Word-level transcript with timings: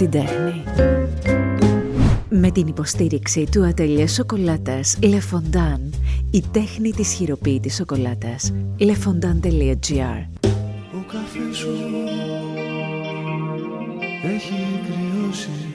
την 0.00 0.10
τέχνη. 0.10 0.62
Με 2.28 2.50
την 2.50 2.66
υποστήριξη 2.66 3.46
του 3.50 3.64
ατελιέ 3.64 4.06
σοκολάτας 4.06 4.98
Le 5.02 5.06
Fondant, 5.06 5.90
η 6.30 6.44
τέχνη 6.52 6.90
της 6.90 7.12
χειροποίητης 7.12 7.74
σοκολάτας. 7.74 8.52
lefondant.gr 8.78 10.26
Ο 10.92 11.02
καφέ 11.12 11.54
σου 11.54 11.68
έχει 14.22 14.80
κρυώσει 14.86 15.74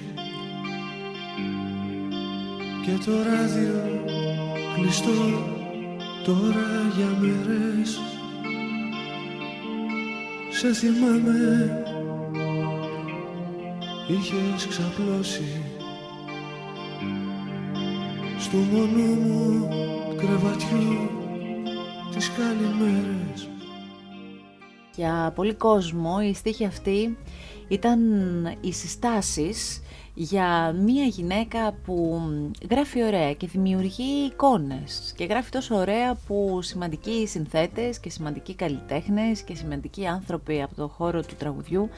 και 2.85 3.05
το 3.05 3.11
ράδιο 3.11 3.73
κλειστό 4.75 5.09
τώρα 6.23 6.67
για 6.97 7.17
μέρες 7.19 7.99
Σε 10.49 10.73
θυμάμαι 10.73 11.94
είχες 14.07 14.67
ξαπλώσει. 14.67 15.61
Στο 18.39 18.57
μονό 18.57 19.13
μου 19.13 19.67
κρεβατιού 20.17 21.09
τις 22.11 22.31
καλημέρες 22.31 23.49
Για 24.95 25.31
πολύ 25.35 25.53
κόσμο 25.53 26.17
η 26.29 26.33
στίχη 26.33 26.65
αυτή 26.65 27.17
ήταν 27.67 27.99
οι 28.61 28.73
συστάσεις 28.73 29.81
για 30.13 30.71
μία 30.71 31.03
γυναίκα 31.03 31.73
που 31.85 32.21
γράφει 32.69 33.03
ωραία 33.03 33.33
και 33.33 33.47
δημιουργεί 33.47 34.25
εικόνες 34.25 35.13
και 35.15 35.25
γράφει 35.25 35.49
τόσο 35.49 35.75
ωραία 35.75 36.15
που 36.27 36.59
σημαντικοί 36.61 37.27
συνθέτες 37.27 37.99
και 37.99 38.09
σημαντικοί 38.09 38.55
καλλιτέχνες 38.55 39.41
και 39.41 39.55
σημαντικοί 39.55 40.07
άνθρωποι 40.07 40.61
από 40.61 40.75
το 40.75 40.87
χώρο 40.87 41.21
του 41.21 41.35
τραγουδιού 41.37 41.89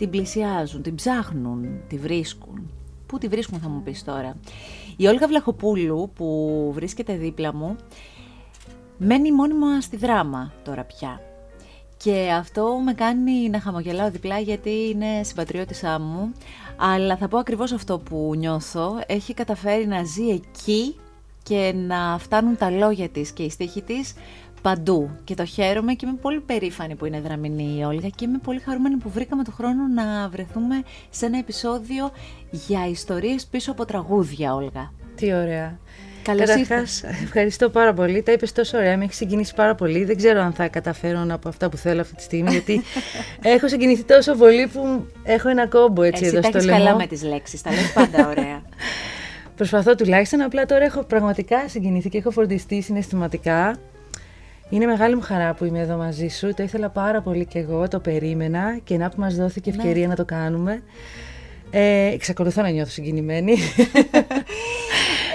την 0.00 0.10
πλησιάζουν, 0.10 0.82
την 0.82 0.94
ψάχνουν, 0.94 1.80
τη 1.88 1.96
βρίσκουν. 1.96 2.70
Πού 3.06 3.18
τη 3.18 3.28
βρίσκουν 3.28 3.58
θα 3.58 3.68
μου 3.68 3.82
πεις 3.82 4.04
τώρα. 4.04 4.36
Η 4.96 5.06
Όλγα 5.06 5.26
Βλαχοπούλου 5.26 6.10
που 6.14 6.70
βρίσκεται 6.74 7.16
δίπλα 7.16 7.54
μου 7.54 7.76
μένει 8.98 9.32
μόνιμα 9.32 9.80
στη 9.80 9.96
δράμα 9.96 10.52
τώρα 10.64 10.84
πια. 10.84 11.20
Και 11.96 12.30
αυτό 12.38 12.80
με 12.84 12.92
κάνει 12.92 13.48
να 13.48 13.60
χαμογελάω 13.60 14.10
διπλά 14.10 14.38
γιατί 14.38 14.70
είναι 14.70 15.22
συμπατριώτησά 15.22 15.98
μου. 15.98 16.32
Αλλά 16.76 17.16
θα 17.16 17.28
πω 17.28 17.38
ακριβώς 17.38 17.72
αυτό 17.72 17.98
που 17.98 18.32
νιώθω. 18.36 19.00
Έχει 19.06 19.34
καταφέρει 19.34 19.86
να 19.86 20.04
ζει 20.04 20.28
εκεί 20.28 20.96
και 21.42 21.72
να 21.76 22.18
φτάνουν 22.18 22.56
τα 22.56 22.70
λόγια 22.70 23.08
της 23.08 23.30
και 23.30 23.42
η 23.42 23.50
στίχη 23.50 23.82
της 23.82 24.14
παντού. 24.62 25.10
Και 25.24 25.34
το 25.34 25.44
χαίρομαι 25.44 25.94
και 25.94 26.06
είμαι 26.06 26.16
πολύ 26.20 26.40
περήφανη 26.40 26.94
που 26.94 27.04
είναι 27.06 27.20
δραμηνή 27.20 27.78
η 27.78 27.82
Όλγα 27.82 28.08
και 28.08 28.24
είμαι 28.24 28.38
πολύ 28.38 28.60
χαρούμενη 28.60 28.96
που 28.96 29.10
βρήκαμε 29.10 29.44
το 29.44 29.50
χρόνο 29.50 29.86
να 29.94 30.28
βρεθούμε 30.28 30.82
σε 31.10 31.26
ένα 31.26 31.38
επεισόδιο 31.38 32.10
για 32.50 32.88
ιστορίες 32.90 33.46
πίσω 33.46 33.70
από 33.70 33.84
τραγούδια, 33.84 34.54
Όλγα. 34.54 34.92
Τι 35.14 35.34
ωραία. 35.34 35.78
Καλώς 36.22 36.46
Καταρχάς, 36.48 37.02
ευχαριστώ 37.02 37.68
πάρα 37.68 37.92
πολύ. 37.94 38.22
Τα 38.22 38.32
είπες 38.32 38.52
τόσο 38.52 38.78
ωραία, 38.78 38.96
με 38.96 39.04
έχει 39.04 39.14
συγκινήσει 39.14 39.54
πάρα 39.54 39.74
πολύ. 39.74 40.04
Δεν 40.04 40.16
ξέρω 40.16 40.40
αν 40.40 40.52
θα 40.52 40.68
καταφέρω 40.68 41.18
να 41.24 41.38
πω 41.38 41.48
αυτά 41.48 41.68
που 41.68 41.76
θέλω 41.76 42.00
αυτή 42.00 42.14
τη 42.14 42.22
στιγμή, 42.22 42.50
γιατί 42.50 42.80
έχω 43.54 43.68
συγκινηθεί 43.68 44.02
τόσο 44.04 44.34
πολύ 44.34 44.66
που 44.66 45.06
έχω 45.22 45.48
ένα 45.48 45.66
κόμπο 45.66 46.02
έτσι 46.02 46.24
Εσύ 46.24 46.36
εδώ 46.36 46.42
τα 46.42 46.48
στο 46.48 46.56
έχεις 46.58 46.70
λαιμό. 46.70 46.84
καλά 46.84 46.96
με 46.96 47.06
τις 47.06 47.22
λέξεις, 47.22 47.62
τα 47.62 47.70
λες 47.70 47.92
πάντα 47.92 48.28
ωραία. 48.30 48.62
Προσπαθώ 49.56 49.94
τουλάχιστον, 49.94 50.40
απλά 50.40 50.66
τώρα 50.66 50.84
έχω 50.84 51.02
πραγματικά 51.02 51.68
συγκινηθεί 51.68 52.08
και 52.08 52.18
έχω 52.18 52.30
φορτιστεί 52.30 52.80
συναισθηματικά. 52.82 53.76
Είναι 54.70 54.86
μεγάλη 54.86 55.14
μου 55.14 55.20
χαρά 55.20 55.54
που 55.54 55.64
είμαι 55.64 55.80
εδώ 55.80 55.96
μαζί 55.96 56.28
σου. 56.28 56.54
Το 56.54 56.62
ήθελα 56.62 56.88
πάρα 56.88 57.22
πολύ 57.22 57.46
και 57.46 57.58
εγώ, 57.58 57.88
το 57.88 58.00
περίμενα 58.00 58.78
και 58.84 58.96
να 58.96 59.08
που 59.08 59.20
μας 59.20 59.34
δόθηκε 59.34 59.70
ευκαιρία 59.70 60.08
να 60.08 60.14
το 60.14 60.24
κάνουμε. 60.24 60.82
Ε, 61.70 62.06
εξακολουθώ 62.06 62.62
να 62.62 62.68
νιώθω 62.68 62.90
συγκινημένη. 62.90 63.56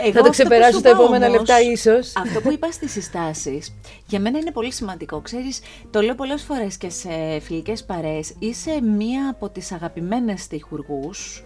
Εγώ 0.04 0.12
θα 0.14 0.20
το 0.20 0.20
αυτό 0.20 0.30
ξεπεράσω 0.30 0.72
που 0.72 0.78
στα 0.78 0.90
σου 0.90 0.96
είπα 0.96 1.04
επόμενα 1.04 1.28
όμως, 1.28 1.38
λεπτά 1.38 1.62
ίσως. 1.62 2.14
Αυτό 2.16 2.42
που 2.42 2.52
είπα 2.52 2.72
στις 2.72 2.92
συστάσεις, 2.92 3.76
για 4.08 4.20
μένα 4.20 4.38
είναι 4.38 4.52
πολύ 4.52 4.72
σημαντικό. 4.72 5.22
Ξέρεις, 5.22 5.60
το 5.92 6.02
λέω 6.02 6.16
πολλές 6.16 6.44
φορές 6.44 6.78
και 6.78 6.90
σε 6.90 7.40
φιλικές 7.42 7.84
παρέες, 7.84 8.36
είσαι 8.40 8.82
μία 8.82 9.30
από 9.30 9.50
τις 9.50 9.72
αγαπημένες 9.72 10.42
στιχουργούς, 10.42 11.44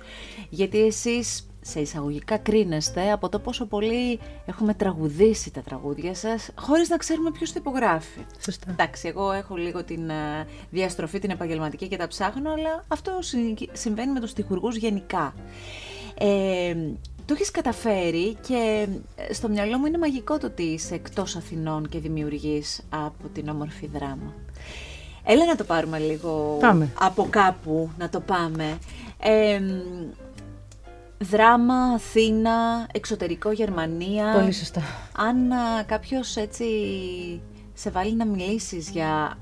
γιατί 0.49 0.85
εσείς 0.85 1.48
σε 1.61 1.79
εισαγωγικά 1.79 2.37
κρίνεστε 2.37 3.11
από 3.11 3.29
το 3.29 3.39
πόσο 3.39 3.65
πολύ 3.65 4.19
έχουμε 4.45 4.73
τραγουδήσει 4.73 5.51
τα 5.51 5.61
τραγούδια 5.61 6.15
σας, 6.15 6.49
χωρίς 6.55 6.89
να 6.89 6.97
ξέρουμε 6.97 7.31
ποιος 7.31 7.51
το 7.51 7.55
υπογράφει. 7.59 8.19
Σωστά. 8.39 8.71
Εντάξει, 8.71 9.07
εγώ 9.07 9.31
έχω 9.31 9.55
λίγο 9.55 9.83
την 9.83 10.09
ε, 10.09 10.47
διαστροφή, 10.69 11.19
την 11.19 11.29
επαγγελματική 11.29 11.87
και 11.87 11.97
τα 11.97 12.07
ψάχνω, 12.07 12.51
αλλά 12.51 12.83
αυτό 12.87 13.11
συ- 13.19 13.69
συμβαίνει 13.71 14.11
με 14.11 14.19
τους 14.19 14.29
στιχουργούς 14.29 14.75
γενικά. 14.75 15.33
Ε, 16.19 16.75
το 17.25 17.33
έχεις 17.35 17.51
καταφέρει 17.51 18.37
και 18.47 18.87
ε, 19.15 19.33
στο 19.33 19.49
μυαλό 19.49 19.77
μου 19.77 19.85
είναι 19.85 19.97
μαγικό 19.97 20.37
το 20.37 20.45
ότι 20.47 20.63
είσαι 20.63 20.93
εκτός 20.95 21.35
Αθηνών 21.35 21.89
και 21.89 21.99
δημιουργείς 21.99 22.81
από 22.89 23.27
την 23.33 23.49
όμορφη 23.49 23.87
δράμα. 23.93 24.33
Έλα 25.23 25.45
να 25.45 25.55
το 25.55 25.63
πάρουμε 25.63 25.99
λίγο 25.99 26.57
Πάμε. 26.59 26.89
από 26.99 27.27
κάπου, 27.29 27.89
να 27.97 28.09
το 28.09 28.19
πάμε. 28.19 28.77
Ε, 29.21 29.61
δράμα, 31.19 31.73
Αθήνα, 31.73 32.87
εξωτερικό 32.93 33.51
Γερμανία. 33.51 34.33
Πολύ 34.39 34.51
σωστά. 34.51 34.81
Αν 35.15 35.51
α, 35.51 35.83
κάποιος 35.85 36.35
έτσι 36.35 36.65
σε 37.73 37.89
βάλει 37.89 38.15
να 38.15 38.25
μιλήσεις 38.25 38.89
για 38.89 39.37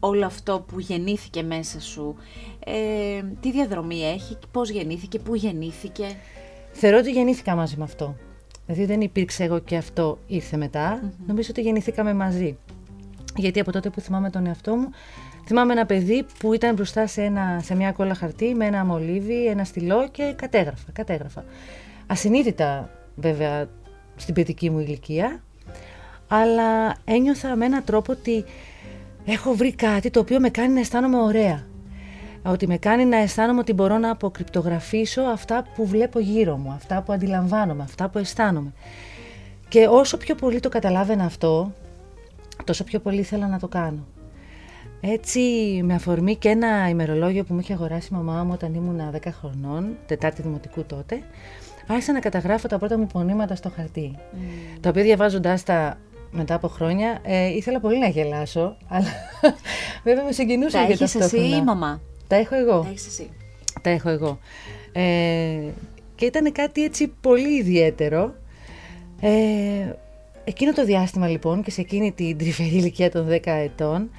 όλο 0.00 0.26
αυτό 0.26 0.64
που 0.68 0.80
γεννήθηκε 0.80 1.42
μέσα 1.42 1.80
σου, 1.80 2.16
ε, 2.64 3.22
τι 3.40 3.52
διαδρομή 3.52 4.02
έχει, 4.02 4.38
πώς 4.50 4.70
γεννήθηκε, 4.70 5.18
πού 5.18 5.34
γεννήθηκε; 5.34 6.06
Θεωρώ 6.72 6.98
ότι 6.98 7.10
γεννήθηκα 7.10 7.54
μαζί 7.54 7.76
με 7.76 7.84
αυτό. 7.84 8.16
Δηλαδή 8.66 8.84
δεν 8.84 9.00
υπήρξε 9.00 9.44
εγώ 9.44 9.58
και 9.58 9.76
αυτό 9.76 10.18
ήρθε 10.26 10.56
μετά. 10.56 11.12
Νομίζω 11.26 11.48
ότι 11.50 11.60
γεννηθήκαμε 11.60 12.14
μαζί. 12.14 12.56
Γιατί 13.36 13.60
από 13.60 13.72
τότε 13.72 13.90
που 13.90 14.00
θυμάμαι 14.00 14.30
τον 14.30 14.46
εαυτό 14.46 14.76
μου, 14.76 14.90
θυμάμαι 15.48 15.72
ένα 15.72 15.86
παιδί 15.86 16.26
που 16.38 16.54
ήταν 16.54 16.74
μπροστά 16.74 17.06
σε, 17.06 17.22
ένα, 17.22 17.60
σε 17.62 17.74
μια 17.74 17.92
κόλλα 17.92 18.14
χαρτί 18.14 18.54
με 18.54 18.66
ένα 18.66 18.84
μολύβι, 18.84 19.46
ένα 19.46 19.64
στυλό 19.64 20.08
και 20.08 20.32
κατέγραφα, 20.36 20.92
κατέγραφα. 20.92 21.44
Ασυνείδητα 22.06 22.90
βέβαια 23.14 23.68
στην 24.16 24.34
παιδική 24.34 24.70
μου 24.70 24.78
ηλικία, 24.78 25.42
αλλά 26.28 26.96
ένιωθα 27.04 27.56
με 27.56 27.64
έναν 27.64 27.84
τρόπο 27.84 28.12
ότι 28.12 28.44
έχω 29.24 29.54
βρει 29.54 29.74
κάτι 29.74 30.10
το 30.10 30.20
οποίο 30.20 30.40
με 30.40 30.50
κάνει 30.50 30.72
να 30.72 30.80
αισθάνομαι 30.80 31.20
ωραία. 31.20 31.66
Ότι 32.42 32.66
με 32.66 32.76
κάνει 32.76 33.04
να 33.04 33.16
αισθάνομαι 33.16 33.60
ότι 33.60 33.72
μπορώ 33.72 33.98
να 33.98 34.10
αποκρυπτογραφήσω 34.10 35.22
αυτά 35.22 35.64
που 35.74 35.86
βλέπω 35.86 36.18
γύρω 36.18 36.56
μου, 36.56 36.70
αυτά 36.70 37.02
που 37.02 37.12
αντιλαμβάνομαι, 37.12 37.82
αυτά 37.82 38.08
που 38.08 38.18
αισθάνομαι. 38.18 38.72
Και 39.68 39.86
όσο 39.86 40.16
πιο 40.16 40.34
πολύ 40.34 40.60
το 40.60 40.68
καταλάβαινα 40.68 41.24
αυτό, 41.24 41.72
τόσο 42.64 42.84
πιο 42.84 42.98
πολύ 42.98 43.20
ήθελα 43.20 43.46
να 43.48 43.58
το 43.58 43.68
κάνω. 43.68 44.06
Έτσι, 45.00 45.40
με 45.84 45.94
αφορμή 45.94 46.36
και 46.36 46.48
ένα 46.48 46.88
ημερολόγιο 46.88 47.44
που 47.44 47.54
μου 47.54 47.60
είχε 47.60 47.72
αγοράσει 47.72 48.08
η 48.12 48.14
μαμά 48.16 48.44
μου 48.44 48.50
όταν 48.52 48.74
ήμουν 48.74 49.00
10 49.14 49.18
χρονών, 49.40 49.96
Τετάρτη 50.06 50.42
Δημοτικού 50.42 50.84
τότε, 50.84 51.22
άρχισα 51.86 52.12
να 52.12 52.20
καταγράφω 52.20 52.68
τα 52.68 52.78
πρώτα 52.78 52.98
μου 52.98 53.06
πονήματα 53.06 53.54
στο 53.54 53.70
χαρτί. 53.76 54.14
Τα 54.80 54.88
οποία 54.88 55.02
διαβάζοντάς 55.02 55.62
τα 55.62 55.98
μετά 56.30 56.54
από 56.54 56.68
χρόνια, 56.68 57.18
ε, 57.22 57.46
ήθελα 57.46 57.80
πολύ 57.80 57.98
να 57.98 58.08
γελάσω, 58.08 58.76
αλλά 58.88 59.08
βέβαια 60.04 60.24
με 60.24 60.32
συγκινούσε 60.32 60.76
Τα 60.76 60.78
για 60.82 60.88
έχεις 60.88 61.00
εσύ 61.00 61.18
ταυτόχρονα. 61.18 61.54
ή 61.54 61.58
η 61.60 61.64
μαμά; 61.64 62.00
Τα 62.26 62.36
έχω 62.36 62.54
εγώ. 62.54 62.80
Τα 62.80 62.88
έχεις 62.88 63.06
εσύ. 63.06 63.30
Τα 63.82 63.90
έχω 63.90 64.08
εγώ. 64.08 64.38
Ε, 64.92 65.58
και 66.14 66.24
ήταν 66.24 66.52
κάτι 66.52 66.84
έτσι 66.84 67.12
πολύ 67.20 67.58
ιδιαίτερο. 67.58 68.34
Ε, 69.20 69.30
εκείνο 70.44 70.72
το 70.72 70.84
διάστημα 70.84 71.28
λοιπόν 71.28 71.62
και 71.62 71.70
σε 71.70 71.80
εκείνη 71.80 72.12
την 72.12 72.38
τρυφερή 72.38 72.68
ηλικία 72.68 73.10
των 73.10 73.28
10 73.28 73.38
ετών 73.44 74.10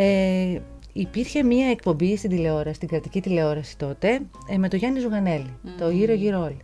ε, 0.00 0.60
υπήρχε 0.92 1.42
μία 1.42 1.70
εκπομπή 1.70 2.16
στην 2.16 2.30
τηλεόραση, 2.30 2.74
στην 2.74 2.88
κρατική 2.88 3.20
τηλεόραση 3.20 3.76
τότε 3.76 4.20
ε, 4.50 4.56
με 4.56 4.68
τον 4.68 4.78
Γιάννη 4.78 4.98
Ζουγανέλη, 5.00 5.54
το 5.78 5.90
γύρω 5.90 6.12
γύρω 6.12 6.40
όλοι. 6.40 6.58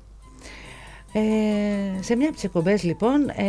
Ε, 1.12 2.03
σε 2.03 2.17
μια 2.17 2.26
από 2.26 2.35
τις 2.35 2.44
εκπομπές 2.44 2.82
λοιπόν 2.82 3.29
ε, 3.29 3.44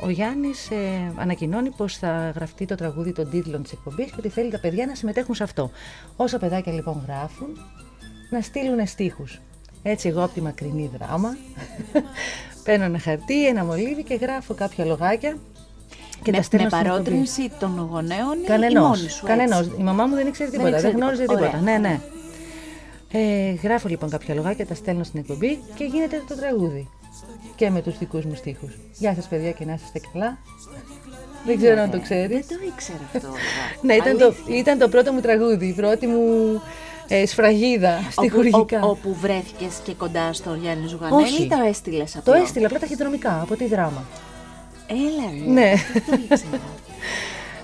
ο 0.00 0.10
Γιάννης 0.10 0.70
ε, 0.70 1.12
ανακοινώνει 1.16 1.70
πως 1.70 1.96
θα 1.96 2.32
γραφτεί 2.34 2.64
το 2.64 2.74
τραγούδι 2.74 3.12
των 3.12 3.30
τίτλων 3.30 3.62
της 3.62 3.72
εκπομπής 3.72 4.06
και 4.06 4.16
ότι 4.18 4.28
θέλει 4.28 4.50
τα 4.50 4.60
παιδιά 4.60 4.86
να 4.86 4.94
συμμετέχουν 4.94 5.34
σε 5.34 5.42
αυτό. 5.42 5.70
Όσα 6.16 6.38
παιδάκια 6.38 6.72
λοιπόν 6.72 7.04
γράφουν 7.06 7.48
να 8.30 8.40
στείλουν 8.40 8.86
στίχους. 8.86 9.40
Έτσι 9.82 10.08
εγώ 10.08 10.24
από 10.24 10.34
τη 10.34 10.40
μακρινή 10.40 10.90
δράμα 10.98 11.36
παίρνω 12.64 12.84
ένα 12.84 12.98
χαρτί, 12.98 13.46
ένα 13.46 13.64
μολύβι 13.64 14.02
και 14.02 14.14
γράφω 14.14 14.54
κάποια 14.54 14.84
λογάκια 14.84 15.38
και 16.24 16.30
με, 16.30 16.36
τα 16.36 16.42
στέλνω 16.42 16.64
με 16.66 16.70
στην 16.70 16.78
εκπομπή. 16.78 16.82
παρότρινση 16.88 17.50
των 17.58 17.88
γονέων 17.90 18.36
ή 18.42 18.46
Κανενός. 18.46 18.98
μόνη 18.98 19.08
σου. 19.10 19.24
Κανενός. 19.26 19.58
έτσι; 19.60 19.76
Η 19.78 19.82
μαμά 19.82 20.06
μου 20.06 20.14
δεν 20.14 20.26
ήξερε 20.26 20.50
Δεν 20.50 20.58
τίποτα. 20.58 20.80
Δεν, 20.80 20.90
ήξερε 20.90 21.02
γνώριζε 21.02 21.20
τίποτα. 21.22 21.40
τίποτα. 21.46 21.58
Ωραία. 21.62 21.78
Ναι, 21.78 21.88
ναι. 21.88 22.00
Ε, 23.12 23.52
γράφω 23.62 23.88
λοιπόν 23.88 24.10
κάποια 24.10 24.34
λογάκια, 24.34 24.66
τα 24.66 24.74
στέλνω 24.74 25.04
στην 25.04 25.20
εκπομπή 25.20 25.58
και 25.74 25.84
γίνεται 25.84 26.22
το 26.28 26.34
τραγούδι. 26.36 26.88
Και 27.56 27.70
με 27.70 27.82
τους 27.82 27.98
δικούς 27.98 28.24
μου 28.24 28.34
στίχους. 28.34 28.78
Γεια 28.98 29.14
σας 29.14 29.26
παιδιά 29.28 29.50
και 29.50 29.64
να 29.64 29.72
είστε 29.72 30.00
καλά. 30.12 30.38
Δεν 31.46 31.56
ξέρω 31.56 31.80
αν 31.80 31.90
το 31.90 32.00
ξέρεις. 32.00 32.46
Δεν 32.46 32.58
το 32.58 32.64
ήξερα 32.74 32.98
αυτό. 33.14 33.28
Όλγα. 33.28 33.40
Ναι, 33.86 33.94
ήταν 33.94 34.18
το, 34.18 34.24
Αλήθεια. 34.24 34.56
ήταν 34.56 34.78
το 34.78 34.88
πρώτο 34.88 35.12
μου 35.12 35.20
τραγούδι, 35.20 35.66
η 35.66 35.72
πρώτη 35.72 36.06
μου 36.06 36.22
ε, 37.08 37.26
σφραγίδα 37.26 37.98
στη 38.10 38.26
Όπου, 38.26 38.34
χουργικά. 38.36 38.80
ο- 38.82 38.88
όπου 38.90 39.14
βρέθηκες 39.20 39.74
και 39.84 39.92
κοντά 39.94 40.32
στο 40.32 40.54
Γιάννη 40.62 40.86
Ζουγανέλη 40.86 41.22
Όχι. 41.22 41.42
ή 41.42 41.48
το 41.48 41.56
έστειλες 41.68 42.12
Το 42.12 42.18
απλό. 42.18 42.34
έστειλα 42.42 42.66
απλά 42.66 42.78
ταχυδρομικά 42.78 43.40
από 43.42 43.56
τη 43.56 43.66
δράμα. 43.66 44.02
Έλα 44.86 45.30
ρε. 45.44 45.50
Ναι. 45.52 45.72
Δεν 45.92 46.02
το 46.06 46.18
ήξερα. 46.22 46.60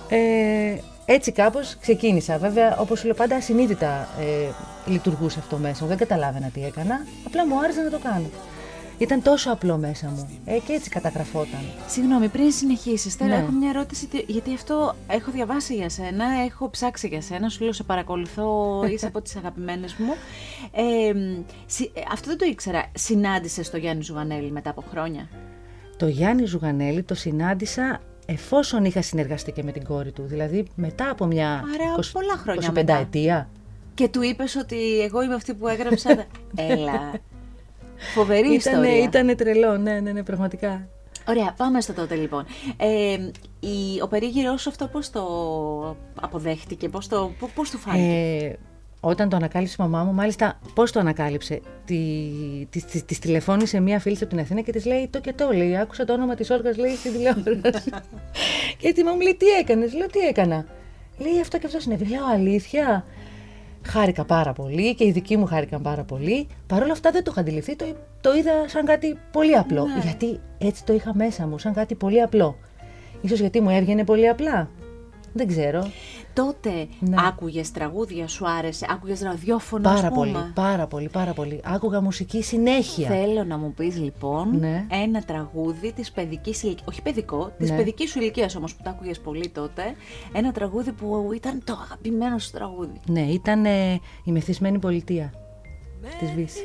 Ε, 0.09 0.79
έτσι 1.05 1.31
κάπως 1.31 1.77
ξεκίνησα. 1.81 2.37
Βέβαια, 2.37 2.77
όπως 2.77 2.99
σου 2.99 3.05
λέω 3.05 3.15
πάντα, 3.15 3.35
ασυνείδητα 3.35 4.07
ε, 4.19 4.49
λειτουργούσε 4.91 5.39
αυτό 5.39 5.57
μέσα 5.57 5.83
μου. 5.83 5.87
Δεν 5.89 5.97
καταλάβαινα 5.97 6.47
τι 6.53 6.63
έκανα. 6.65 7.05
Απλά 7.25 7.47
μου 7.47 7.59
άρεσε 7.59 7.81
να 7.81 7.89
το 7.89 7.99
κάνω. 8.03 8.29
Ήταν 8.97 9.21
τόσο 9.21 9.51
απλό 9.51 9.77
μέσα 9.77 10.07
μου. 10.07 10.29
Ε, 10.45 10.57
και 10.65 10.73
έτσι 10.73 10.89
καταγραφόταν. 10.89 11.59
Συγγνώμη, 11.87 12.27
πριν 12.27 12.51
συνεχίσεις, 12.51 13.15
θέλω, 13.15 13.29
Ναι. 13.29 13.35
έχω 13.35 13.51
μια 13.51 13.69
ερώτηση, 13.69 14.07
τι- 14.07 14.23
γιατί 14.27 14.53
αυτό 14.53 14.95
έχω 15.07 15.31
διαβάσει 15.31 15.75
για 15.75 15.89
σένα, 15.89 16.25
έχω 16.45 16.69
ψάξει 16.69 17.07
για 17.07 17.21
σένα, 17.21 17.49
σου 17.49 17.63
λέω 17.63 17.73
σε 17.73 17.83
παρακολουθώ, 17.83 18.81
είσαι 18.93 19.05
από 19.05 19.21
τις 19.21 19.35
αγαπημένες 19.35 19.95
μου. 19.97 20.13
Ε, 20.71 21.13
μ, 21.13 21.43
συ- 21.65 21.97
ε, 21.97 22.01
αυτό 22.11 22.27
δεν 22.29 22.37
το 22.37 22.45
ήξερα. 22.45 22.85
Συνάντησες 22.95 23.69
τον 23.69 23.79
Γιάννη 23.79 24.03
Ζουγανέλη 24.03 24.51
μετά 24.51 24.69
από 24.69 24.83
χρόνια; 24.91 25.27
Το 26.01 26.07
Γιάννη 26.07 26.45
Ζουγανέλη 26.45 27.03
το 27.03 27.15
συνάντησα 27.15 28.01
εφόσον 28.25 28.85
είχα 28.85 29.01
συνεργαστεί 29.01 29.51
και 29.51 29.63
με 29.63 29.71
την 29.71 29.83
κόρη 29.83 30.11
του. 30.11 30.23
Δηλαδή 30.25 30.65
μετά 30.75 31.09
από 31.09 31.25
μια 31.25 31.49
Άρα, 31.49 32.09
πολλά 32.11 32.37
χρόνια 32.37 32.69
25 32.69 32.73
μετά. 32.73 32.93
ετία. 32.95 33.49
Και 33.93 34.07
του 34.07 34.21
είπες 34.21 34.55
ότι 34.55 35.01
εγώ 35.01 35.21
είμαι 35.23 35.33
αυτή 35.33 35.53
που 35.53 35.67
έγραψα. 35.67 36.09
Έλα. 36.55 37.11
Φοβερή 38.13 38.39
Ήτανε, 38.53 38.55
ιστορία. 38.55 39.03
ήτανε 39.03 39.35
τρελό, 39.35 39.77
ναι, 39.77 39.99
ναι, 39.99 40.11
ναι, 40.11 40.23
πραγματικά. 40.23 40.87
Ωραία, 41.27 41.53
πάμε 41.57 41.81
στο 41.81 41.93
τότε 41.93 42.15
λοιπόν. 42.15 42.45
Ε, 42.77 43.17
η, 43.59 44.01
ο 44.03 44.07
περίγυρός 44.07 44.61
σου 44.61 44.69
αυτό 44.69 44.87
πώς 44.87 45.09
το 45.09 45.25
αποδέχτηκε, 46.21 46.89
πώς, 46.89 47.07
το, 47.07 47.31
πό- 47.39 47.49
πώς 47.55 47.69
του 47.69 47.77
φάνηκε; 47.77 48.03
Ε, 48.45 48.55
όταν 49.03 49.29
το 49.29 49.35
ανακάλυψε 49.35 49.75
η 49.79 49.81
μαμά 49.81 50.03
μου, 50.03 50.13
μάλιστα 50.13 50.59
πώς 50.73 50.91
το 50.91 50.99
ανακάλυψε. 50.99 51.61
Τη, 51.85 51.97
της, 52.69 52.85
της, 52.85 53.05
της 53.05 53.19
τηλεφώνησε 53.19 53.79
μία 53.79 53.99
φίλη 53.99 54.13
της 54.13 54.23
από 54.23 54.31
την 54.31 54.39
Αθήνα 54.39 54.61
και 54.61 54.71
της 54.71 54.85
λέει 54.85 55.07
το 55.07 55.19
και 55.19 55.33
το, 55.33 55.51
λέει, 55.51 55.77
άκουσα 55.77 56.05
το 56.05 56.13
όνομα 56.13 56.35
της 56.35 56.49
Όργας, 56.49 56.77
λέει, 56.77 56.95
στην 56.95 57.11
τηλεόραση. 57.11 57.89
και 58.81 58.93
τη 58.93 59.03
μαμά 59.03 59.15
μου 59.15 59.21
λέει, 59.21 59.35
τι 59.35 59.47
έκανες, 59.47 59.93
λέω, 59.93 60.07
τι 60.07 60.19
έκανα. 60.19 60.65
Λέει, 61.17 61.39
αυτό 61.41 61.57
και 61.57 61.65
αυτό 61.65 61.79
συνέβη. 61.79 62.05
Λέω, 62.05 62.25
αλήθεια. 62.25 63.05
Χάρηκα 63.85 64.25
πάρα 64.25 64.53
πολύ 64.53 64.95
και 64.95 65.05
οι 65.05 65.11
δικοί 65.11 65.37
μου 65.37 65.45
χάρηκαν 65.45 65.81
πάρα 65.81 66.03
πολύ. 66.03 66.47
Παρ' 66.67 66.83
όλα 66.83 66.91
αυτά 66.91 67.11
δεν 67.11 67.23
το 67.23 67.31
είχα 67.31 67.41
αντιληφθεί, 67.41 67.75
το, 67.75 67.85
το 68.21 68.33
είδα 68.33 68.51
σαν 68.67 68.85
κάτι 68.85 69.17
πολύ 69.31 69.55
απλό. 69.57 69.85
Ναι. 69.85 70.01
Γιατί 70.01 70.39
έτσι 70.57 70.83
το 70.83 70.93
είχα 70.93 71.15
μέσα 71.15 71.47
μου, 71.47 71.57
σαν 71.57 71.73
κάτι 71.73 71.95
πολύ 71.95 72.21
απλό. 72.21 72.57
Ίσως 73.21 73.39
γιατί 73.39 73.61
μου 73.61 73.69
έβγαινε 73.69 74.03
πολύ 74.03 74.29
απλά. 74.29 74.69
Δεν 75.33 75.47
ξέρω. 75.47 75.91
Τότε 76.33 76.87
ναι. 76.99 77.15
άκουγες 77.27 77.71
τραγούδια, 77.71 78.27
σου 78.27 78.49
άρεσε, 78.49 78.85
άκουγες 78.89 79.21
ραδιόφωνο, 79.21 79.83
Πάρα 79.83 80.07
ας 80.07 80.13
πούμε; 80.13 80.31
πολύ, 80.31 80.51
πάρα 80.53 80.87
πολύ, 80.87 81.09
πάρα 81.09 81.33
πολύ. 81.33 81.61
Άκουγα 81.63 82.01
μουσική 82.01 82.43
συνέχεια. 82.43 83.07
Θέλω 83.07 83.43
να 83.43 83.57
μου 83.57 83.73
πεις 83.73 83.97
λοιπόν 83.97 84.57
Ναι. 84.59 84.85
ένα 85.03 85.21
τραγούδι 85.21 85.93
της 85.93 86.11
παιδικής 86.11 86.63
ηλικίας, 86.63 86.87
όχι 86.89 87.01
παιδικό, 87.01 87.51
της 87.57 87.69
Ναι. 87.69 87.75
παιδικής 87.77 88.09
σου 88.09 88.19
ηλικίας 88.19 88.55
όμως 88.55 88.75
που 88.75 88.83
τα 88.83 88.89
άκουγες 88.89 89.19
πολύ 89.19 89.49
τότε, 89.49 89.81
ένα 90.33 90.51
τραγούδι 90.51 90.91
που 90.91 91.29
ήταν 91.35 91.61
το 91.63 91.77
αγαπημένο 91.83 92.37
σου 92.39 92.51
τραγούδι. 92.51 92.99
Ναι, 93.07 93.21
ήταν 93.21 93.65
ε, 93.65 93.99
η 94.23 94.31
μεθυσμένη 94.31 94.79
πολιτεία 94.79 95.33
της 96.19 96.31
Βύση. 96.31 96.59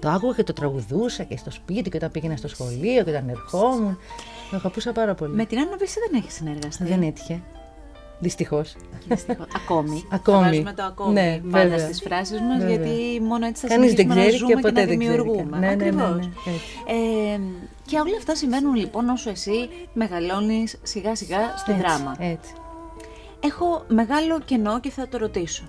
Το 0.00 0.08
άκουγα 0.08 0.32
και 0.34 0.42
το 0.42 0.52
τραγουδούσα 0.52 1.22
και 1.22 1.36
στο 1.36 1.50
σπίτι 1.50 1.90
και 1.90 1.96
όταν 1.96 2.10
πήγαινα 2.10 2.36
στο 2.36 2.48
σχολείο 2.48 3.04
και 3.04 3.10
όταν 3.10 3.28
ερχόμουν. 3.28 3.98
Το 4.50 4.56
αγαπούσα 4.56 4.92
πάρα 4.92 5.14
πολύ. 5.14 5.34
Με 5.34 5.44
την 5.44 5.58
Άννα 5.58 5.76
Βύση 5.76 5.98
δεν 6.08 6.20
έχεις 6.20 6.34
συνεργαστεί. 6.34 6.84
Δεν 6.84 7.02
έτυχε. 7.02 7.42
Δυστυχώς. 8.22 8.76
Δυστυχώς. 9.08 9.46
ακόμη. 9.56 10.04
Ακόμη. 10.18 10.38
Θα 10.42 10.48
βάζουμε 10.48 10.72
το 10.72 10.82
ακόμη 10.82 11.12
Ναι, 11.12 11.40
πάντα 11.50 11.68
βέβαια. 11.68 11.78
στις 11.78 12.00
φράσεις 12.02 12.40
μας, 12.40 12.58
Βέβαια. 12.58 12.76
γιατί 12.76 13.20
μόνο 13.20 13.46
έτσι 13.46 13.66
θα 13.66 13.74
Κανείς 13.74 13.94
δεν 13.94 14.10
συνεχίσουμε 14.10 14.14
να 14.14 14.20
ξέρει 14.28 14.36
ζούμε 14.36 14.48
και 14.48 14.54
και, 14.54 14.60
ποτέ 14.68 14.80
να 14.80 14.86
δεν 14.86 14.98
ξέρει 14.98 15.14
δημιουργούμε. 15.14 15.50
καν. 15.50 15.60
Ναι, 15.60 15.66
ναι, 15.66 15.74
ναι, 15.74 15.84
Ακριβώς. 15.84 16.26
ναι, 16.26 16.52
έτσι. 16.52 16.64
Ε, 16.86 17.40
και 17.86 17.96
όλα 17.98 18.16
αυτά 18.16 18.34
συμβαίνουν 18.34 18.74
λοιπόν 18.74 19.08
όσο 19.08 19.30
εσύ 19.30 19.68
μεγαλώνεις 19.92 20.78
σιγά 20.82 21.14
σιγά 21.14 21.56
στη 21.56 21.70
Έτσι, 21.72 21.82
δράμα. 21.82 22.16
Έτσι. 22.18 22.52
Έχω 23.40 23.84
μεγάλο 23.88 24.40
κενό 24.44 24.80
και 24.80 24.90
θα 24.90 25.08
το 25.08 25.18
ρωτήσω. 25.18 25.64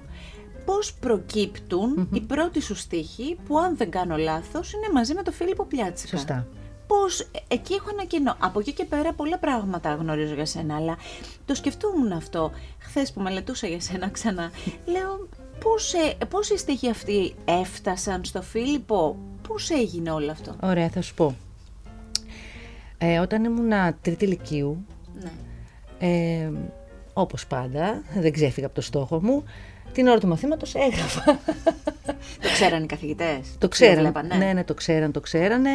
Πώς 0.66 0.94
προκυπτουν 0.94 2.10
οι 2.14 2.22
πρώτοι 2.22 2.62
σου 2.62 2.76
στίχοι 2.76 3.38
που 3.48 3.60
αν 3.60 3.78
δεν 3.78 3.90
κάνω 3.92 4.18
λάθος 4.18 4.74
είναι 4.74 4.88
μαζί 4.94 5.14
με 5.14 5.22
τον 5.24 5.34
Φίλιππο 5.34 5.66
Πλιάτσικα. 5.66 6.18
Σωστά. 6.18 6.48
Πώς, 6.94 7.20
ε, 7.20 7.26
εκεί 7.48 7.74
έχω 7.74 7.90
ένα 7.92 8.06
κενό. 8.06 8.36
Από 8.40 8.60
εκεί 8.60 8.72
και 8.74 8.86
πέρα 8.86 9.14
πολλά 9.14 9.38
πράγματα 9.38 9.94
γνωρίζω 9.94 10.34
για 10.34 10.46
σένα, 10.46 10.76
αλλά 10.76 10.98
το 11.46 11.56
σκεφτόμουν 11.56 12.12
αυτό 12.12 12.52
χθες 12.80 13.12
που 13.12 13.22
μελετούσα 13.22 13.68
για 13.68 13.80
σένα 13.82 14.10
ξανά. 14.10 14.52
Λέω, 14.86 15.28
πώς, 15.60 15.94
ε, 15.94 16.26
πώς 16.30 16.50
οι 16.50 16.58
στίχοι 16.58 16.90
αυτοί 16.90 17.34
έφτασαν 17.46 18.24
στο 18.24 18.42
Φίλιππο, 18.42 19.18
πώς 19.48 19.70
έγινε 19.70 20.12
όλο 20.12 20.32
αυτό; 20.32 20.56
Ωραία, 20.62 20.90
θα 20.90 21.02
σου 21.02 21.14
πω. 21.14 21.36
Ε, 22.98 23.20
όταν 23.20 23.44
ήμουνα 23.44 23.98
τρίτη 24.02 24.26
ηλικίου, 24.26 24.86
Ναι. 25.22 25.32
ε, 26.08 26.52
όπως 27.14 27.48
πάντα, 27.48 28.04
δεν 28.20 28.32
ξέφυγα 28.32 28.66
από 28.66 28.76
το 28.76 28.82
στόχο 28.82 29.22
μου, 29.24 29.44
την 29.92 30.08
ώρα 30.08 30.20
του 30.20 30.28
μαθήματος 30.28 30.76
έγραφα. 30.76 31.40
Το 32.42 32.50
ξέραν 32.54 32.84
οι 32.84 32.86
καθηγητές; 32.86 33.56
Το 33.58 33.68
ξέραν. 33.68 34.00
βλέπανε; 34.00 34.36
Ναι, 34.36 34.54
ναι, 34.54 34.64
το 34.64 34.74
ξέραν, 34.74 35.12
το 35.12 35.20
ξέρανε. 35.20 35.70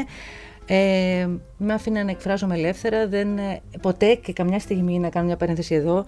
Ε, 0.69 1.29
με 1.57 1.73
άφηναν 1.73 2.05
να 2.05 2.11
εκφράζομαι 2.11 2.55
ελεύθερα. 2.55 3.09
Δεν, 3.09 3.39
ε, 3.39 3.61
ποτέ 3.81 4.15
και 4.15 4.33
καμιά 4.33 4.59
στιγμή, 4.59 4.99
να 4.99 5.09
κάνω 5.09 5.27
μια 5.27 5.37
παρένθεση 5.37 5.75
εδώ, 5.75 6.05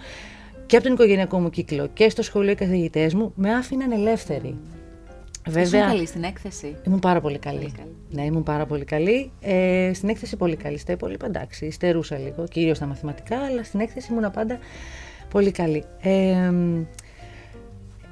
και 0.67 0.77
από 0.77 0.85
τον 0.85 0.95
οικογενειακό 0.95 1.39
μου 1.41 1.51
κύκλο 1.51 1.89
και 1.93 2.09
στο 2.09 2.23
σχολείο 2.23 2.51
οι 2.51 2.55
καθηγητές 2.55 3.15
μου 3.15 3.33
με 3.35 3.55
άφηναν 3.55 3.93
ελεύθερη. 3.93 4.57
Ήσουν 5.57 5.81
καλή 5.81 6.07
στην 6.07 6.23
έκθεση; 6.23 6.77
Ήμουν 6.87 6.99
πάρα 6.99 7.21
πολύ 7.21 7.39
καλή. 7.39 7.59
Πολύ 7.59 7.73
καλή. 7.77 7.95
Ναι, 8.11 8.25
ήμουν 8.25 8.43
πάρα 8.43 8.67
πολύ 8.67 8.85
καλή. 8.85 9.31
Ε, 9.41 9.91
στην 9.95 10.09
έκθεση 10.09 10.37
πολύ 10.37 10.57
καλή. 10.57 10.79
Στα 10.79 10.93
υπόλοιπα 10.93 11.27
εντάξει, 11.27 11.67
υστερούσα 11.67 12.19
λίγο, 12.19 12.45
κυρίως 12.51 12.77
στα 12.77 12.87
μαθηματικά, 12.87 13.39
αλλά 13.39 13.63
στην 13.63 13.81
έκθεση 13.81 14.13
ήμουν 14.13 14.31
πάντα 14.31 14.59
πολύ 15.31 15.51
καλή. 15.51 15.85
Ε, 16.01 16.53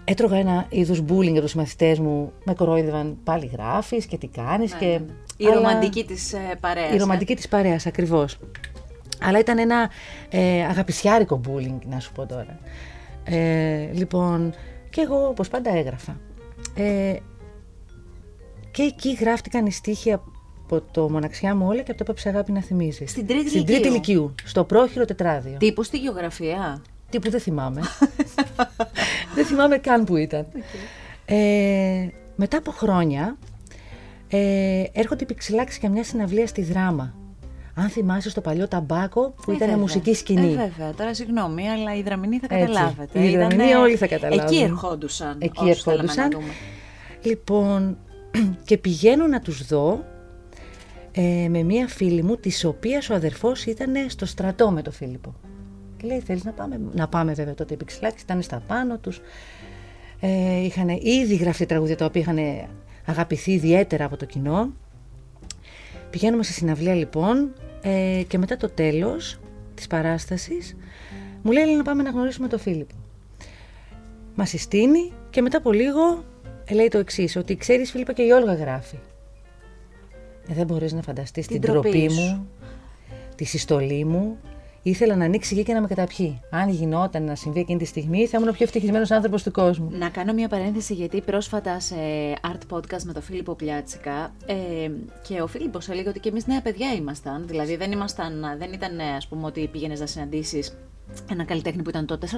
έτρωγα 0.05 0.37
ένα 0.37 0.67
είδους 0.69 1.01
bullying 1.01 1.31
από 1.31 1.41
τους 1.41 1.55
μαθητές 1.55 1.99
μου. 1.99 2.33
Με 2.45 2.55
κορόιδευαν 2.55 3.19
πάλι 3.25 3.51
γράφεις 3.53 4.07
και 4.07 4.19
τι 4.19 4.27
κάνεις. 4.27 4.73
Ναι, 4.73 4.79
και... 4.79 4.87
ναι, 4.87 4.93
ναι. 4.93 5.13
Η 5.41 5.47
αλλά- 5.47 5.55
ρομαντική 5.55 6.05
της 6.05 6.33
ε, 6.33 6.57
παρέας. 6.61 6.93
Η 6.93 6.95
ε. 6.95 6.99
ρομαντική 6.99 7.35
της 7.37 7.49
παρέας, 7.49 7.87
ακριβώς. 7.87 8.39
Αλλά 9.23 9.39
ήταν 9.39 9.59
ένα 9.59 9.91
ε, 10.29 10.65
αγαπησιάρικο 10.65 11.41
bullying, 11.47 11.79
να 11.91 12.01
σου 12.01 12.13
πω 12.13 12.27
τώρα. 12.27 12.59
Ε, 13.25 13.89
λοιπόν, 13.93 14.55
και 14.91 15.01
εγώ 15.01 15.27
όπως 15.29 15.49
πάντα 15.49 15.77
έγραφα. 15.77 16.21
Ε, 16.75 17.17
και 18.71 18.83
εκεί 18.83 19.13
γράφτηκαν 19.21 19.67
οι 19.67 19.73
στίχοι 19.73 20.13
από 20.13 20.81
το 20.91 21.11
μοναξιά 21.11 21.55
μου 21.55 21.67
όλα 21.67 21.83
και 21.83 21.91
από 21.91 21.99
το 21.99 22.05
«Πάψε 22.05 22.29
αγάπη 22.29 22.53
να 22.53 22.61
θυμίζεις». 22.63 23.11
Στην 23.11 23.27
τρίτη 23.27 23.49
Στην 23.49 23.61
ηλικίου. 23.61 23.75
τρίτη 23.75 23.89
ηλικίου, 23.89 24.35
στο 24.45 24.65
πρόχειρο 24.65 25.05
τετράδιο. 25.05 25.57
Τύπου 25.59 25.83
στη 25.83 25.99
γεωγραφία. 25.99 26.83
Τι 27.11 27.19
που 27.19 27.31
δεν 27.31 27.41
θυμάμαι. 27.41 27.81
δεν 29.35 29.45
θυμάμαι 29.45 29.79
καν 29.79 30.05
που 30.05 30.17
ήταν. 30.17 30.47
Ε, 31.25 32.09
μετά 32.37 32.57
από 32.57 32.71
χρόνια 32.71 33.37
ε, 34.29 34.83
έρχονται 34.93 35.23
οι 35.25 35.27
πιξιλάξεις 35.27 35.79
για 35.79 35.91
μια 35.91 36.05
συναυλία 36.05 36.47
στη 36.47 36.63
δράμα. 36.63 37.15
Αν 37.75 37.89
θυμάσαι 37.89 38.31
στο 38.31 38.41
παλιό 38.41 38.69
ταμπάκο 38.69 39.21
που 39.31 39.51
Ε, 39.51 39.55
ήταν 39.55 39.59
βέβαια. 39.59 39.77
μουσική 39.77 40.15
σκηνή. 40.15 40.53
Ε, 40.53 40.57
βέβαια, 40.57 40.95
τώρα 40.97 41.15
συγγνώμη, 41.15 41.69
αλλά 41.69 41.97
οι 41.97 42.03
δραμηνοί 42.03 42.39
θα 42.39 42.47
Έτσι. 42.51 42.67
καταλάβετε. 42.67 43.25
Οι 43.25 43.31
δραμηνοί 43.31 43.63
Ήτανε- 43.65 43.77
όλοι 43.77 43.97
θα 43.97 44.07
καταλάβουν. 44.07 44.45
Εκεί 44.47 44.57
ερχόντουσαν. 44.63 45.37
Εκεί 45.41 45.65
όσους 45.65 45.83
θέλαμε 45.83 46.03
ερχόντουσαν. 46.03 46.29
να 46.31 46.39
δούμε. 46.39 46.53
Λοιπόν, 47.23 47.99
και 48.69 48.79
πηγαίνω 48.79 49.27
να 49.27 49.41
τους 49.41 49.67
δω 49.67 50.05
ε, 51.13 51.47
με 51.49 51.63
μία 51.63 51.89
φίλη 51.89 52.23
μου, 52.23 52.37
της 52.37 52.65
οποίας 52.65 53.11
ο 53.11 53.15
αδερφός 53.15 53.65
ήταν 53.67 53.93
στο 54.09 54.27
στρατό 54.27 54.71
με 54.71 54.83
τον 54.83 54.93
Φίλιππο. 54.93 55.35
Και 55.97 56.07
λέει, 56.07 56.21
θέλεις 56.21 56.45
να 56.45 56.53
πάμε; 56.53 56.81
Να 56.95 57.09
πάμε 57.09 57.33
βέβαια 57.33 57.55
τότε 57.55 57.75
οι 57.75 57.77
πιξιλάκες, 57.77 58.23
ήταν 58.23 58.43
στα 58.43 58.63
πάνω 58.67 58.99
τους. 58.99 59.21
Ε, 60.21 60.59
είχαν 60.65 60.89
ήδη 60.89 61.35
γραφτεί 61.35 61.67
τραγούδια 61.67 61.97
τα 61.97 62.05
οποία 62.05 62.21
είχαν 62.21 62.39
αγαπηθεί 63.09 63.53
ιδιαίτερα 63.53 64.05
από 64.05 64.17
το 64.17 64.25
κοινό. 64.25 64.73
Πηγαίνουμε 66.11 66.43
στη 66.43 66.53
συναυλία 66.53 66.95
λοιπόν 66.95 67.53
ε, 67.83 68.23
και 68.29 68.39
μετά 68.39 68.57
το 68.57 68.69
τέλος 68.69 69.39
της 69.75 69.87
παράστασης 69.87 70.77
μου 71.43 71.53
λέει 71.53 71.63
«Έλα 71.63 71.77
να 71.77 71.83
πάμε 71.83 72.03
να 72.03 72.11
γνωρίσουμε 72.11 72.49
τον 72.49 72.59
Φίλιππο. 72.59 72.95
Μας 74.35 74.49
συστήνει 74.49 75.13
και 75.31 75.43
μετά 75.43 75.59
από 75.59 75.73
λίγο 75.73 76.25
ε, 76.65 76.75
λέει 76.75 76.89
το 76.89 76.99
εξής: 76.99 77.37
Ότι 77.37 77.57
ξέρεις, 77.57 77.91
Φίλιππα, 77.91 78.13
και 78.13 78.23
η 78.23 78.31
Όλγα 78.31 78.55
γράφει. 78.55 78.99
Ε, 80.49 80.55
δεν 80.55 80.67
μπορείς 80.67 80.93
να 80.93 81.03
φανταστείς 81.03 81.47
την, 81.47 81.61
Την 81.61 81.71
ντροπή 81.71 81.91
τροπή 81.91 82.11
σου. 82.11 82.21
μου, 82.21 82.49
τη 83.35 83.45
συστολή 83.45 84.05
μου. 84.05 84.39
Ήθελα 84.83 85.17
να 85.17 85.25
ανοίξει 85.25 85.55
γη 85.55 85.63
και 85.63 85.73
να 85.73 85.81
με 85.81 85.87
καταπιεί. 85.87 86.41
Αν 86.51 86.69
γινόταν 86.69 87.25
να 87.25 87.35
συμβεί 87.35 87.61
εκείνη 87.61 87.79
τη 87.79 87.85
στιγμή, 87.85 88.27
θα 88.27 88.37
ήμουν 88.37 88.49
ο 88.49 88.53
πιο 88.53 88.65
ευτυχισμένος 88.65 89.11
άνθρωπος 89.11 89.43
του 89.43 89.51
κόσμου. 89.51 89.89
Να 89.93 90.09
κάνω 90.09 90.33
μια 90.33 90.49
παρένθεση 90.49 90.95
γιατί 90.95 91.21
πρόσφατα 91.21 91.81
σε 91.81 91.97
art 92.43 92.77
podcast 92.77 93.03
με 93.05 93.13
τον 93.13 93.23
Φίλιππο 93.23 93.55
Πλιάτσικα 93.55 94.35
ε, 94.47 94.55
και 95.29 95.41
ο 95.41 95.47
Φίλιππος 95.47 95.89
έλεγε 95.89 96.09
ότι 96.09 96.21
και 96.21 96.29
εμείς 96.29 96.47
νέα 96.47 96.63
παιδιά 96.63 96.93
ήμασταν. 96.93 97.47
Δηλαδή 97.47 97.77
δεν, 97.77 97.93
ήμασταν, 97.93 98.45
δεν 98.59 98.73
ήταν 98.73 99.01
ας 99.17 99.27
πούμε 99.29 99.47
ότι 99.47 99.69
πήγαινες 99.73 100.01
να 100.01 100.07
συναντήσεις 100.07 100.77
ένα 101.31 101.45
καλλιτέχνη 101.45 101.83
που 101.83 101.91
ήταν 101.91 102.07
τότε 102.07 102.29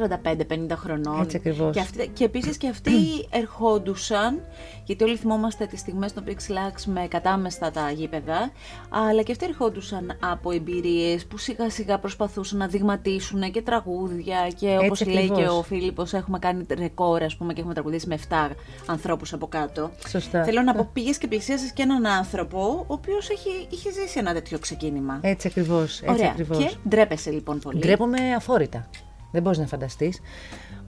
45-50 0.48 0.66
χρονών. 0.74 1.20
Έτσι 1.20 1.36
ακριβώς. 1.36 1.74
Και, 1.74 1.80
αυτή, 1.80 2.08
και 2.08 2.24
επίσης 2.24 2.56
και 2.56 2.68
αυτοί 2.68 2.90
ερχόντουσαν, 3.40 4.40
γιατί 4.84 5.04
όλοι 5.04 5.16
θυμόμαστε 5.16 5.66
τις 5.66 5.80
στιγμές 5.80 6.12
των 6.12 6.24
Pixelax 6.26 6.82
με 6.84 7.06
κατάμεστα 7.08 7.70
τα 7.70 7.90
γήπεδα, 7.90 8.50
αλλά 8.88 9.22
και 9.22 9.32
αυτοί 9.32 9.44
ερχόντουσαν 9.44 10.16
από 10.20 10.50
εμπειρίες 10.50 11.26
που 11.26 11.38
σιγά 11.38 11.70
σιγά 11.70 11.98
προσπαθούσαν 11.98 12.58
να 12.58 12.66
δειγματίσουν 12.66 13.50
και 13.50 13.62
τραγούδια 13.62 14.48
και 14.58 14.78
όπως 14.82 15.06
λέει 15.06 15.26
και 15.26 15.32
ακριβώς. 15.32 15.58
ο 15.58 15.62
Φίλιππος 15.62 16.12
έχουμε 16.12 16.38
κάνει 16.38 16.66
ρεκόρ 16.70 17.22
ας 17.22 17.36
πούμε 17.36 17.52
και 17.52 17.60
έχουμε 17.60 17.74
τραγουδήσει 17.74 18.06
με 18.08 18.18
7 18.28 18.50
ανθρώπους 18.86 19.32
από 19.32 19.46
κάτω. 19.46 19.90
Σωστά. 20.08 20.44
Θέλω 20.44 20.62
να 20.62 20.74
πω 20.74 20.90
πήγες 20.92 21.18
και 21.18 21.26
πλησίασες 21.26 21.72
και 21.72 21.82
έναν 21.82 22.06
άνθρωπο 22.06 22.84
ο 22.86 22.92
οποίος 22.92 23.30
έχει, 23.30 23.66
είχε 23.70 23.92
ζήσει 23.92 24.18
ένα 24.18 24.32
τέτοιο 24.32 24.58
ξεκίνημα. 24.58 25.18
Έτσι 25.22 25.46
ακριβώς. 25.46 26.00
Έτσι 26.00 26.14
Ωραία. 26.14 26.30
ακριβώς. 26.30 26.58
Και 26.58 26.70
ντρέπεσαι 26.88 27.30
λοιπόν 27.30 27.58
πολύ. 27.58 27.78
Ντρέπομαι 27.78 28.34
αφόρητα. 28.60 28.90
Δεν 29.32 29.42
μπορείς 29.42 29.58
να 29.58 29.66
φανταστείς. 29.66 30.20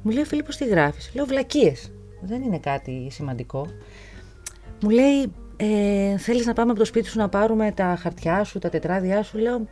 Μου 0.02 0.12
λέει 0.12 0.22
ο 0.22 0.24
Φίλιππος 0.24 0.56
τι 0.56 0.64
γράφεις; 0.64 1.10
Λέω 1.14 1.24
βλακίες. 1.24 1.92
Δεν 2.20 2.42
είναι 2.42 2.58
κάτι 2.58 3.08
σημαντικό. 3.10 3.66
Μου 4.82 4.90
λέει, 4.90 5.32
ε, 5.56 6.16
θέλεις 6.18 6.46
να 6.46 6.52
πάμε 6.52 6.70
από 6.70 6.78
το 6.78 6.84
σπίτι 6.84 7.08
σου 7.08 7.18
να 7.18 7.28
πάρουμε 7.28 7.72
τα 7.72 7.96
χαρτιά 8.00 8.44
σου, 8.44 8.58
τα 8.58 8.68
τετράδια 8.68 9.22
σου; 9.22 9.38
Λέω, 9.38 9.66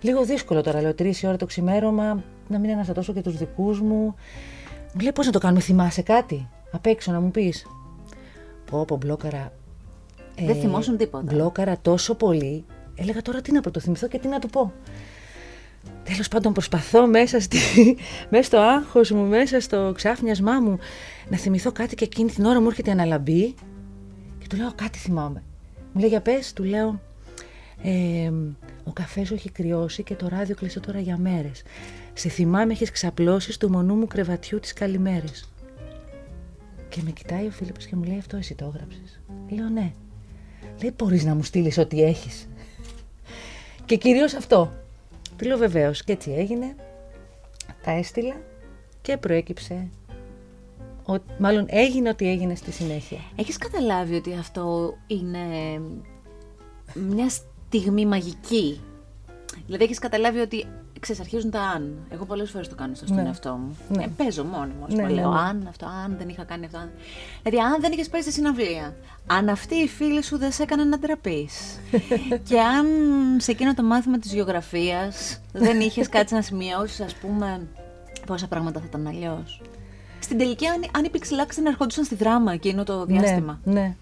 λίγο 0.00 0.24
δύσκολο 0.24 0.60
τώρα. 0.60 0.80
Λέω, 0.80 0.94
τρεις 0.94 1.22
η 1.22 1.26
ώρα 1.26 1.36
το 1.36 1.46
ξημέρωμα, 1.46 2.24
να 2.48 2.58
μην 2.58 2.70
αναστατώσω 2.70 3.12
και 3.12 3.20
τους 3.20 3.36
δικούς 3.36 3.80
μου. 3.80 4.14
Μου 4.94 5.00
λέει, 5.00 5.12
πώς 5.12 5.26
να 5.26 5.32
το 5.32 5.38
κάνουμε, 5.38 5.60
θυμάσαι 5.60 6.02
κάτι; 6.02 6.48
Απ' 6.70 6.86
έξω 6.86 7.12
να 7.12 7.20
μου 7.20 7.30
πεις. 7.30 7.66
Πω, 8.70 8.84
πω, 8.84 8.96
μπλόκαρα. 8.96 9.52
Δεν 10.38 10.56
θυμόσουν 10.56 10.96
τίποτα. 10.96 11.32
Μπλόκαρα 11.32 11.78
τόσο 11.82 12.14
πολύ. 12.14 12.64
Έλεγα 12.94 13.22
τώρα 13.22 13.40
τι 13.40 13.52
να 13.52 13.60
πρωτοθυμηθώ 13.60 14.08
και 14.08 14.18
τι 14.18 14.28
να 14.28 14.38
του 14.38 14.48
πω. 14.48 14.72
Τέλος 16.04 16.28
πάντων 16.28 16.52
προσπαθώ 16.52 17.06
μέσα, 17.06 17.40
στη, 17.40 17.58
μέσα 18.30 18.42
στο 18.42 18.58
άγχος 18.58 19.10
μου, 19.10 19.26
μέσα 19.26 19.60
στο 19.60 19.92
ξάφνιασμά 19.94 20.60
μου 20.60 20.78
να 21.28 21.36
θυμηθώ 21.36 21.72
κάτι 21.72 21.94
και 21.94 22.04
εκείνη 22.04 22.30
την 22.30 22.44
ώρα 22.44 22.60
μου 22.60 22.66
έρχεται 22.66 22.90
η 22.90 22.92
αναλαμπή 22.92 23.54
και 24.38 24.46
του 24.48 24.56
λέω 24.56 24.72
κάτι 24.74 24.98
θυμάμαι. 24.98 25.42
Μου 25.92 26.00
λέει 26.00 26.08
για 26.08 26.20
πες, 26.20 26.52
του 26.52 26.64
λέω 26.64 27.00
«Ε, 27.82 28.30
ο 28.84 28.92
καφές 28.92 29.26
σου 29.26 29.34
έχει 29.34 29.50
κρυώσει 29.50 30.02
και 30.02 30.14
το 30.14 30.28
ράδιο 30.28 30.54
κλειστό 30.54 30.80
τώρα 30.80 31.00
για 31.00 31.16
μέρες. 31.16 31.62
Σε 32.12 32.28
θυμάμαι 32.28 32.72
έχεις 32.72 32.90
ξαπλώσει 32.90 33.52
στο 33.52 33.68
μονού 33.70 33.94
μου 33.94 34.06
κρεβατιού 34.06 34.60
τις 34.60 34.72
καλημέρες. 34.72 35.48
Και 36.88 37.00
με 37.04 37.10
κοιτάει 37.10 37.46
ο 37.46 37.50
Φίλιππος 37.50 37.86
και 37.86 37.96
μου 37.96 38.02
λέει 38.02 38.18
αυτό 38.18 38.36
εσύ 38.36 38.54
το 38.54 38.64
έγραψες. 38.74 39.20
Λέω 39.48 39.68
ναι. 39.68 39.92
Λέει 40.80 40.94
μπορείς 40.96 41.24
να 41.24 41.34
μου 41.34 41.42
στείλεις 41.42 41.78
ό,τι 41.78 42.02
έχεις. 42.02 42.48
Και 43.86 43.96
κυρίως 43.96 44.34
αυτό. 44.34 44.72
Του 45.36 45.46
λέω 45.46 45.58
βεβαίως. 45.58 46.04
Και 46.04 46.12
έτσι 46.12 46.30
έγινε. 46.30 46.74
Τα 47.84 47.90
έστειλα 47.90 48.34
και 49.02 49.16
προέκυψε. 49.16 49.88
Ο, 51.06 51.14
μάλλον 51.38 51.66
έγινε 51.68 52.08
ό,τι 52.08 52.28
έγινε 52.28 52.54
στη 52.54 52.72
συνέχεια. 52.72 53.18
Έχεις 53.36 53.58
καταλάβει 53.58 54.14
ότι 54.14 54.34
αυτό 54.34 54.94
είναι 55.06 55.38
μια 56.94 57.28
στιγμή 57.28 58.06
μαγική; 58.06 58.80
Δηλαδή 59.66 59.84
έχεις 59.84 59.98
καταλάβει 59.98 60.38
ότι 60.38 60.66
ξέρεις, 61.04 61.20
αρχίζουν 61.20 61.50
τα 61.50 61.60
αν. 61.60 61.94
Εγώ 62.10 62.24
πολλές 62.24 62.50
φορές 62.50 62.68
το 62.68 62.74
κάνω 62.74 62.94
στο 62.94 63.06
στον 63.06 63.18
Ναι. 63.22 63.26
εαυτό 63.28 63.52
μου. 63.52 63.76
Ναι. 63.88 64.02
Ε, 64.02 64.06
παίζω 64.16 64.44
μόνη 64.44 64.72
μου. 64.78 64.84
ας 64.84 64.92
Ναι, 64.92 64.96
πούμε, 65.02 65.08
ναι, 65.08 65.20
λέω 65.20 65.30
ναι. 65.30 65.38
αν 65.38 65.66
αυτό, 65.68 65.86
αν 65.86 66.14
δεν 66.18 66.28
είχα 66.28 66.44
κάνει 66.44 66.64
αυτό. 66.64 66.78
Αν... 66.78 66.90
Δηλαδή 67.42 67.62
αν 67.66 67.80
δεν 67.80 67.92
είχες 67.92 68.08
πάει 68.08 68.20
στη 68.20 68.32
συναυλία. 68.32 68.94
Αν 69.26 69.48
αυτή 69.48 69.74
η 69.74 69.88
φίλη 69.88 70.22
σου 70.22 70.38
δεν 70.38 70.52
σε 70.52 70.62
έκανε 70.62 70.84
να 70.84 70.98
ντραπείς. 70.98 71.80
και 72.48 72.60
αν 72.60 72.86
σε 73.36 73.50
εκείνο 73.50 73.74
το 73.74 73.82
μάθημα 73.82 74.18
της 74.18 74.32
γεωγραφίας 74.32 75.40
δεν 75.52 75.80
είχες 75.80 76.08
κάτι 76.08 76.34
να 76.34 76.42
σημειώσεις 76.42 77.00
ας 77.00 77.14
πούμε 77.14 77.66
πόσα 78.26 78.46
πράγματα 78.46 78.80
θα 78.80 78.86
ήταν 78.88 79.06
αλλιώς. 79.06 79.60
Στην 80.18 80.38
τελική 80.38 80.66
αν, 80.66 80.84
αν 80.96 81.04
οι 81.04 81.08
Pixelax 81.12 81.48
δεν 81.54 81.66
ερχόντουσαν 81.66 82.04
στη 82.04 82.14
δράμα 82.14 82.52
εκείνο 82.52 82.84
το 82.84 83.04
διάστημα. 83.04 83.60
Ναι, 83.64 83.72
ναι. 83.72 83.94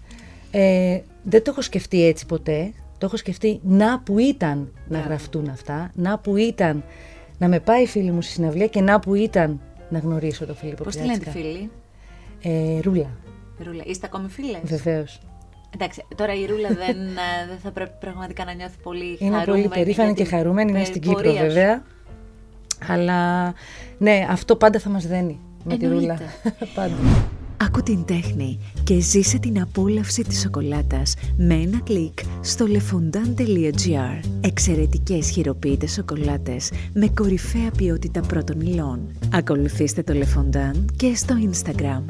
Ε, 0.51 1.01
δεν 1.23 1.43
το 1.43 1.51
έχω 1.51 1.61
σκεφτεί 1.61 2.05
έτσι 2.05 2.25
ποτέ. 2.25 2.73
Το 3.03 3.09
έχω 3.09 3.17
σκεφτεί 3.17 3.59
να 3.63 3.99
που 3.99 4.19
ήταν 4.19 4.71
να 4.87 4.97
Ναι. 4.97 5.03
γραφτούν 5.03 5.49
αυτά, 5.49 5.91
να 5.95 6.19
που 6.19 6.37
ήταν 6.37 6.83
να 7.37 7.47
με 7.47 7.59
πάει 7.59 7.83
η 7.83 7.87
φίλη 7.87 8.11
μου 8.11 8.21
στη 8.21 8.31
συναυλία 8.31 8.67
και 8.67 8.81
να 8.81 8.99
που 8.99 9.15
ήταν 9.15 9.61
να 9.89 9.99
γνωρίσω 9.99 10.45
τον 10.45 10.55
Φίλιππο 10.55 10.83
Πώς 10.83 10.95
τη 10.95 11.01
λένε 11.01 11.13
τη 11.17 11.19
Πιάτσικα. 11.19 11.45
φίλη, 11.47 11.69
Ε, 12.41 12.79
ρούλα, 12.81 13.09
Ρούλα, 13.65 13.83
είστε 13.85 14.05
ακόμη 14.05 14.29
φίλες; 14.29 14.59
βεβαίως. 14.63 15.19
Εντάξει, 15.75 16.05
τώρα 16.15 16.33
η 16.33 16.45
Ρούλα 16.45 16.67
δεν, 16.67 16.97
ε, 16.97 17.47
δεν 17.49 17.57
θα 17.63 17.71
πρέπει 17.71 17.91
πραγματικά 17.99 18.45
να 18.45 18.53
νιώθει 18.53 18.77
πολύ 18.83 19.17
Είναι 19.19 19.37
χαρούμενη. 19.37 19.67
πολύ 19.67 19.67
περήφανη 19.83 20.07
για 20.13 20.17
και 20.23 20.29
την 20.29 20.37
χαρούμενη, 20.37 20.69
είναι 20.69 20.79
πε- 20.79 20.87
στην 20.87 21.01
Κύπρο 21.01 21.15
πορεία 21.21 21.31
σου. 21.39 21.45
βέβαια. 21.45 21.83
Αλλά 22.87 23.53
ναι, 23.97 24.27
αυτό 24.29 24.55
πάντα 24.55 24.79
θα 24.79 24.89
μας 24.89 25.07
δένει 25.07 25.39
με 25.63 25.77
τη 25.77 25.85
Ρούλα. 25.87 25.99
Εννοείται. 25.99 26.25
πάντα. 26.75 26.95
Άκου 27.57 27.81
την 27.83 28.05
τέχνη 28.05 28.59
και 28.83 28.99
ζήσε 28.99 29.37
την 29.39 29.61
απόλαυση 29.61 30.23
της 30.23 30.39
σοκολάτας 30.39 31.13
με 31.37 31.53
ένα 31.53 31.79
κλικ 31.83 32.19
στο 32.41 32.65
lefondan.gr. 32.69 34.19
Εξαιρετικές 34.41 35.29
χειροποίητες 35.29 35.91
σοκολάτες 35.91 36.71
με 36.93 37.07
κορυφαία 37.07 37.71
ποιότητα 37.77 38.21
πρώτων 38.21 38.61
υλών. 38.61 38.99
Ακολουθήστε 39.33 40.03
το 40.03 40.13
Lefondan 40.13 40.85
και 40.95 41.15
στο 41.15 41.35
Instagram. 41.51 42.01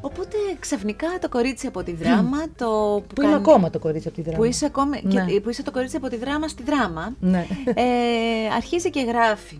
Οπότε 0.00 0.36
ξαφνικά 0.60 1.06
το 1.20 1.28
κορίτσι 1.28 1.66
από 1.66 1.82
τη 1.82 1.94
δράμα, 1.94 2.38
το 2.56 2.66
που, 3.08 3.14
Που 3.14 3.22
είμαι 3.22 3.30
κάνει- 3.32 3.46
ακόμα 3.48 3.70
το 3.70 3.78
κορίτσι 3.78 4.08
από 4.08 4.16
τη 4.16 4.22
δράμα. 4.22 4.38
Που 4.38 4.44
είσαι, 4.44 4.64
ακόμη, 4.66 5.00
Ναι. 5.02 5.24
και, 5.24 5.40
που 5.40 5.50
είσαι 5.50 5.62
το 5.62 5.70
κορίτσι 5.70 5.96
από 5.96 6.08
τη 6.08 6.16
δράμα 6.16 6.48
στη 6.48 6.62
δράμα, 6.62 7.12
Ναι. 7.20 7.46
ε, 7.74 7.82
αρχίζει 8.56 8.90
και 8.90 9.00
γράφει. 9.00 9.58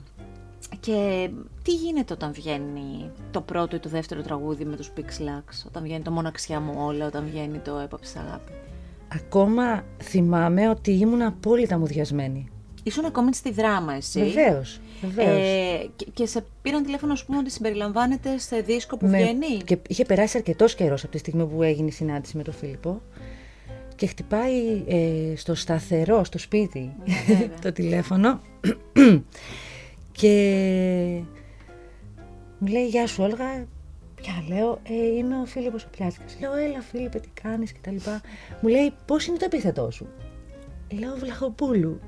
Και 0.83 1.31
τι 1.63 1.75
γίνεται 1.75 2.13
όταν 2.13 2.33
βγαίνει 2.33 3.11
το 3.31 3.41
πρώτο 3.41 3.77
ή 3.77 3.79
το 3.79 3.89
δεύτερο 3.89 4.23
τραγούδι 4.23 4.65
με 4.65 4.77
τους 4.77 4.93
Pixelax, 4.97 5.65
όταν 5.67 5.83
βγαίνει 5.83 6.03
το 6.03 6.11
«Μοναξιά 6.11 6.61
μου 6.61 6.75
όλα», 6.77 7.07
όταν 7.07 7.25
βγαίνει 7.31 7.59
το 7.59 7.79
«Έπαψης 7.79 8.17
αγάπη». 8.17 8.53
Ακόμα 9.15 9.85
θυμάμαι 10.03 10.69
ότι 10.69 10.93
ήμουν 10.93 11.23
απόλυτα 11.23 11.79
μουδιασμένη. 11.79 12.49
Ήσουν 12.83 13.05
ακόμη 13.05 13.35
στη 13.35 13.51
δράμα 13.53 13.93
εσύ. 13.95 14.19
Βεβαίως. 14.25 14.81
Βεβαίως. 15.03 15.39
Ε, 15.39 15.89
και, 15.97 16.07
και 16.15 16.27
σε 16.27 16.45
πήραν 16.63 16.83
τηλέφωνο, 16.83 17.13
α 17.13 17.17
πούμε, 17.27 17.39
ότι 17.39 17.51
συμπεριλαμβάνεται 17.51 18.39
σε 18.39 18.61
δίσκο 18.61 18.97
που 18.97 19.07
Με- 19.07 19.19
βγαίνει; 19.23 19.57
Και 19.65 19.79
είχε 19.89 20.05
περάσει 20.05 20.37
αρκετός 20.37 20.75
καιρός 20.75 21.03
από 21.03 21.13
τη 21.13 21.19
στιγμή 21.19 21.47
που 21.47 21.63
έγινε 21.63 21.89
η 21.89 21.93
συνάντηση 21.93 22.37
με 22.37 22.43
τον 22.43 22.55
Φίλιππο. 22.55 23.01
Και 23.97 24.07
χτυπάει 24.07 24.83
ε, 24.87 25.37
στο 25.37 25.55
σταθερό, 25.55 26.25
στο 26.25 26.39
σπίτι, 26.39 26.93
Ναι, 27.05 27.15
βέβαια. 27.27 27.59
το 27.63 27.73
τηλέφωνο. 27.73 28.41
Και 30.13 31.23
μου 32.59 32.69
λέει, 32.69 32.87
Γεια 32.87 33.07
σου, 33.07 33.23
Όλγα. 33.23 33.67
Ποια 34.15 34.45
λέω, 34.49 34.81
ε, 34.83 35.17
είμαι 35.17 35.41
ο 35.41 35.45
Φίλιππος 35.45 35.85
ο 35.85 35.89
Πιάτσικας. 35.91 36.37
Λέω, 36.41 36.55
έλα 36.55 36.81
Φίλιππε, 36.81 37.19
τι 37.19 37.29
κάνεις 37.43 37.73
και 37.73 37.79
τα 37.83 37.91
λοιπά. 37.91 38.21
Μου 38.61 38.69
λέει, 38.69 38.93
πώς 39.07 39.27
είναι 39.27 39.37
το 39.37 39.45
επίθετό 39.45 39.91
σου; 39.91 40.07
Λέω, 40.99 41.17
Βλαχοπούλου. 41.17 42.01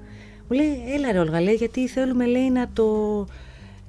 Μου 0.48 0.56
λέει, 0.56 0.82
έλα 0.94 1.12
ρε 1.12 1.18
Όλγα, 1.18 1.40
λέει, 1.40 1.54
γιατί 1.54 1.88
θέλουμε, 1.88 2.26
λέει, 2.26 2.50
να 2.50 2.68
το... 2.72 2.86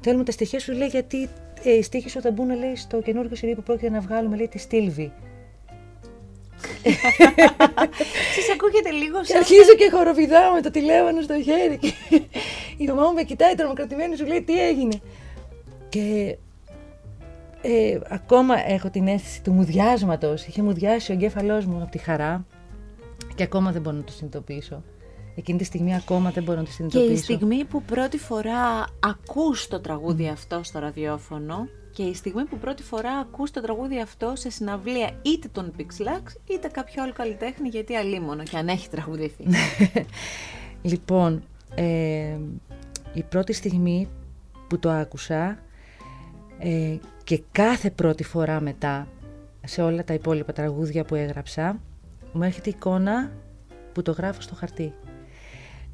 Θέλουμε 0.02 0.24
τα 0.24 0.32
στοιχεία 0.32 0.60
σου, 0.60 0.74
λέει, 0.74 0.88
γιατί 0.88 1.30
ε, 1.64 1.72
οι 1.72 1.82
στοίχοι 1.82 2.10
σου 2.10 2.22
θα 2.22 2.32
μπουν, 2.32 2.58
λέει, 2.58 2.76
στο 2.76 3.02
καινούργιο 3.02 3.38
CD 3.42 3.54
που 3.56 3.64
πρόκειται 3.64 3.90
να 3.90 4.00
βγάλουμε, 4.00 4.36
λέει, 4.36 4.48
τη 4.48 4.58
Στήλβη. 4.58 5.12
Σας 8.36 8.50
ακούγεται 8.54 8.90
λίγο 8.90 9.20
Και 9.20 9.26
σαν... 9.26 9.38
αρχίζω 9.38 9.76
και 9.78 9.90
χοροπηδάω 9.92 10.54
με 10.54 10.62
το 10.62 10.72
τηλέφωνο 10.72 11.22
στο 11.22 11.42
χέρι. 11.42 11.78
Και 11.78 11.94
η 12.78 12.86
μαμά 12.88 13.02
μου 13.08 13.14
με 13.14 13.24
κοιτάει 13.24 13.56
τρομοκρατημένη, 13.56 14.16
σου 14.16 14.26
λέει 14.26 14.42
τι 14.42 14.68
έγινε; 14.68 15.00
Και 15.90 16.38
ε, 17.62 18.00
ακόμα 18.10 18.70
έχω 18.70 18.90
την 18.90 19.08
αίσθηση 19.08 19.42
του 19.42 19.52
μουδιάσματος. 19.52 20.46
Είχε 20.46 20.62
μουδιάσει 20.62 21.12
ο 21.12 21.14
εγκέφαλός 21.14 21.66
μου 21.66 21.82
από 21.82 21.92
τη 21.92 21.98
χαρά 21.98 22.46
και 23.36 23.44
ακόμα 23.44 23.72
δεν 23.72 23.82
μπορώ 23.82 23.96
να 23.96 24.04
το 24.04 24.12
συνειδητοποιήσω. 24.12 24.84
Εκείνη 25.36 25.58
τη 25.58 25.64
στιγμή 25.64 25.96
ακόμα 25.96 26.30
δεν 26.32 26.44
μπορώ 26.44 26.58
να 26.58 26.64
το 26.64 26.70
Και 26.70 26.76
συνειδητοποιήσω. 26.76 27.14
η 27.34 27.36
στιγμή 27.36 27.64
που 27.64 27.82
πρώτη 27.82 28.18
φορά 28.18 28.86
ακούς 29.00 29.68
το 29.68 29.80
τραγούδι 29.80 30.28
αυτό 30.28 30.60
στο 30.64 30.80
ραδιόφωνο 30.80 31.68
και 31.96 32.04
η 32.04 32.14
στιγμή 32.14 32.44
που 32.46 32.58
πρώτη 32.58 32.84
φορά 32.84 33.12
ακούς 33.12 33.52
το 33.52 33.62
τραγούδι 33.62 34.00
αυτό 34.00 34.34
σε 34.36 34.50
συναυλία 34.50 35.12
είτε 35.22 35.48
των 35.52 35.74
Pixelax 35.78 36.52
είτε 36.52 36.68
κάποιο 36.68 37.04
άλλο 37.04 37.14
καλλιτέχνη 37.14 37.70
γιατί 37.70 37.96
αλίμονο 37.96 38.44
και 38.44 38.58
αν 38.58 38.68
έχει 38.68 38.90
τραγουδηθεί. 38.90 39.44
Λοιπόν, 40.82 41.44
ε, 41.75 42.38
η 43.14 43.24
πρώτη 43.30 43.54
στιγμή 43.54 44.08
που 44.68 44.80
το 44.80 44.90
άκουσα 44.90 45.60
ε, 46.60 46.98
και 47.24 47.42
κάθε 47.52 47.90
πρώτη 47.90 48.24
φορά 48.24 48.62
μετά 48.62 49.08
σε 49.66 49.82
όλα 49.82 50.04
τα 50.04 50.14
υπόλοιπα 50.14 50.54
τραγούδια 50.54 51.06
που 51.06 51.16
έγραψα 51.16 51.80
μου 52.34 52.44
έρχεται 52.44 52.70
η 52.70 52.74
εικόνα 52.75 53.32
που 53.94 54.02
το 54.02 54.12
γράφω 54.12 54.42
στο 54.42 54.56
χαρτί. 54.56 54.94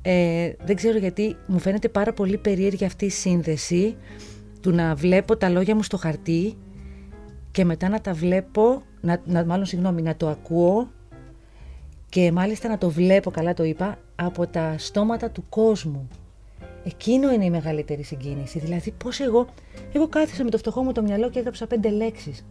Ε, 0.01 0.51
δεν 0.63 0.75
ξέρω 0.75 0.97
γιατί 0.97 1.35
μου 1.47 1.59
φαίνεται 1.59 1.89
πάρα 1.89 2.13
πολύ 2.13 2.37
περίεργη 2.37 2.85
αυτή 2.85 3.05
η 3.05 3.09
σύνδεση 3.09 3.95
του 4.61 4.71
να 4.71 4.95
βλέπω 4.95 5.37
τα 5.37 5.49
λόγια 5.49 5.75
μου 5.75 5.83
στο 5.83 5.97
χαρτί 5.97 6.57
και 7.51 7.65
μετά 7.65 7.89
να 7.89 8.01
τα 8.01 8.13
βλέπω, 8.13 8.81
να, 9.01 9.21
να, 9.25 9.45
μάλλον 9.45 9.65
συγγνώμη, 9.65 10.01
να 10.01 10.15
το 10.15 10.27
ακούω 10.27 10.89
και 12.09 12.31
μάλιστα 12.31 12.69
να 12.69 12.77
το 12.77 12.89
βλέπω, 12.89 13.31
καλά 13.31 13.53
το 13.53 13.63
είπα, 13.63 13.97
από 14.15 14.47
τα 14.47 14.75
στόματα 14.77 15.29
του 15.29 15.43
κόσμου. 15.49 16.07
Εκείνο 16.83 17.31
είναι 17.31 17.45
η 17.45 17.49
μεγαλύτερη 17.49 18.03
συγκίνηση. 18.03 18.59
Δηλαδή, 18.59 18.91
πώς 18.91 19.19
εγώ, 19.19 19.47
εγώ 19.93 20.07
κάθισα 20.07 20.43
με 20.43 20.49
το 20.49 20.57
φτωχό 20.57 20.83
μου 20.83 20.91
το 20.91 21.01
μυαλό 21.01 21.29
και 21.29 21.39
έγραψα 21.39 21.67
πέντε 21.67 21.89
λέξεις. 21.89 22.45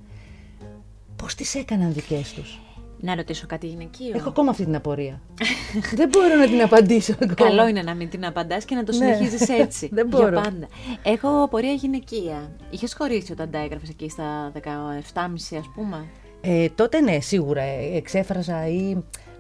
Πώς 1.17 1.35
τις 1.35 1.55
έκαναν 1.55 1.93
δικές 1.93 2.33
τους; 2.33 2.61
Να 3.02 3.14
ρωτήσω 3.14 3.47
κάτι 3.47 3.66
γυναικείο. 3.66 4.12
Έχω 4.14 4.28
ακόμα 4.28 4.50
αυτή 4.50 4.64
την 4.64 4.75
απορία. 4.75 5.21
Δεν 5.99 6.09
μπορώ 6.09 6.35
να 6.35 6.47
την 6.47 6.62
απαντήσω 6.62 7.12
ακόμα. 7.23 7.49
Καλό 7.49 7.69
είναι 7.69 7.83
να 7.83 7.95
μην 7.95 8.09
την 8.09 8.26
απαντάς 8.26 8.64
και 8.64 8.75
να 8.75 8.85
το 8.85 8.92
Ναι. 8.92 8.99
συνεχίζεις 8.99 9.49
έτσι. 9.49 9.88
Δεν 9.92 10.07
μπορώ. 10.07 10.28
Για 10.28 10.40
πάντα. 10.40 10.66
Έχω 11.02 11.42
απορία 11.42 11.73
γυναικεία. 11.73 12.50
Είχες 12.71 12.95
χωρίσει 12.95 13.33
όταν 13.33 13.50
τα 13.50 13.59
έγραφες 13.59 13.88
εκεί 13.88 14.09
στα 14.09 14.52
17,5 14.54 15.57
ας 15.59 15.71
πούμε; 15.75 16.04
Ε, 16.40 16.69
τότε 16.75 17.00
ναι, 17.00 17.21
σίγουρα 17.21 17.62
ε, 17.62 17.97
εξέφραζα 17.97 18.66
ή 18.69 18.90
ε, 18.90 18.97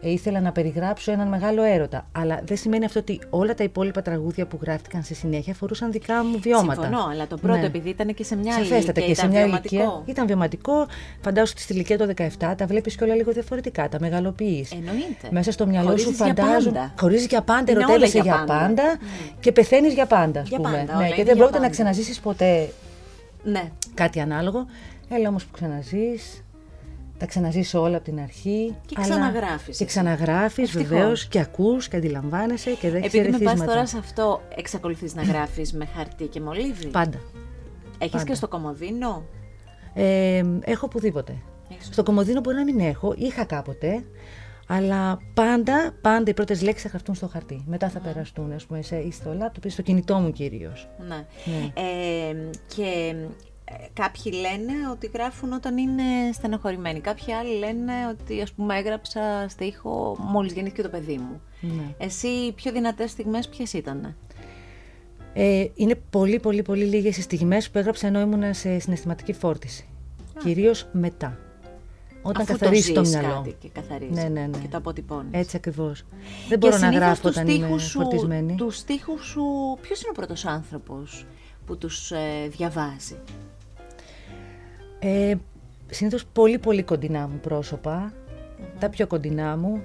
ήθελα 0.08 0.40
να 0.40 0.52
περιγράψω 0.52 1.12
έναν 1.12 1.28
μεγάλο 1.28 1.62
έρωτα. 1.62 2.06
Αλλά 2.12 2.40
δεν 2.44 2.56
σημαίνει 2.56 2.84
αυτό 2.84 2.98
ότι 2.98 3.20
όλα 3.30 3.54
τα 3.54 3.64
υπόλοιπα 3.64 4.02
τραγούδια 4.02 4.46
που 4.46 4.58
γράφτηκαν 4.62 5.02
στη 5.02 5.14
συνέχεια 5.14 5.52
αφορούσαν 5.52 5.90
δικά 5.92 6.24
μου 6.24 6.38
βιώματα. 6.38 6.82
Συμφωνώ, 6.82 7.04
αλλά 7.12 7.26
το 7.26 7.36
πρώτο 7.36 7.58
Ναι. 7.58 7.66
επειδή 7.66 7.88
ήταν 7.88 8.14
και 8.14 8.24
σε 8.24 8.36
μια 8.36 8.54
άλλη 8.54 8.66
Σαφέστατα 8.66 9.00
ηλικία, 9.00 9.14
και 9.14 9.20
σε 9.20 9.26
ήταν 9.26 9.30
μια 9.36 9.44
βιωματικό. 9.44 9.74
ηλικία. 9.76 10.02
Ήταν 10.04 10.26
βιωματικό. 10.26 10.86
Φαντάσου 11.20 11.52
ότι 11.54 11.62
στη 11.62 11.72
ηλικία 11.72 11.98
των 11.98 12.06
17 12.38 12.54
τα 12.56 12.66
βλέπεις 12.66 12.96
και 12.96 13.04
όλα 13.04 13.14
λίγο 13.14 13.32
διαφορετικά. 13.32 13.88
Τα 13.88 13.98
μεγαλοποιείς. 14.00 14.72
Εννοείται. 14.72 15.28
Μέσα 15.30 15.52
στο 15.52 15.66
μυαλό 15.66 15.88
Χωρίζεις 15.88 16.16
σου 16.16 16.24
για 16.24 16.34
φαντάζουν. 16.34 16.72
πάντα. 16.72 16.94
Χωρίζεις 17.00 17.26
για 17.26 17.42
πάντα, 17.42 17.60
Είναι 17.72 17.72
όλα 17.72 17.82
ερωτεύεσαι 17.82 18.12
για 18.20 18.22
για 18.22 18.44
πάντα. 18.46 18.58
πάντα, 18.66 18.82
Mm. 18.96 19.34
και 19.40 19.52
πεθαίνεις 19.52 19.92
για 19.94 20.06
πάντα, 20.06 20.40
ας 20.40 20.48
Για 20.48 20.56
πούμε. 20.56 20.70
πάντα, 20.70 20.82
όλα 20.92 20.96
ναι, 21.00 21.04
είναι 21.06 21.08
και 21.08 21.14
για 21.14 21.24
δεν 21.24 21.36
πρόκειται 21.36 21.58
να 21.58 21.62
πάντα. 21.62 21.72
ξαναζήσεις 21.74 22.20
ποτέ 22.20 22.68
Ναι. 23.44 23.62
κάτι 23.94 24.20
ανάλογο. 24.20 24.66
Έλα 25.12 25.28
όμως 25.28 25.44
που 25.44 25.50
ξαναζείς. 25.52 26.44
Τα 27.20 27.26
ξαναζείς 27.26 27.74
όλα 27.74 27.96
από 27.96 28.04
την 28.04 28.20
αρχή. 28.20 28.74
Και 28.86 28.94
αλλά- 28.98 29.08
ξαναγράφεις 29.08 29.64
Και 29.64 29.70
εσύ. 29.70 29.84
ξαναγράφεις 29.84 30.64
Ευτυχώς. 30.68 30.88
βεβαίως 30.88 31.26
και 31.26 31.40
ακούς 31.40 31.88
και 31.88 31.96
αντιλαμβάνεσαι 31.96 32.70
και 32.70 32.90
δεν 32.90 33.02
Επειδή 33.02 33.18
με 33.18 33.22
πας 33.30 33.38
ερεθίσματα. 33.40 33.72
τώρα 33.72 33.86
σε 33.86 33.98
αυτό, 33.98 34.40
εξακολουθείς 34.56 35.14
να 35.14 35.22
γράφεις 35.22 35.72
με 35.72 35.84
χαρτί 35.96 36.26
και 36.26 36.40
μολύβι; 36.40 36.86
Πάντα. 36.86 37.18
Έχεις 37.98 38.12
πάντα. 38.12 38.24
και 38.24 38.34
στο 38.34 38.48
κομμωδίνο; 38.48 39.22
Ε, 39.94 40.42
έχω 40.64 40.86
οπουδήποτε. 40.86 41.36
Έχεις 41.72 41.86
Στο 41.92 42.02
κομμωδίνο 42.02 42.40
μπορεί 42.40 42.56
να 42.56 42.64
μην 42.64 42.80
έχω, 42.80 43.14
είχα 43.16 43.44
κάποτε, 43.44 44.04
αλλά 44.66 45.18
πάντα, 45.34 45.90
πάντα 46.00 46.30
οι 46.30 46.34
πρώτες 46.34 46.62
λέξεις 46.62 46.82
θα 46.82 46.88
γραφτούν 46.88 47.14
στο 47.14 47.26
χαρτί. 47.28 47.64
Μετά 47.66 47.88
θα 47.88 47.98
περαστούν, 47.98 48.52
ας 48.52 48.64
πούμε, 48.66 48.82
σε, 48.82 48.96
ή 48.96 49.10
στο 49.12 49.34
λάπτοπ 49.34 49.64
ή 49.64 49.68
στο 49.68 49.82
κινητό 49.82 50.14
μου 50.18 50.32
κυρίως. 50.32 50.88
Ναι. 51.08 51.24
Ναι. 51.44 51.64
Ε, 51.74 52.34
και 52.74 52.82
ε, 52.82 53.26
κάποιοι 53.92 54.32
λένε 54.34 54.72
ότι 54.90 55.10
γράφουν 55.14 55.52
όταν 55.52 55.76
είναι 55.78 56.02
στενοχωρημένοι. 56.32 57.00
Κάποιοι 57.00 57.32
άλλοι 57.32 57.58
λένε 57.58 57.92
ότι 58.10 58.40
ας 58.40 58.52
πούμε 58.52 58.78
έγραψα 58.78 59.48
στίχο 59.48 60.16
μόλις 60.18 60.52
γεννήθηκε 60.52 60.82
το 60.82 60.88
παιδί 60.88 61.16
μου. 61.16 61.40
Ναι. 61.60 61.94
Εσύ 61.98 62.26
οι 62.28 62.52
πιο 62.52 62.72
δυνατές 62.72 63.10
στιγμές 63.10 63.48
ποιες 63.48 63.72
ήταν. 63.72 64.16
Ε, 65.32 65.64
είναι 65.74 65.94
πολύ, 66.10 66.40
πολύ, 66.40 66.62
πολύ 66.62 66.84
λίγες 66.84 67.16
οι 67.16 67.22
στιγμές 67.22 67.70
που 67.70 67.78
έγραψα 67.78 68.06
ενώ 68.06 68.20
ήμουν 68.20 68.54
σε 68.54 68.78
συναισθηματική 68.78 69.32
φόρτιση. 69.32 69.84
Κυρίως 70.42 70.88
μετά. 70.92 71.38
Όταν 72.22 72.42
Αφού 72.42 72.52
καθαρίζει 72.52 72.92
το, 72.92 73.04
ζεις 73.04 73.16
μυαλό. 73.16 73.34
κάτι 73.34 73.56
και 73.60 73.68
καθαρίζει 73.68 74.12
Ναι, 74.12 74.22
ναι, 74.28 74.46
ναι. 74.46 74.58
και 74.58 74.68
το 74.68 74.76
αποτυπώνεις. 74.76 75.30
Έτσι 75.32 75.56
ακριβώς. 75.56 76.00
Και 76.00 76.06
Δεν 76.48 76.58
μπορώ 76.58 76.72
να 76.72 76.78
συνήθως 76.78 77.00
γράφω 77.04 77.28
τους 77.28 77.36
όταν 77.36 77.48
είμαι 77.48 77.66
στίχους 77.66 77.82
σου, 77.82 78.00
φορτισμένη. 78.00 78.54
Τους 78.54 78.76
στίχους 78.76 79.26
σου, 79.26 79.42
ποιος 79.80 80.00
είναι 80.00 80.10
ο 80.10 80.14
πρώτος 80.14 80.44
άνθρωπος 80.44 81.26
που 81.66 81.78
τους 81.78 82.10
ε, 82.10 82.48
διαβάζει; 82.48 83.16
Ε, 85.02 85.34
συνήθως 85.90 86.26
πολύ 86.26 86.58
πολύ 86.58 86.82
κοντινά 86.82 87.28
μου 87.28 87.38
προσωπα 87.38 88.12
τα 88.78 88.88
πιο 88.88 89.06
κοντινά 89.06 89.56
μου 89.56 89.82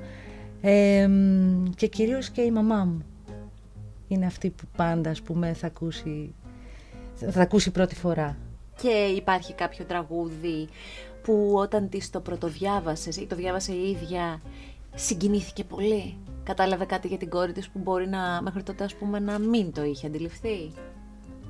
ε, 0.62 1.08
μ, 1.08 1.64
και 1.76 1.88
κυρίως 1.88 2.30
και 2.30 2.42
η 2.42 2.52
μαμά 2.52 2.84
μου. 2.84 3.06
Είναι 4.08 4.26
αυτή 4.26 4.50
που 4.50 4.64
πάντα 4.78 5.10
ας 5.10 5.22
πούμε 5.22 5.54
θα 5.54 5.68
ακούσει, 5.68 6.34
θα 7.16 7.32
θα 7.32 7.42
ακούσει 7.42 7.72
πρώτη 7.72 7.96
φορά. 7.96 8.38
Και 8.82 9.14
υπάρχει 9.16 9.54
κάποιο 9.54 9.86
τραγούδι 9.86 10.68
που 11.24 11.52
όταν 11.56 11.90
της 11.90 12.10
το 12.10 12.20
πρωτοδιάβασες 12.20 13.18
ή 13.18 13.26
το 13.26 13.36
διάβασε 13.36 13.74
η 13.74 13.90
ίδια 13.90 14.42
συγκινήθηκε 14.96 15.64
πολύ; 15.64 16.18
Κατάλαβε 16.44 16.86
κάτι 16.86 17.08
για 17.08 17.18
την 17.18 17.30
κόρη 17.30 17.52
της 17.52 17.70
που 17.70 17.80
μπορεί 17.80 18.08
να, 18.08 18.42
μέχρι 18.42 18.64
τότε 18.64 18.84
ας 18.84 18.96
πούμε 18.96 19.20
να 19.20 19.40
μην 19.40 19.72
το 19.72 19.84
είχε 19.84 20.08
αντιληφθεί; 20.08 20.72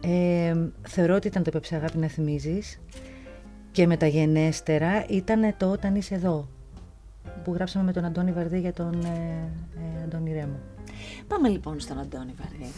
Ε, 0.02 0.54
θεωρώ 0.88 1.16
ότι 1.16 1.28
ήταν 1.28 1.44
το 1.44 1.52
«Πέψε 1.52 1.76
αγάπη 1.76 1.98
να 1.98 2.08
θυμίζεις» 2.08 2.80
και 3.76 3.88
μεταγενέστερα 3.88 5.06
ήταν 5.10 5.54
το 5.58 5.72
«Όταν 5.72 5.96
είσαι 5.96 6.16
εδώ» 6.16 6.48
που 7.44 7.54
γράψαμε 7.54 7.86
με 7.86 7.92
τον 7.92 8.06
Αντώνη 8.06 8.32
Βαρδί 8.32 8.60
για 8.60 8.74
τον 8.74 8.94
ε, 9.04 9.50
ε, 10.00 10.04
Αντώνη 10.04 10.34
Ρέμο. 10.34 10.60
Πάμε 11.28 11.50
λοιπόν 11.50 11.80
στον 11.80 12.00
Αντώνη 12.00 12.34
Βαρδί. 12.38 12.74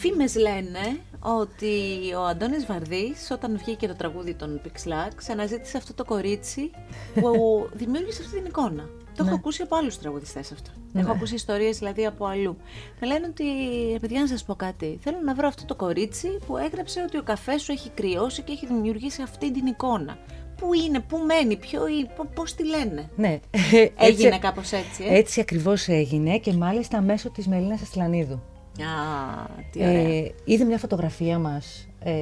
Φήμες 0.00 0.36
λένε 0.36 0.98
ότι 1.20 1.72
ο 2.16 2.24
Αντώνης 2.26 2.66
Βαρδής 2.66 3.28
όταν 3.30 3.58
βγήκε 3.58 3.86
το 3.88 3.94
τραγούδι 3.94 4.34
των 4.34 4.60
Pixlax 4.64 5.12
αναζήτησε 5.30 5.76
αυτό 5.76 5.94
το 5.94 6.04
κορίτσι 6.04 6.70
που 7.14 7.30
δημιούργησε 7.80 8.22
αυτή 8.22 8.36
την 8.36 8.44
εικόνα. 8.46 8.82
Το 9.16 9.24
έχω 9.24 9.28
Ναι. 9.28 9.34
ακούσει 9.34 9.62
από 9.62 9.76
άλλους 9.76 9.98
τραγουδιστές 9.98 10.52
αυτό. 10.52 10.70
Ναι. 10.92 11.00
Έχω 11.00 11.10
ακούσει 11.12 11.34
ιστορίες 11.34 11.78
δηλαδή 11.78 12.06
από 12.06 12.26
αλλού. 12.26 12.56
Με 13.00 13.06
λένε 13.06 13.26
ότι, 13.26 13.44
«Ρε 13.92 13.98
παιδιά 13.98 14.20
να 14.20 14.26
σας 14.26 14.44
πω 14.44 14.54
κάτι, 14.54 14.98
θέλω 15.02 15.16
να 15.24 15.34
βρω 15.34 15.46
αυτό 15.48 15.64
το 15.64 15.74
κορίτσι 15.74 16.38
που 16.46 16.56
έγραψε 16.56 17.02
ότι 17.02 17.18
ο 17.18 17.22
καφές 17.22 17.62
σου 17.62 17.72
έχει 17.72 17.90
κρυώσει 17.90 18.42
και 18.42 18.52
έχει 18.52 18.66
δημιουργήσει 18.66 19.22
αυτή 19.22 19.52
την 19.52 19.66
εικόνα. 19.66 20.18
Πού 20.56 20.74
είναι, 20.74 21.00
πού 21.00 21.18
μένει, 21.18 21.56
ποιο 21.56 21.86
είναι, 21.88 22.10
πο- 22.16 22.28
πώς 22.34 22.54
τη 22.54 22.64
λένε; 22.66 23.08
Ναι. 23.16 23.40
Έγινε 23.72 23.92
Έτσι- 24.28 24.38
κάπως 24.38 24.72
έτσι, 24.72 25.04
ε; 25.04 25.16
Έτσι 25.18 25.40
ακριβώς 25.40 25.88
έγινε 25.88 26.38
και 26.38 26.52
μάλιστα 26.52 27.00
μέσω 27.00 27.30
της 27.30 27.46
Μελίνας 27.48 27.82
Αστλανίδου. 27.82 28.40
Α, 28.82 29.46
τι 29.70 29.80
ωραία. 29.80 29.92
Ε, 29.92 30.34
είδε 30.44 30.64
μια 30.64 30.78
φωτογραφία 30.78 31.38
μας 31.38 31.88
ε, 31.98 32.12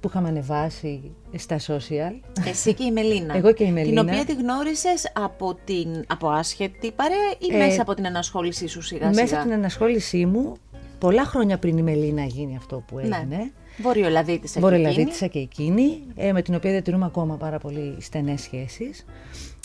που 0.00 0.08
είχαμε 0.08 0.28
ανεβάσει 0.28 1.10
στα 1.36 1.58
social. 1.58 2.20
Εσύ 2.48 2.74
και 2.74 2.84
η 2.84 2.92
Μελίνα. 2.92 3.36
Εγώ 3.36 3.52
και 3.52 3.64
η 3.64 3.72
Μελίνα. 3.72 4.00
Την 4.04 4.10
οποία 4.10 4.24
τη 4.24 4.34
γνώρισες 4.34 5.12
από, 5.14 5.56
την, 5.64 6.04
από 6.06 6.28
άσχετη 6.28 6.92
παρέα 6.92 7.30
ή 7.38 7.54
Ε, 7.54 7.66
μέσα 7.66 7.82
από 7.82 7.94
την 7.94 8.04
ενασχόλησή 8.04 8.66
σου 8.66 8.82
σιγά 8.82 9.08
σιγά. 9.12 9.22
Μέσα 9.22 9.34
από 9.34 9.44
την 9.44 9.52
ενασχόλησή 9.52 10.26
μου, 10.26 10.52
πολλά 10.98 11.24
χρόνια 11.24 11.58
πριν 11.58 11.78
η 11.78 11.82
Μελίνα 11.82 12.24
γίνει 12.24 12.56
αυτό 12.56 12.82
που 12.86 12.98
έγινε. 12.98 13.26
Ναι. 13.28 13.50
Βορειολαδίτησα 13.78 14.60
Βορειολαδίτησα 14.60 15.26
και 15.26 15.38
εκείνη, 15.38 16.02
ε, 16.14 16.32
με 16.32 16.42
την 16.42 16.54
οποία 16.54 16.70
διατηρούμε 16.70 17.04
ακόμα 17.04 17.36
πάρα 17.36 17.58
πολύ 17.58 17.96
στενές 18.00 18.40
σχέσεις. 18.40 19.04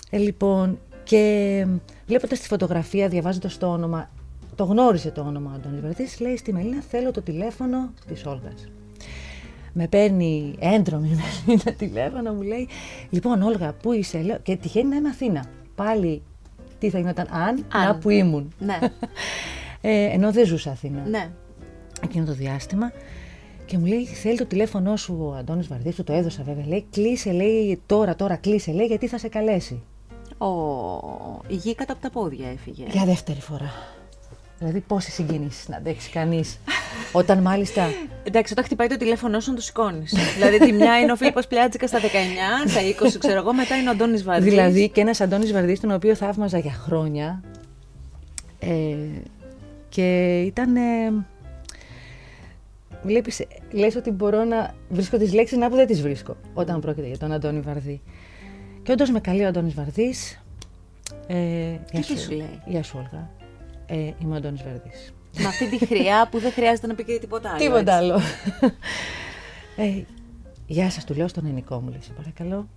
Ε, 0.09 0.17
λοιπόν, 0.17 0.79
και 1.03 1.65
βλέποντας 2.05 2.39
τη 2.39 2.47
φωτογραφία, 2.47 3.07
διαβάζοντας 3.07 3.57
το 3.57 3.67
όνομα, 3.67 4.09
το 4.61 4.67
γνώρισε 4.67 5.11
το 5.11 5.21
όνομα 5.21 5.51
ο 5.51 5.55
Αντώνης 5.55 5.81
Βαρδής, 5.81 6.19
λέει 6.19 6.37
στη 6.37 6.53
Μελίνα 6.53 6.81
θέλω 6.89 7.11
το 7.11 7.21
τηλέφωνο 7.21 7.91
της 8.07 8.25
Όλγας. 8.25 8.67
Με 9.73 9.87
παίρνει 9.87 10.55
έντρομη 10.59 11.07
η 11.11 11.17
Μελίνα 11.45 11.73
τηλέφωνο, 11.73 12.33
μου 12.33 12.41
λέει 12.41 12.67
«Λοιπόν 13.09 13.41
Όλγα, 13.41 13.73
πού 13.73 13.91
είσαι» 13.91 14.21
λέω, 14.21 14.37
και 14.43 14.55
τυχαίνει 14.55 14.89
να 14.89 14.95
είμαι 14.95 15.09
Αθήνα. 15.09 15.45
Πάλι 15.75 16.21
τι 16.79 16.89
θα 16.89 16.99
γινόταν 16.99 17.27
αν, 17.31 17.65
Αν. 17.73 17.85
να 17.85 17.95
που 17.95 18.09
ήμουν. 18.09 18.53
Ναι, 18.59 18.79
Ε, 19.81 20.03
ενώ 20.03 20.31
δεν 20.31 20.45
ζούσα 20.45 20.71
Αθήνα 20.71 21.03
ναι. 21.07 21.29
εκείνο 22.03 22.25
το 22.25 22.33
διάστημα 22.33 22.91
και 23.65 23.77
μου 23.77 23.85
λέει 23.85 24.05
θέλει 24.05 24.37
το 24.37 24.45
τηλέφωνό 24.45 24.95
σου 24.95 25.17
ο 25.19 25.33
Αντώνης 25.33 25.67
Βαρδής, 25.67 25.95
του 25.95 26.03
το 26.03 26.13
έδωσα 26.13 26.43
βέβαια, 26.43 26.67
λέει 26.67 26.85
κλείσε 26.91 27.31
λέει 27.31 27.81
τώρα, 27.85 28.15
τώρα 28.15 28.35
κλείσε 28.35 28.71
λέει 28.71 28.85
γιατί 28.85 29.07
θα 29.07 29.17
σε 29.17 29.27
καλέσει. 29.27 29.83
Ο... 30.37 30.47
Η 31.47 31.55
γη 31.55 31.75
κάτω 31.75 31.93
από 31.93 32.01
τα 32.01 32.09
πόδια 32.09 32.49
έφυγε. 32.49 32.85
Για 32.91 33.05
δεύτερη 33.05 33.41
φορά. 33.41 33.99
Δηλαδή 34.61 34.79
πόσες 34.79 35.13
συγκινήσεις 35.13 35.67
να 35.67 35.77
αντέξει 35.77 36.09
κανείς 36.09 36.59
όταν 37.11 37.41
μάλιστα 37.41 37.89
Εντάξει, 38.23 38.53
όταν 38.53 38.65
χτυπάει 38.65 38.87
το 38.87 38.97
τηλέφωνο 38.97 39.39
σου 39.39 39.49
να 39.49 39.55
το 39.55 39.61
σηκώνεις. 39.61 40.13
δηλαδή 40.35 40.59
τη 40.59 40.71
μια 40.71 40.99
είναι 40.99 41.11
ο 41.11 41.15
Φίλιππος 41.15 41.47
Πλιάτζικα 41.47 41.87
στα 41.87 41.99
19, 41.99 42.03
στα 42.69 42.79
20 43.07 43.15
ξέρω 43.19 43.39
εγώ, 43.39 43.53
μετά 43.53 43.75
είναι 43.75 43.87
ο 43.89 43.91
Αντώνης 43.91 44.23
Βαρδής. 44.23 44.49
Δηλαδή 44.49 44.89
και 44.89 45.01
ένας 45.01 45.21
Αντώνης 45.21 45.51
Βαρδής 45.51 45.79
τον 45.79 45.91
οποίο 45.91 46.15
θαύμαζα 46.15 46.57
για 46.57 46.71
χρόνια 46.71 47.43
ε, 48.59 48.95
και 49.89 50.39
ήταν... 50.41 50.75
Ε, 50.75 51.25
βλέπεις, 53.03 53.45
λες 53.71 53.95
ότι 53.95 54.11
μπορώ 54.11 54.43
να 54.43 54.73
βρίσκω 54.89 55.17
τις 55.17 55.33
λέξεις 55.33 55.57
να 55.57 55.69
που 55.69 55.75
δεν 55.75 55.87
τις 55.87 56.01
βρίσκω 56.01 56.35
όταν 56.53 56.79
πρόκειται 56.79 57.07
για 57.07 57.17
τον 57.17 57.31
Αντώνη 57.31 57.59
Βαρδί. 57.59 58.01
Και 58.83 58.91
όντως 58.91 59.11
με 59.11 59.19
καλεί 59.19 59.43
ο 59.43 59.47
Αντώνης 59.47 59.73
Βαρδής. 59.73 60.41
Ε, 61.27 61.35
γεια 61.91 62.01
τι 62.01 62.19
σου 62.19 62.31
λέει; 62.31 62.59
Γεια 62.65 62.83
σου 62.83 62.95
Όλγα. 62.97 63.40
Ε, 63.91 64.13
είμαι 64.19 64.33
ο 64.33 64.35
Αντώνης 64.35 64.63
Βαρδής. 64.63 65.13
Με 65.37 65.47
αυτή 65.47 65.69
τη 65.69 65.85
χρειά 65.85 66.27
που 66.31 66.39
δεν 66.39 66.51
χρειάζεται 66.51 66.87
να 66.87 66.95
πει 66.95 67.03
και 67.03 67.19
τίποτα 67.19 67.49
άλλο. 67.49 67.57
Τίποτα 67.57 67.79
έτσι. 67.79 67.91
άλλο. 67.91 68.19
ε, 69.75 70.03
γεια 70.67 70.89
σας, 70.89 71.05
του 71.05 71.13
λέω 71.13 71.27
στον 71.27 71.45
ενικό 71.45 71.79
μου, 71.79 71.89
λέει, 71.89 72.01
σε 72.01 72.11
παρακαλώ. 72.11 72.67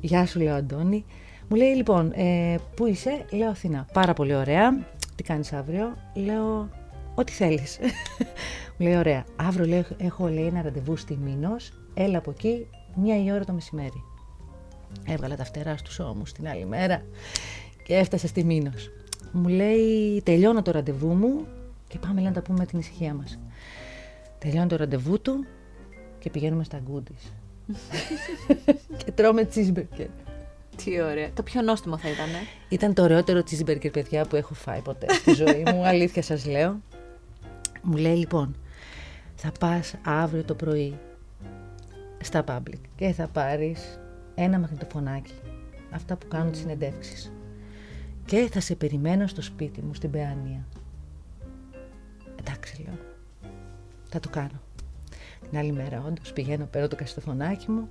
Γεια 0.00 0.26
σου, 0.26 0.40
λέω 0.40 0.54
Αντώνη. 0.54 1.04
Μου 1.48 1.56
λέει, 1.56 1.74
λοιπόν, 1.74 2.12
ε, 2.14 2.56
πού 2.76 2.86
είσαι, 2.86 3.24
λέω 3.30 3.50
Αθηνά. 3.50 3.86
Πάρα 3.92 4.12
πολύ 4.12 4.34
ωραία. 4.34 4.86
Τι 5.14 5.22
κάνεις 5.22 5.52
αύριο, 5.52 5.96
λέω, 6.14 6.68
ό,τι 7.14 7.32
θέλεις. 7.32 7.78
μου 8.78 8.86
λέει, 8.86 8.96
ωραία. 8.96 9.24
Αύριο, 9.36 9.66
λέω, 9.66 9.84
έχω, 9.98 10.28
λέει, 10.28 10.46
ένα 10.46 10.62
ραντεβού 10.62 10.96
στη 10.96 11.18
Μήνος. 11.24 11.70
Έλα 11.94 12.18
από 12.18 12.30
εκεί, 12.30 12.66
μία 12.94 13.24
η 13.24 13.32
ώρα 13.32 13.44
το 13.44 13.52
μεσημέρι. 13.52 14.02
Έβγαλα 15.06 15.36
τα 15.36 15.44
φτερά 15.44 15.76
στους 15.76 15.98
ώμους 15.98 16.32
την 16.32 16.48
άλλη 16.48 16.66
μέρα 16.66 17.02
και 17.84 17.94
έφτασα 17.94 18.26
στη 18.26 18.44
Μήνος. 18.44 18.90
Μου 19.36 19.48
λέει, 19.48 20.22
τελειώνω 20.24 20.62
το 20.62 20.70
ραντεβού 20.70 21.08
μου 21.14 21.46
και 21.88 21.98
πάμε 21.98 22.14
λέει, 22.14 22.24
να 22.24 22.32
τα 22.32 22.42
πούμε 22.42 22.58
με 22.58 22.66
την 22.66 22.78
ησυχία 22.78 23.14
μας. 23.14 23.38
Τελειώνει 24.38 24.68
το 24.68 24.76
ραντεβού 24.76 25.20
του 25.20 25.44
και 26.18 26.30
πηγαίνουμε 26.30 26.64
στα 26.64 26.78
γκούντις. 26.78 27.32
και 29.04 29.12
τρώμε 29.12 29.48
cheeseburger. 29.54 30.08
Τι 30.76 31.00
ωραία. 31.00 31.30
Το 31.34 31.42
πιο 31.42 31.62
νόστιμο 31.62 31.98
θα 31.98 32.08
ήταν. 32.08 32.26
Ήταν 32.68 32.94
το 32.94 33.02
ωραιότερο 33.02 33.42
cheeseburger, 33.50 33.92
παιδιά, 33.92 34.24
που 34.24 34.36
έχω 34.36 34.54
φάει 34.54 34.80
ποτέ 34.80 35.12
στη 35.12 35.32
ζωή 35.32 35.62
μου. 35.66 35.84
Αλήθεια 35.92 36.22
σας 36.22 36.46
λέω. 36.46 36.80
Μου 37.82 37.96
λέει 37.96 38.16
λοιπόν, 38.16 38.56
θα 39.34 39.52
πας 39.60 39.94
αύριο 40.04 40.44
το 40.44 40.54
πρωί 40.54 40.98
στα 42.20 42.44
public 42.48 42.80
και 42.96 43.12
θα 43.12 43.26
πάρεις 43.26 44.00
ένα 44.34 44.58
μαγνητοφωνάκι. 44.58 45.34
Αυτά 45.90 46.16
που 46.16 46.28
κάνουν 46.28 46.50
τις 46.50 46.60
συνεντεύξεις. 46.60 47.33
Και 48.26 48.48
θα 48.52 48.60
σε 48.60 48.74
περιμένω 48.74 49.26
στο 49.26 49.42
σπίτι 49.42 49.82
μου, 49.82 49.94
στην 49.94 50.10
Παιάνια. 50.10 50.66
Εντάξει, 52.40 52.82
λέω. 52.84 52.98
Θα 54.08 54.20
το 54.20 54.28
κάνω. 54.28 54.60
Την 55.48 55.58
άλλη 55.58 55.72
μέρα, 55.72 56.04
όντως, 56.06 56.32
πηγαίνω, 56.32 56.64
παίρνω 56.64 56.88
το 56.88 56.96
καστοφωνάκι 56.96 57.70
μου 57.70 57.88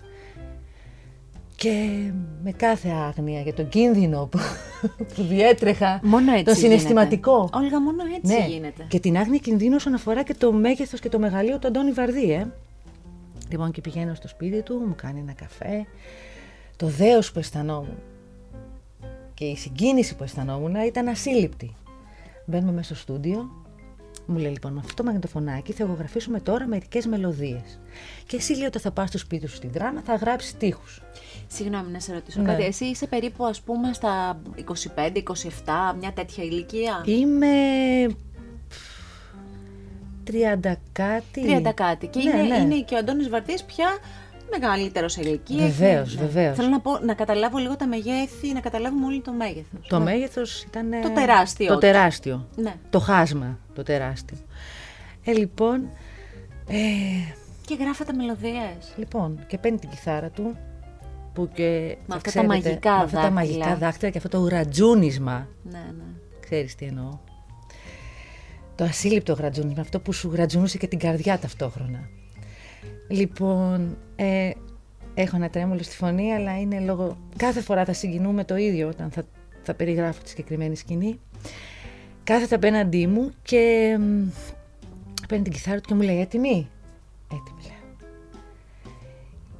και 1.55 2.11
με 2.43 2.51
κάθε 2.51 2.89
άγνοια 2.89 3.41
για 3.41 3.53
τον 3.53 3.69
κίνδυνο 3.69 4.25
που, 4.25 4.39
που 5.15 5.23
διέτρεχα, 5.23 5.99
Μόνο 6.03 6.31
έτσι 6.31 6.43
το 6.43 6.53
συναισθηματικό. 6.53 7.35
Γίνεται. 7.35 7.57
Όλγα, 7.57 7.81
μόνο 7.81 8.03
έτσι 8.15 8.33
ναι. 8.33 8.47
γίνεται. 8.47 8.85
Και 8.87 8.99
την 8.99 9.17
άγνοια 9.17 9.39
κινδύνου 9.39 9.75
όσον 9.75 9.93
αφορά 9.93 10.23
και 10.23 10.33
το 10.33 10.51
μέγεθος 10.51 10.99
και 10.99 11.09
το 11.09 11.19
μεγαλείο 11.19 11.59
του 11.59 11.67
Αντώνη 11.67 11.91
Βαρδί, 11.91 12.31
ε. 12.31 12.47
Λοιπόν, 13.49 13.71
και 13.71 13.81
πηγαίνω 13.81 14.13
στο 14.13 14.27
σπίτι 14.27 14.61
του, 14.61 14.83
μου 14.87 14.95
κάνει 14.95 15.19
ένα 15.19 15.33
καφέ. 15.33 15.85
Το 16.75 16.87
δέος 16.87 17.31
που 17.31 17.39
αισθανόμουν 17.39 17.97
και 19.33 19.45
η 19.45 19.55
συγκίνηση 19.55 20.15
που 20.15 20.23
αισθανόμουν 20.23 20.75
ήταν 20.75 21.07
ασύλληπτη. 21.07 21.75
Μπαίνουμε 22.45 22.71
μέσα 22.71 22.85
στο 22.85 22.95
στούντιο, 22.95 23.49
μου 24.25 24.37
λέει 24.37 24.51
λοιπόν 24.51 24.73
με 24.73 24.79
αυτό 24.79 24.93
το 24.93 25.03
μαγνητοφωνάκι 25.03 25.71
θα 25.73 25.83
εγγραφήσουμε 25.83 26.39
τώρα 26.39 26.67
μερικέ 26.67 26.99
μελωδίες. 27.07 27.79
Και 28.27 28.35
εσύ 28.35 28.53
λέει 28.53 28.65
όταν 28.67 28.81
θα 28.81 28.91
πας 28.91 29.09
στο 29.09 29.17
σπίτι 29.17 29.47
σου 29.47 29.55
στην 29.55 29.71
δράμα 29.71 30.01
θα 30.01 30.15
γράψεις 30.15 30.57
τείχους. 30.57 31.01
Συγγνώμη 31.47 31.91
να 31.91 31.99
σε 31.99 32.13
ρωτήσω 32.13 32.41
Ναι. 32.41 32.51
κάτι. 32.51 32.63
Εσύ 32.63 32.85
είσαι 32.85 33.07
περίπου 33.07 33.45
ας 33.45 33.61
πούμε 33.61 33.93
στα 33.93 34.41
25-27, 34.55 35.95
μια 35.99 36.11
τέτοια 36.13 36.43
ηλικία; 36.43 37.03
Είμαι 37.05 37.47
30 40.31 40.73
κάτι. 40.91 41.61
30 41.65 41.71
κάτι. 41.73 42.07
Και 42.07 42.19
Ναι, 42.19 42.29
είναι, 42.39 42.57
ναι. 42.57 42.63
είναι 42.63 42.81
και 42.81 42.95
ο 42.95 42.97
Αντώνης 42.97 43.29
Βαρδής 43.29 43.63
πια 43.63 43.87
μεγαλύτερο 44.59 45.07
σε 45.07 45.21
ηλικία. 45.21 45.57
Βεβαίως, 45.57 46.07
Έχει- 46.07 46.17
βεβαίως. 46.17 46.55
Θέλω 46.55 46.69
να, 46.69 46.79
πω, 46.79 46.97
να 46.97 47.13
καταλάβω 47.13 47.57
λίγο 47.57 47.75
τα 47.75 47.87
μεγέθη, 47.87 48.53
να 48.53 48.59
καταλάβουμε 48.59 49.05
όλοι 49.05 49.21
το 49.21 49.31
μέγεθος. 49.31 49.87
Το 49.87 49.97
Ναι. 49.97 50.03
μέγεθος 50.03 50.63
ήταν... 50.63 50.89
Το 51.01 51.11
τεράστιο. 51.11 51.67
Το 51.67 51.77
τεράστιο. 51.77 52.47
Ναι. 52.55 52.73
Το 52.89 52.99
χάσμα, 52.99 53.59
το 53.75 53.83
τεράστιο. 53.83 54.37
Ε, 55.25 55.31
λοιπόν, 55.31 55.89
ε, 56.67 56.75
Και 57.65 57.75
γράφατε 57.79 58.13
μελωδίες. 58.13 58.93
λοιπόν, 58.95 59.39
και 59.47 59.57
παίρνει 59.57 59.77
την 59.79 59.89
κιθάρα 59.89 60.29
του, 60.29 60.57
που 61.33 61.49
και 61.53 61.97
Με 62.07 62.15
αυτά 62.15 62.17
τα 62.17 62.21
ξέρετε, 62.21 62.47
μαγικά 62.47 62.91
με 62.97 63.03
αυτά 63.03 63.15
τα 63.15 63.21
δάχτυλα. 63.21 63.31
μαγικά 63.31 63.75
δάχτυλα 63.75 64.11
και 64.11 64.17
αυτό 64.17 64.29
το 64.29 64.39
γρατζούνισμα. 64.39 65.47
Ναι, 65.63 65.77
ναι. 65.77 66.03
Ξέρεις 66.39 66.75
τι 66.75 66.85
εννοώ. 66.85 67.09
Το 68.75 68.83
ασύλληπτο 68.83 69.33
γρατζούνισμα, 69.33 69.81
αυτό 69.81 69.99
που 69.99 70.11
σου 70.13 70.29
γρατζούνισε 70.33 70.77
και 70.77 70.87
την 70.87 70.99
καρδιά 70.99 71.39
ταυτόχρονα. 71.39 71.99
Λοιπόν, 73.09 73.97
ε, 74.23 74.55
έχω 75.13 75.35
ένα 75.35 75.49
τρέμολο 75.49 75.83
στη 75.83 75.95
φωνή, 75.95 76.33
αλλά 76.33 76.59
είναι 76.59 76.79
λόγω... 76.79 77.17
Κάθε 77.37 77.61
φορά 77.61 77.85
θα 77.85 77.93
συγκινούμε 77.93 78.43
το 78.43 78.55
ίδιο 78.55 78.87
όταν 78.87 79.11
θα, 79.11 79.23
θα 79.63 79.73
περιγράφω 79.73 80.21
τη 80.23 80.29
συγκεκριμένη 80.29 80.75
σκηνή. 80.75 81.19
Κάθεται 82.23 82.55
απέναντί 82.55 83.07
μου 83.07 83.31
και 83.41 83.95
μ, 83.99 84.27
παίρνει 85.27 85.43
την 85.43 85.53
κιθάρα 85.53 85.81
του 85.81 85.87
και 85.87 85.93
μου 85.93 86.01
λέει 86.01 86.19
«Έτοιμη» 86.19 86.69
«Έτοιμη» 87.23 87.61
λέω. 87.61 87.97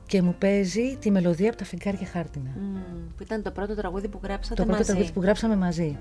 Και 0.06 0.22
μου 0.22 0.36
παίζει 0.40 0.98
τη 1.00 1.12
μελωδία 1.12 1.48
από 1.48 1.58
τα 1.58 1.66
φεγγάρια 1.66 2.08
χάρτινα. 2.08 2.50
Μμ, 2.56 3.08
που 3.18 3.24
ήταν 3.24 3.42
το 3.42 3.52
πρώτο 3.52 3.76
τραγούδι 3.76 4.08
που 4.08 4.20
γράψατε 4.24 4.56
Το 4.56 4.64
πρώτο 4.64 4.78
μαζί. 4.78 4.92
τραγούδι 4.92 5.12
που 5.12 5.22
γράψαμε 5.22 5.56
μαζί. 5.56 5.98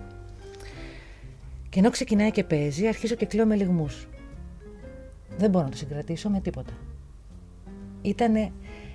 Και 1.69 1.79
ενώ 1.79 1.91
ξεκινάει 1.91 2.31
και 2.31 2.45
παίζει, 2.45 2.87
αρχίζω 2.87 3.15
και 3.15 3.27
κλαίω 3.27 3.47
με 3.47 3.55
λιγμούς. 3.55 4.09
Δεν 5.39 5.51
μπορώ 5.51 5.65
να 5.65 5.71
το 5.71 5.77
συγκρατήσω 5.77 6.29
με 6.29 6.41
τίποτα. 6.41 6.73
Ήτανε 8.03 8.53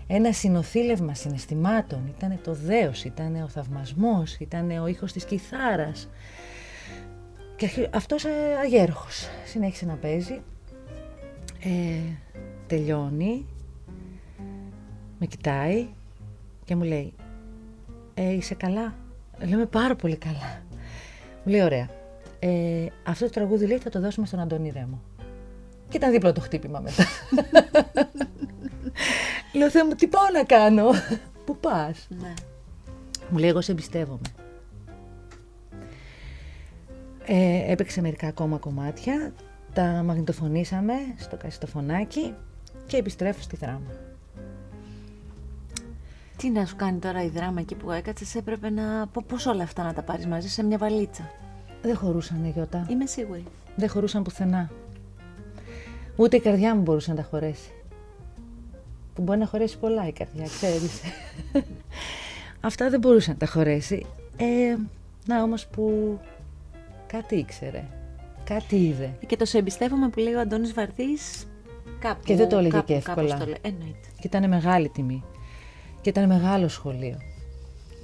ένα 0.07 0.31
συνοθήλευμα 0.31 1.13
συναισθημάτων, 1.13 2.07
ήτανε 2.17 2.39
το 2.43 2.53
δέος, 2.53 3.03
ήτανε 3.03 3.43
ο 3.43 3.47
θαυμασμός, 3.47 4.35
ήτανε 4.35 4.79
ο 4.79 4.87
ήχος 4.87 5.11
της 5.11 5.25
κιθάρας. 5.25 6.09
Και 7.55 7.65
αρχι- 7.65 7.95
αυτός 7.95 8.25
ε, 8.25 8.29
αγέροχος 8.63 9.27
συνέχισε 9.45 9.85
να 9.85 9.93
παίζει. 9.93 10.41
Ε, 11.63 11.99
τελειώνει, 12.67 13.45
με 15.19 15.25
κοιτάει 15.25 15.87
και 16.65 16.75
μου 16.75 16.83
λέει 16.83 17.13
ε, 18.13 18.31
είσαι 18.33 18.55
καλά; 18.55 18.95
Λέμε 19.45 19.65
πάρα 19.65 19.95
πολύ 19.95 20.17
καλά. 20.17 20.61
Μου 21.43 21.51
λέει 21.51 21.61
ωραία. 21.61 21.89
Ε, 22.39 22.85
αυτό 23.03 23.25
το 23.25 23.31
τραγούδι 23.31 23.65
λέει 23.67 23.77
θα 23.77 23.89
το 23.89 23.99
δώσουμε 23.99 24.25
στον 24.25 24.39
Αντώνη 24.39 24.69
Ρέμο. 24.69 25.01
Και 25.89 25.97
ήταν 25.97 26.11
δίπλα 26.11 26.31
το 26.31 26.41
χτύπημα 26.41 26.79
μετά. 26.79 27.03
Λέω 29.53 29.69
Θεέ 29.69 29.83
μου 29.83 29.95
τι 29.95 30.07
πάω 30.07 30.29
να 30.33 30.43
κάνω; 30.43 30.89
Πού 31.45 31.57
πας; 31.57 32.07
Ναι. 32.09 32.33
Μου 33.29 33.37
λέει 33.37 33.49
εγώ 33.49 33.61
σε 33.61 33.71
εμπιστεύομαι. 33.71 34.31
Ε, 37.25 37.71
έπαιξε 37.71 38.01
μερικά 38.01 38.27
ακόμα 38.27 38.57
κομμάτια. 38.57 39.33
Τα 39.73 39.83
μαγνητοφωνήσαμε 39.83 40.93
στο 41.17 41.37
κασιτοφωνάκι 41.37 42.33
και 42.87 42.97
επιστρέφω 42.97 43.41
στη 43.41 43.55
δράμα. 43.55 43.91
Τι 46.37 46.49
να 46.49 46.65
σου 46.65 46.75
κάνει 46.75 46.99
τώρα 46.99 47.23
η 47.23 47.29
δράμα 47.29 47.59
εκεί 47.59 47.75
που 47.75 47.91
έκατσες, 47.91 48.35
έπρεπε 48.35 48.69
να. 48.69 49.07
Πώ 49.07 49.23
πώς 49.27 49.45
όλα 49.45 49.63
αυτά 49.63 49.83
να 49.83 49.93
τα 49.93 50.01
πάρεις 50.01 50.25
μαζί 50.27 50.49
σε 50.49 50.63
μια 50.63 50.77
βαλίτσα. 50.77 51.31
Δεν 51.81 51.95
χωρούσαν 51.95 52.51
Γιώτα. 52.53 52.85
Είμαι 52.89 53.05
σίγουρη. 53.05 53.43
Δεν 53.75 53.89
χωρούσαν 53.89 54.23
πουθενά. 54.23 54.69
Ούτε 56.15 56.35
η 56.37 56.39
καρδιά 56.39 56.75
μου 56.75 56.81
μπορούσε 56.81 57.09
να 57.09 57.15
τα 57.15 57.23
χωρέσει. 57.23 57.71
Που 59.17 59.23
μπορεί 59.23 59.39
να 59.39 59.45
χωρέσει 59.45 59.77
πολλά 59.77 60.07
η 60.07 60.11
καρδιά, 60.11 60.43
ξέρεις. 60.45 61.01
Αυτά 62.61 62.89
δεν 62.89 62.99
μπορούσε 62.99 63.31
να 63.31 63.37
τα 63.37 63.45
χωρέσει. 63.45 64.05
Ε, 64.37 64.75
να 65.25 65.43
όμως 65.43 65.67
που 65.67 66.17
κάτι 67.07 67.35
ήξερε. 67.35 67.83
Κάτι 68.43 68.75
είδε. 68.75 69.13
Και 69.27 69.35
το 69.35 69.45
σε 69.45 69.57
εμπιστεύομαι 69.57 70.09
που 70.09 70.19
λέει 70.19 70.33
ο 70.33 70.39
Αντώνης 70.39 70.73
Βαρδής 70.73 71.47
κάπου. 71.99 72.23
Και 72.23 72.35
δεν 72.35 72.49
το 72.49 72.57
έλεγε 72.57 72.71
κάπου- 72.73 72.87
και 72.87 72.99
κάπως 72.99 73.23
εύκολα. 73.23 73.37
το 73.39 73.45
λέει. 73.45 73.57
Εννοείται. 73.61 74.07
Και 74.19 74.27
ήταν 74.27 74.47
μεγάλη 74.49 74.89
τιμή. 74.89 75.23
Και 76.01 76.09
ήταν 76.09 76.27
μεγάλο 76.27 76.67
σχολείο. 76.67 77.17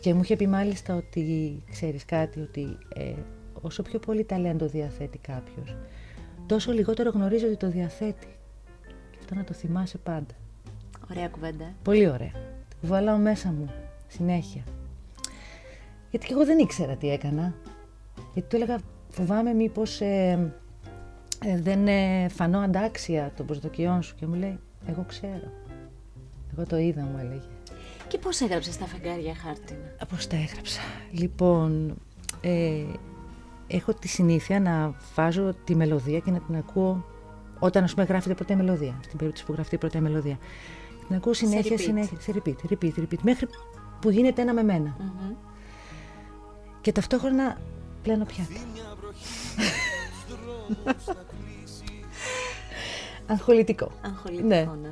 Και 0.01 0.13
μου 0.13 0.21
είχε 0.23 0.35
πει 0.35 0.47
μάλιστα 0.47 0.95
ότι, 0.95 1.55
ξέρεις 1.71 2.05
κάτι, 2.05 2.39
ότι 2.39 2.77
ε, 2.95 3.13
όσο 3.61 3.81
πιο 3.81 3.99
πολύ 3.99 4.23
ταλέντο 4.23 4.65
διαθέτει 4.65 5.17
κάποιος, 5.17 5.75
τόσο 6.45 6.71
λιγότερο 6.71 7.09
γνωρίζει 7.09 7.45
ότι 7.45 7.57
το 7.57 7.69
διαθέτει. 7.69 8.27
Και 9.11 9.17
αυτό 9.19 9.35
να 9.35 9.43
το 9.43 9.53
θυμάσαι 9.53 9.97
πάντα. 9.97 10.33
Ωραία 11.11 11.27
κουβέντα. 11.27 11.63
ε. 11.63 11.73
Πολύ 11.83 12.09
ωραία. 12.09 12.31
Την 12.69 12.77
κουβαλάω 12.81 13.17
μέσα 13.17 13.51
μου 13.51 13.69
συνέχεια. 14.07 14.63
Γιατί 16.09 16.25
και 16.25 16.33
εγώ 16.33 16.45
δεν 16.45 16.59
ήξερα 16.59 16.95
τι 16.95 17.09
έκανα. 17.09 17.53
Γιατί 18.33 18.49
του 18.49 18.55
έλεγα 18.55 18.79
φοβάμαι 19.09 19.53
μήπως 19.53 20.01
ε, 20.01 20.53
ε, 21.45 21.61
δεν 21.61 21.87
ε, 21.87 22.27
φανώ 22.29 22.59
αντάξια 22.59 23.31
των 23.35 23.45
προσδοκιών 23.45 24.01
σου. 24.01 24.15
Και 24.15 24.25
μου 24.25 24.33
λέει 24.33 24.59
εγώ 24.85 25.03
ξέρω. 25.07 25.51
Εγώ 26.53 26.65
το 26.65 26.77
είδα 26.77 27.01
μου 27.01 27.17
έλεγε. 27.19 27.47
Και 28.07 28.17
πώς 28.17 28.41
έγραψες 28.41 28.77
τα 28.77 28.85
φεγγάρια 28.85 29.35
χάρτινα. 29.35 29.79
Πώς 30.09 30.27
τα 30.27 30.35
έγραψα. 30.35 30.81
Λοιπόν, 31.11 31.97
ε, 32.41 32.83
έχω 33.67 33.93
τη 33.93 34.07
συνήθεια 34.07 34.59
να 34.59 34.95
βάζω 35.15 35.53
τη 35.63 35.75
μελωδία 35.75 36.19
και 36.19 36.31
να 36.31 36.39
την 36.39 36.55
ακούω 36.55 37.05
όταν 37.59 37.83
ας 37.83 37.93
πούμε 37.93 38.05
γράφεται 38.05 38.31
η 38.31 38.35
πρώτη 38.35 38.55
μελωδία. 38.55 38.99
Στην 39.03 39.17
περίπτωση 39.17 39.45
που 39.45 39.53
γραφτεί 39.53 39.75
η 39.75 39.77
πρώτη 39.77 39.99
μελωδία. 39.99 40.37
Την 41.07 41.15
ακούω 41.15 41.33
συνέχεια, 41.33 41.75
repeat. 41.77 41.81
συνέχεια, 41.81 42.17
σε 42.19 42.31
repeat, 42.35 42.71
repeat, 42.71 42.91
repeat, 42.99 43.17
μέχρι 43.21 43.47
που 44.01 44.09
γίνεται 44.09 44.41
ένα 44.41 44.53
με 44.53 44.63
μένα. 44.63 44.95
Μμμ. 44.99 45.33
Και 46.81 46.91
ταυτόχρονα 46.91 47.57
πλένω 48.03 48.25
πιάτα. 48.25 48.59
Αγχολητικό. 53.27 53.91
Αγχολητικό, 54.05 54.47
Ναι. 54.47 54.67
ναι. 54.81 54.89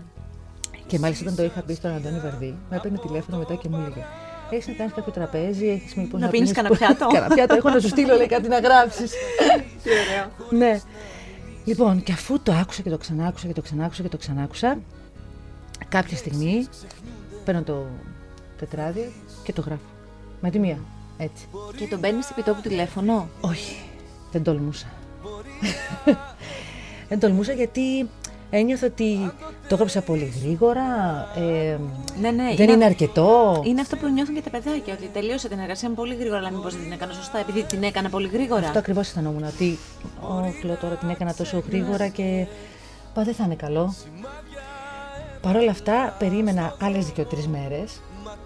Και 0.87 0.99
μάλιστα 0.99 1.23
όταν 1.23 1.35
το 1.35 1.43
είχα 1.43 1.61
πει 1.61 1.73
στον 1.73 1.91
Αντώνη 1.95 2.19
Βαρδί, 2.19 2.57
με 2.69 2.75
έπαιρνε 2.75 2.97
τηλέφωνο 2.97 3.37
μετά 3.37 3.55
και 3.55 3.69
μου 3.69 3.77
έλεγε 3.77 4.05
Έχεις 4.49 4.67
να 4.67 4.73
κάνεις 4.73 4.93
κάποιο 4.93 5.11
τραπέζι, 5.11 5.67
έχεις 5.67 5.95
μήπως. 5.95 6.21
Να 6.21 6.27
πίνεις 6.27 6.51
κανένα 6.51 6.75
πιάτο;» 6.75 7.07
Κανένα 7.07 7.35
πιάτο, 7.35 7.55
έχω 7.55 7.69
να 7.69 7.79
σου 7.79 7.87
στείλω 7.87 8.15
λέει, 8.15 8.27
κάτι 8.27 8.47
να 8.47 8.59
γράψεις. 8.59 9.11
Τι 9.83 9.89
ωραίο. 9.89 10.57
ναι. 10.65 10.81
Λοιπόν, 11.65 12.03
και 12.03 12.11
αφού 12.11 12.39
το 12.39 12.51
άκουσα 12.51 12.81
και 12.81 12.89
το 12.89 12.97
ξανάκουσα 12.97 13.47
και 13.47 13.53
το 13.53 13.61
ξανάκουσα 13.61 14.01
και 14.01 14.09
το 14.09 14.17
ξανάκουσα, 14.17 14.79
κάποια 15.91 16.17
στιγμή 16.17 16.67
παίρνω 17.45 17.61
το 17.61 17.85
τετράδιο 18.59 19.11
και 19.43 19.53
το 19.53 19.61
γράφω. 19.61 19.81
Με 20.41 20.49
τη 20.49 20.59
μία. 20.59 20.77
Έτσι. 21.17 21.47
Και 21.77 21.87
τον 21.87 21.99
παίρνεις 21.99 22.29
επί 22.29 22.43
τόπου 22.43 22.61
τηλέφωνο; 22.61 23.29
Όχι, 23.41 23.75
δεν 24.31 24.43
τολμούσα. 24.43 24.87
δεν 27.09 27.19
τολμούσα 27.19 27.53
γιατί 27.53 28.09
ένιωθα 28.49 28.87
ότι 28.87 29.31
το 29.67 29.73
έγραψα 29.73 30.01
πολύ 30.01 30.33
γρήγορα, 30.43 30.81
ε, 31.35 31.77
Ναι, 32.21 32.31
ναι, 32.31 32.53
δεν 32.55 32.69
είναι 32.69 32.85
αρκετό. 32.85 33.61
Είναι 33.65 33.81
αυτό 33.81 33.95
που 33.95 34.07
νιώθουν 34.07 34.35
και 34.35 34.41
τα 34.41 34.49
παιδάκια, 34.49 34.93
ότι 34.93 35.09
τελείωσε 35.13 35.47
την 35.47 35.59
εργασία 35.59 35.89
μου 35.89 35.95
πολύ 35.95 36.15
γρήγορα, 36.15 36.37
αλλά 36.37 36.51
μήπως 36.51 36.73
δεν 36.73 36.83
την 36.83 36.91
έκανα 36.91 37.13
σωστά, 37.13 37.39
επειδή 37.39 37.63
την 37.63 37.83
έκανα 37.83 38.09
πολύ 38.09 38.27
γρήγορα. 38.27 38.65
Αυτό 38.65 38.79
ακριβώς 38.79 39.07
αισθανόμουν, 39.07 39.43
ότι 39.43 39.77
«Ω, 40.21 40.65
λέω 40.65 40.75
τώρα 40.75 40.95
την 40.95 41.09
έκανα 41.09 41.33
τόσο 41.33 41.63
γρήγορα 41.69 42.07
και 42.07 42.47
πα 43.13 43.23
δεν 43.23 43.33
θα 43.33 43.43
είναι 43.43 43.55
καλό. 43.55 43.93
Παρ' 45.41 45.55
όλα 45.55 45.71
αυτά, 45.71 46.15
περίμενα 46.19 46.75
άλλες 46.81 47.05
δύο-τρεις 47.05 47.47
μέρες 47.47 48.01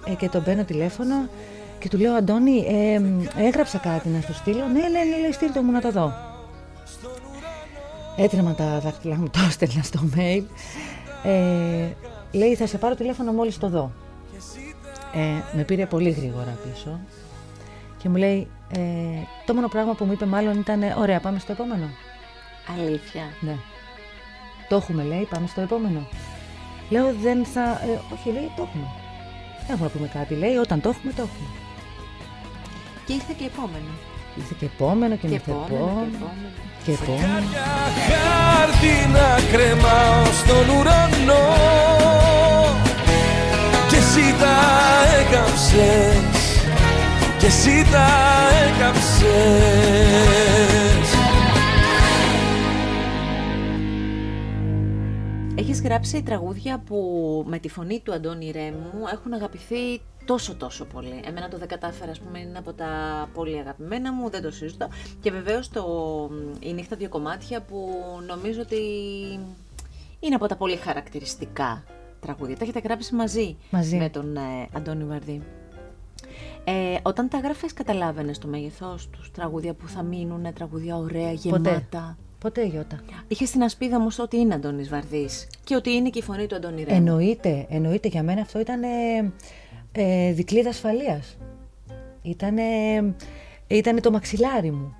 ε, 0.05 0.13
και 0.13 0.29
τον 0.29 0.43
παίρνω 0.43 0.63
τηλέφωνο 0.63 1.27
και 1.79 1.89
του 1.89 1.97
λέω 1.97 2.13
Αντώνη, 2.13 2.65
ε, 2.67 3.01
έγραψα 3.45 3.77
κάτι 3.77 4.07
να 4.09 4.21
σου 4.21 4.33
στείλω. 4.33 4.65
Ναι, 4.65 4.79
ναι, 4.79 5.03
ναι, 5.03 5.19
λέει, 5.21 5.31
στείλ 5.31 5.51
μου 5.63 5.71
να 5.71 5.81
το 5.81 5.91
δω. 5.91 6.13
Έτρεμα 8.17 8.55
τα 8.55 8.79
δάχτυλά 8.79 9.15
μου, 9.15 9.29
το 9.35 9.39
έστελνα 9.47 9.83
στο 9.83 9.99
mail. 10.15 10.43
Ε, 11.23 11.87
λέει, 12.31 12.55
θα 12.55 12.67
σε 12.67 12.77
πάρω 12.77 12.95
τηλέφωνο 12.95 13.31
μόλις 13.31 13.57
το 13.57 13.69
δω. 13.69 13.91
Ε, 15.13 15.57
με 15.57 15.63
πήρε 15.63 15.85
πολύ 15.85 16.09
γρήγορα 16.09 16.57
πίσω 16.63 16.99
και 18.05 18.11
μου 18.11 18.17
λέει, 18.17 18.47
ε, 18.75 18.79
το 19.45 19.53
μόνο 19.53 19.67
πράγμα 19.67 19.93
που 19.93 20.05
μου 20.05 20.11
είπε 20.11 20.25
μάλλον 20.25 20.59
ήταν, 20.59 20.81
ωραία, 20.97 21.19
πάμε 21.19 21.39
στο 21.39 21.51
επόμενο. 21.51 21.89
Αλήθεια. 22.77 23.21
Ναι. 23.39 23.55
Το 24.69 24.75
έχουμε, 24.75 25.03
λέει, 25.03 25.27
πάμε 25.29 25.47
στο 25.47 25.61
επόμενο. 25.61 26.07
Λέω, 26.89 27.13
δεν 27.21 27.45
θα. 27.53 27.61
Ε, 27.61 27.99
όχι, 28.13 28.29
λέει, 28.35 28.51
το 28.55 28.61
έχουμε. 28.67 28.87
Δεν 29.67 29.75
έχουμε 29.75 29.87
να 29.87 29.93
πούμε 29.95 30.07
κάτι. 30.07 30.33
Λέει, 30.35 30.55
όταν 30.55 30.81
το 30.81 30.89
έχουμε, 30.89 31.11
το 31.17 31.21
έχουμε. 31.27 31.47
Και 33.05 33.13
ήρθε 33.13 33.33
και 33.37 33.45
επόμενο. 33.45 33.91
Ήρθε 34.37 34.55
και 34.59 34.65
επόμενο 34.65 35.15
και, 35.15 35.27
Και 35.27 35.33
ήρθε 35.33 35.51
επόμενο, 35.51 35.67
και 35.67 35.75
επόμενο. 35.75 36.05
επόμενο. 36.15 36.47
Και 36.85 36.91
επόμενο. 36.91 37.47
Για 37.53 37.71
χάρτη 38.07 38.93
να 39.17 39.27
κρεμάω 39.51 40.23
στον 40.41 40.65
ουρανό 40.75 41.45
Και 43.89 43.95
εσύ 44.03 44.25
τα 44.41 44.57
έκαψες 45.19 46.17
Και 47.39 47.45
εσύ 47.45 47.75
τα 47.91 48.07
έκαψες 48.67 50.54
Έχεις 55.75 55.87
γράψει 55.87 56.23
τραγούδια 56.23 56.79
που 56.79 56.97
με 57.47 57.59
τη 57.59 57.69
φωνή 57.69 57.99
του 57.99 58.13
Αντώνη 58.13 58.51
Ρέμου 58.51 59.07
έχουν 59.13 59.33
αγαπηθεί 59.33 60.01
τόσο 60.25 60.55
τόσο 60.55 60.85
πολύ. 60.85 61.21
Εμένα 61.25 61.47
το 61.47 61.57
«Δεν 61.57 61.67
κατάφερα» 61.67 62.11
ας 62.11 62.19
πούμε 62.19 62.39
είναι 62.39 62.57
από 62.57 62.73
τα 62.73 62.85
πολύ 63.33 63.59
αγαπημένα 63.59 64.13
μου, 64.13 64.29
δεν 64.29 64.41
το 64.41 64.51
συζητώ. 64.51 64.87
Και 65.21 65.31
βεβαίως 65.31 65.69
το 65.69 65.85
«Η 66.59 66.73
νύχτα 66.73 66.95
δύο 66.95 67.09
κομμάτια» 67.09 67.61
που 67.61 67.89
νομίζω 68.27 68.61
ότι 68.61 68.77
είναι 70.19 70.35
από 70.35 70.47
τα 70.47 70.55
πολύ 70.55 70.75
χαρακτηριστικά 70.75 71.83
τραγούδια. 72.19 72.57
Τα 72.57 72.63
έχετε 72.63 72.79
γράψει 72.79 73.15
μαζί, 73.15 73.57
Μαζί. 73.69 73.97
με 73.97 74.09
τον 74.09 74.37
ε, 74.37 74.69
Αντώνη 74.73 75.03
Βαρδί. 75.03 75.41
Ε, 76.63 76.97
όταν 77.01 77.29
τα 77.29 77.37
γράφες 77.37 77.73
καταλάβαινες 77.73 78.37
το 78.37 78.47
μέγεθός 78.47 79.09
τους, 79.09 79.31
τραγούδια 79.31 79.73
που 79.73 79.87
θα 79.87 80.03
μείνουν, 80.03 80.53
τραγούδια 80.53 80.95
ωραία, 80.97 81.29
Ποτέ. 81.29 81.39
γεμάτα; 81.41 81.71
Ποτέ, 81.71 82.15
Γιώτα. 82.65 82.99
Είχες 83.27 83.51
την 83.51 83.63
ασπίδα 83.63 83.99
μου 83.99 84.09
στο 84.09 84.23
ότι 84.23 84.37
είναι 84.37 84.53
Αντώνης 84.53 84.89
Βαρδής 84.89 85.47
και 85.63 85.75
ότι 85.75 85.91
είναι 85.91 86.09
και 86.09 86.19
η 86.19 86.21
φωνή 86.21 86.47
του 86.47 86.55
Αντώνη 86.55 86.83
Ρέμου. 86.83 86.97
Εννοείται, 86.97 87.65
εννοείται 87.69 88.07
για 88.07 88.23
μένα 88.23 88.41
αυτό 88.41 88.59
ήταν 88.59 88.83
ε, 88.83 89.33
ε, 89.91 90.31
δικλείδα 90.31 90.69
ασφαλείας. 90.69 91.37
Ήτανε, 92.21 92.63
ήτανε 93.67 93.99
το 93.99 94.11
μαξιλάρι 94.11 94.71
μου. 94.71 94.95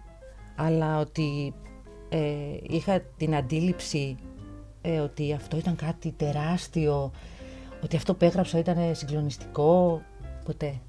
Αλλά 0.56 1.00
ότι 1.00 1.54
ε, 2.10 2.20
είχα 2.62 3.00
την 3.18 3.36
αντίληψη 3.36 4.18
ε, 4.82 5.00
ότι 5.00 5.34
αυτό 5.34 5.58
ήταν 5.58 5.76
κάτι 5.76 6.14
τεράστιο, 6.18 7.12
ότι 7.84 7.96
αυτό 7.96 8.14
που 8.14 8.26
έγραψα 8.26 8.58
ήταν 8.58 8.96
συγκλονιστικό, 8.96 10.02
ποτέ. 10.46 10.80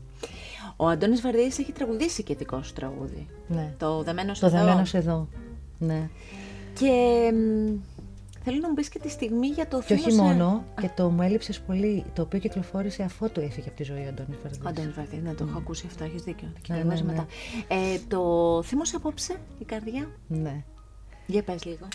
Ο 0.77 0.87
Αντώνης 0.87 1.21
Βαρδής 1.21 1.59
έχει 1.59 1.73
τραγουδήσει 1.73 2.23
και 2.23 2.35
δικό 2.35 2.63
σου 2.63 2.73
τραγούδι. 2.73 3.27
Ναι. 3.49 3.75
Το 3.79 4.03
Δεμένος 4.03 4.39
Το 4.39 4.47
εδώ. 4.47 4.57
δεμένος 4.57 4.95
εδώ. 4.95 5.29
Ναι. 5.79 6.09
Και 6.79 7.31
μ, 7.35 7.75
θέλω 8.45 8.59
να 8.61 8.69
μου 8.69 8.75
πεις 8.75 8.89
και 8.89 8.99
τη 8.99 9.09
στιγμή 9.09 9.47
για 9.47 9.69
το 9.69 9.83
Και 9.87 9.93
όχι 9.93 10.03
θύμωσε- 10.11 10.23
μόνο, 10.23 10.65
και 10.81 10.91
το 10.97 11.11
μου 11.11 11.23
έλειψες 11.23 11.61
πολύ, 11.61 12.05
το 12.13 12.23
οποίο 12.23 12.39
κυκλοφόρησε 12.39 13.03
αφού 13.03 13.31
το 13.31 13.41
έφυγε 13.41 13.67
από 13.69 13.77
τη 13.77 13.83
ζωή 13.85 14.05
ο 14.05 14.09
Αντώνης 14.09 14.37
Βαρδής. 14.43 14.61
Ο 14.65 14.69
Αντώνης 14.69 14.95
Βαρδής, 14.95 15.23
ναι, 15.23 15.33
το 15.35 15.47
έχω 15.49 15.59
ακούσει 15.59 15.85
αυτό, 15.87 16.05
έχεις 16.05 16.23
δίκιο. 16.23 16.49
Και 16.63 16.73
Ναι, 16.73 16.79
ναι, 16.79 16.85
ναι, 16.85 16.95
ναι. 16.95 17.03
μετά. 17.03 17.27
Ε, 17.69 17.99
το 18.09 18.63
θύμωσε 18.65 18.97
απόψε 18.97 19.37
η 19.59 19.65
καρδιά; 19.65 20.11
Ναι. 20.27 20.65
Για 21.27 21.43
πες 21.43 21.65
λίγο. 21.65 21.89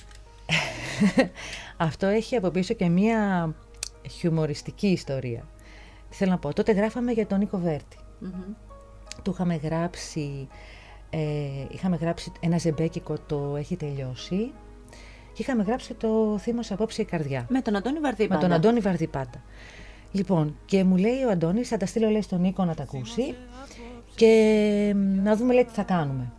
Αυτό 1.77 2.05
έχει 2.07 2.35
από 2.35 2.49
πίσω 2.49 2.73
και 2.73 2.89
μία 2.89 3.53
χιουμοριστική 4.09 4.87
ιστορία. 4.87 5.47
Τι 6.09 6.15
θέλω 6.15 6.31
να 6.31 6.37
πω, 6.37 6.53
τότε 6.53 6.71
γράφαμε 6.71 7.11
για 7.11 7.27
τον 7.27 7.39
Νίκο 7.39 7.57
Βέρτη. 7.57 7.97
Μμμ. 8.19 8.31
Του 9.23 9.31
είχαμε 9.31 9.55
γράψει, 9.55 10.47
ε, 11.09 11.19
είχαμε 11.71 11.95
γράψει 11.95 12.31
ένα 12.39 12.57
ζεμπέκικο 12.57 13.15
το 13.27 13.55
έχει 13.57 13.75
τελειώσει 13.75 14.51
και 15.33 15.41
είχαμε 15.41 15.63
γράψει 15.63 15.93
το 15.93 16.37
θύμος 16.39 16.71
απόψε 16.71 17.01
η 17.01 17.05
καρδιά. 17.05 17.45
Με 17.49 17.61
τον 17.61 17.75
Αντώνη 17.75 17.99
Βαρδί 17.99 18.21
Με 18.23 18.27
πάντα. 18.27 18.41
τον 18.41 18.51
Αντώνη 18.51 18.79
Βαρδί 18.79 19.07
πάντα. 19.07 19.43
Λοιπόν, 20.11 20.57
και 20.65 20.83
μου 20.83 20.95
λέει 20.97 21.23
ο 21.27 21.29
Αντώνης, 21.31 21.67
θα 21.67 21.77
τα 21.77 21.85
στείλω 21.85 22.09
λέει 22.09 22.21
στον 22.21 22.41
Νίκο 22.41 22.65
να 22.65 22.75
τα 22.75 22.83
ακούσει 22.83 23.35
και 24.15 24.93
μ, 24.95 25.23
να 25.23 25.35
δούμε 25.35 25.53
λέει 25.53 25.63
τι 25.65 25.73
θα 25.73 25.83
κάνουμε. 25.83 26.31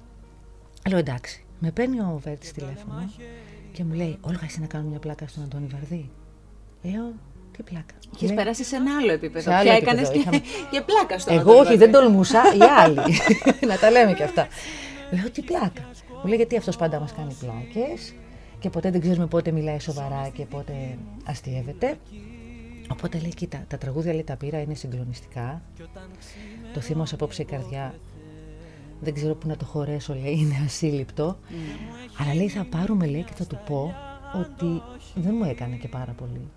Λέω 0.88 0.98
εντάξει. 0.98 1.44
Με 1.58 1.70
παίρνει 1.70 2.00
ο 2.00 2.20
Βέρτης 2.24 2.52
τηλέφωνο 2.52 3.10
και 3.72 3.84
μου 3.84 3.94
λέει, 3.94 4.18
Όλγα 4.20 4.40
εσύ 4.44 4.60
να 4.60 4.66
κάνουμε 4.66 4.90
μια 4.90 4.98
πλάκα 4.98 5.26
στον 5.26 5.42
Αντώνη 5.42 5.66
Βαρδί. 5.72 6.10
Λέω, 6.82 7.12
τι 7.56 7.62
πλάκα. 7.62 7.94
Έχεις 8.14 8.26
Λέει, 8.28 8.36
περάσει 8.36 8.64
σε 8.64 8.76
ένα 8.76 8.96
άλλο 8.96 9.12
επίπεδο. 9.12 9.50
Σε 9.50 9.54
άλλο 9.54 9.62
Πια 9.62 9.72
επίπεδο, 9.72 9.92
έκανες 10.00 10.12
και, 10.12 10.18
είχαμε- 10.18 10.42
και 10.72 10.80
πλάκα 10.80 11.18
στον 11.18 11.32
Εγώ 11.34 11.42
Αντώνη 11.50 11.58
όχι, 11.58 11.68
Βαρδί. 11.68 11.84
δεν 11.84 11.92
τολμούσα, 12.02 12.42
οι 12.54 12.62
άλλοι. 12.78 13.00
να 13.70 13.78
τα 13.78 13.90
λέμε 13.90 14.12
και 14.12 14.22
αυτά. 14.22 14.46
Λέω 15.10 15.30
τι 15.30 15.42
πλάκα. 15.42 15.82
Μου 16.22 16.26
λέει 16.28 16.36
γιατί 16.36 16.56
αυτός 16.56 16.76
πάντα 16.76 17.00
μας 17.00 17.12
κάνει 17.12 17.36
πλάκες 17.40 18.14
και 18.62 18.70
ποτέ 18.70 18.90
δεν 18.90 19.00
ξέρουμε 19.00 19.26
πότε 19.26 19.50
μιλάει 19.50 19.78
σοβαρά 19.78 20.28
και 20.28 20.44
πότε 20.44 20.98
αστείευεται. 21.24 21.98
Οπότε 22.88 23.18
λέει, 23.18 23.34
κοίτα, 23.34 23.64
τα 23.68 23.78
τραγούδια 23.78 24.12
λέει 24.12 24.24
τα 24.24 24.36
πήρα, 24.36 24.60
είναι 24.60 24.74
συγκλονιστικά. 24.74 25.62
Το 26.74 26.80
θύμος 26.80 27.12
απόψε 27.12 27.42
η 27.42 27.44
καρδιά, 27.44 27.94
δεν 29.00 29.14
ξέρω 29.14 29.34
πού 29.34 29.48
να 29.48 29.56
το 29.56 29.64
χωρέσω, 29.64 30.14
λέει, 30.14 30.38
είναι 30.38 30.54
ασύλληπτο. 30.64 31.38
Αλλά 32.18 32.34
λέει, 32.34 32.48
θα 32.48 32.64
πάρουμε, 32.64 33.06
λέει, 33.06 33.22
και 33.22 33.32
θα 33.34 33.46
του 33.46 33.58
πω 33.66 33.94
ότι 34.34 34.82
δεν 35.14 35.34
μου 35.38 35.44
έκανε 35.44 35.76
και 35.76 35.88
πάρα 35.88 36.12
πολύ. 36.12 36.50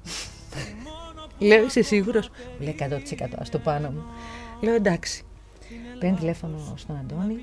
Λέω, 1.39 1.65
είσαι 1.65 1.81
σίγουρος; 1.81 2.29
Μου 2.29 2.65
λέει 2.65 2.75
100% 2.79 3.27
ας 3.37 3.49
το 3.49 3.59
πάνω 3.59 3.89
μου. 3.89 4.03
Λέω, 4.61 4.75
εντάξει. 4.75 5.23
Παίρνει 5.99 6.17
τηλέφωνο 6.17 6.73
στον 6.75 6.97
Αντώνη. 6.97 7.35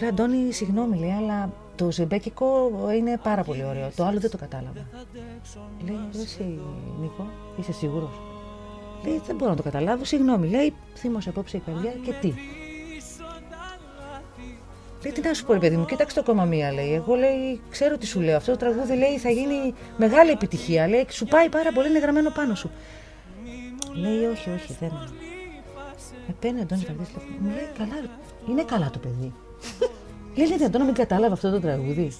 Λέω, 0.00 0.08
Αντώνη, 0.08 0.52
συγγνώμη, 0.52 0.98
λέει, 0.98 1.10
αλλά 1.10 1.52
το 1.84 1.90
ζεμπέκικο 1.90 2.70
είναι 2.96 3.18
πάρα 3.22 3.42
πολύ 3.42 3.64
ωραίο. 3.64 3.90
Το 3.96 4.04
άλλο 4.04 4.20
δεν 4.20 4.30
το 4.30 4.36
κατάλαβα. 4.36 4.86
Λέει, 5.84 5.98
εσύ, 6.22 6.60
Νίκο, 7.00 7.26
είσαι 7.60 7.72
σίγουρος; 7.72 8.20
Λέει, 9.04 9.22
δεν 9.26 9.36
μπορώ 9.36 9.50
να 9.50 9.56
το 9.56 9.62
καταλάβω, 9.62 10.04
συγγνώμη. 10.04 10.48
Λέει, 10.48 10.74
θύμωσε 10.94 11.28
απόψε 11.28 11.56
η 11.56 11.60
καρδιά 11.60 11.92
και 12.04 12.12
τι; 12.20 12.32
Λέει, 15.02 15.12
τι 15.12 15.20
να 15.20 15.34
σου 15.34 15.44
πω, 15.44 15.52
ρε 15.52 15.58
παιδί 15.58 15.76
μου, 15.76 15.84
κοίταξε 15.84 16.14
το 16.14 16.20
ακόμα 16.20 16.44
μία, 16.44 16.72
λέει. 16.72 16.92
Εγώ, 16.94 17.14
λέει, 17.14 17.60
ξέρω 17.70 17.98
τι 17.98 18.06
σου 18.06 18.20
λέω. 18.20 18.36
Αυτό 18.36 18.50
το 18.50 18.56
τραγούδι, 18.56 18.96
λέει, 18.96 19.18
θα 19.18 19.30
γίνει 19.30 19.74
μεγάλη 19.96 20.30
επιτυχία. 20.30 20.88
Λέει, 20.88 21.06
σου 21.10 21.24
πάει 21.24 21.48
πάρα 21.48 21.72
πολύ, 21.72 21.88
είναι 21.88 21.98
γραμμένο 21.98 22.30
πάνω 22.30 22.54
σου. 22.54 22.70
Λέει, 23.94 24.24
όχι, 24.24 24.50
όχι, 24.50 24.76
δεν 24.80 24.88
είναι. 24.88 25.10
Με 26.26 26.34
παίρνει 26.40 26.58
ο 26.58 26.62
Αντώνης 26.62 26.84
Βαρδής, 26.84 27.08
τηλέφωνο. 27.08 27.36
μου 27.40 27.48
λέει, 27.48 27.68
καλά, 27.78 28.00
ρε, 28.00 28.08
είναι 28.50 28.64
καλά 28.64 28.90
το 28.90 28.98
παιδί. 28.98 29.32
Λέει, 30.34 30.46
λέει, 30.48 30.56
δυνατόν 30.56 30.80
να 30.80 30.86
μην 30.86 30.94
κατάλαβα 30.94 31.32
αυτό 31.34 31.50
το 31.50 31.60
τραγούδι. 31.60 32.12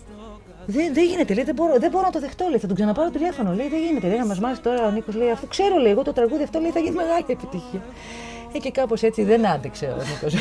Δεν, 0.67 0.95
δεν 0.95 1.05
γίνεται, 1.05 1.35
λέει, 1.35 1.45
δεν 1.45 1.55
μπορώ, 1.55 1.79
δεν 1.79 1.91
μπορώ 1.91 2.05
να 2.05 2.11
το 2.13 2.21
δεχτώ, 2.21 2.47
λέει, 2.49 2.59
θα 2.59 2.67
τον 2.67 2.77
ξαναπάρω 2.77 3.11
τηλέφωνο. 3.11 3.53
Λέει, 3.55 3.69
δεν 3.69 3.81
γίνεται, 3.81 4.07
λέει, 4.09 4.19
να 4.19 4.27
μας 4.27 4.39
μάθει 4.41 4.61
τώρα 4.61 4.87
ο 4.87 4.91
Νίκος, 4.91 5.15
λέει, 5.15 5.31
αφού 5.31 5.47
ξέρω, 5.49 5.77
λέει, 5.79 5.93
εγώ 5.93 6.03
το 6.03 6.13
τραγούδι 6.13 6.43
αυτό, 6.43 6.59
λέει, 6.61 6.71
θα 6.71 6.79
γίνει 6.79 6.95
μεγάλη 6.95 7.25
επιτυχία. 7.29 7.81
Ε, 8.53 8.59
και 8.59 8.71
κάπως 8.71 9.03
έτσι 9.03 9.23
δεν 9.25 9.47
άντεξε 9.47 9.87
ο 9.87 10.03
Νίκος. 10.11 10.35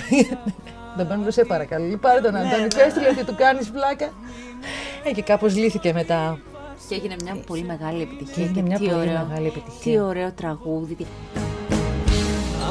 τον 0.98 1.08
παίρνω, 1.08 1.32
σε 1.32 1.44
παρακαλώ, 1.46 1.86
λέει, 1.86 1.98
πάρε 1.98 2.22
τον 2.22 2.36
Αντώνη, 2.36 2.68
ξέρεις, 2.68 2.94
του 2.94 3.00
λέει, 3.02 3.10
ότι 3.12 3.24
του 3.26 3.36
κάνεις 3.38 3.70
πλάκα. 3.72 4.10
Ε, 5.04 5.12
και 5.12 5.22
κάπως 5.22 5.56
λύθηκε 5.56 5.94
μετά. 5.94 6.40
Και 6.90 6.96
έγινε 6.96 7.16
μια 7.24 7.36
πολύ 7.48 7.64
μεγάλη 7.64 8.02
επιτυχία. 8.02 8.34
Και 8.36 8.42
έγινε 8.42 8.62
μια 8.62 8.78
τι 8.78 8.84
πολύ 8.86 8.98
ωραίο, 9.00 9.26
μεγάλη 9.28 9.48
επιτυχία. 9.48 9.92
Τι 9.92 10.00
ωραίο 10.00 10.32
τραγούδι. 10.32 10.94
τι- 10.96 11.06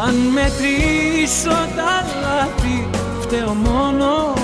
Αν 0.07 0.15
μετρήσω 0.15 1.51
τα 1.51 1.93
λάθη 2.21 2.89
Φταίω 3.33 3.55
μόνο 3.55 4.35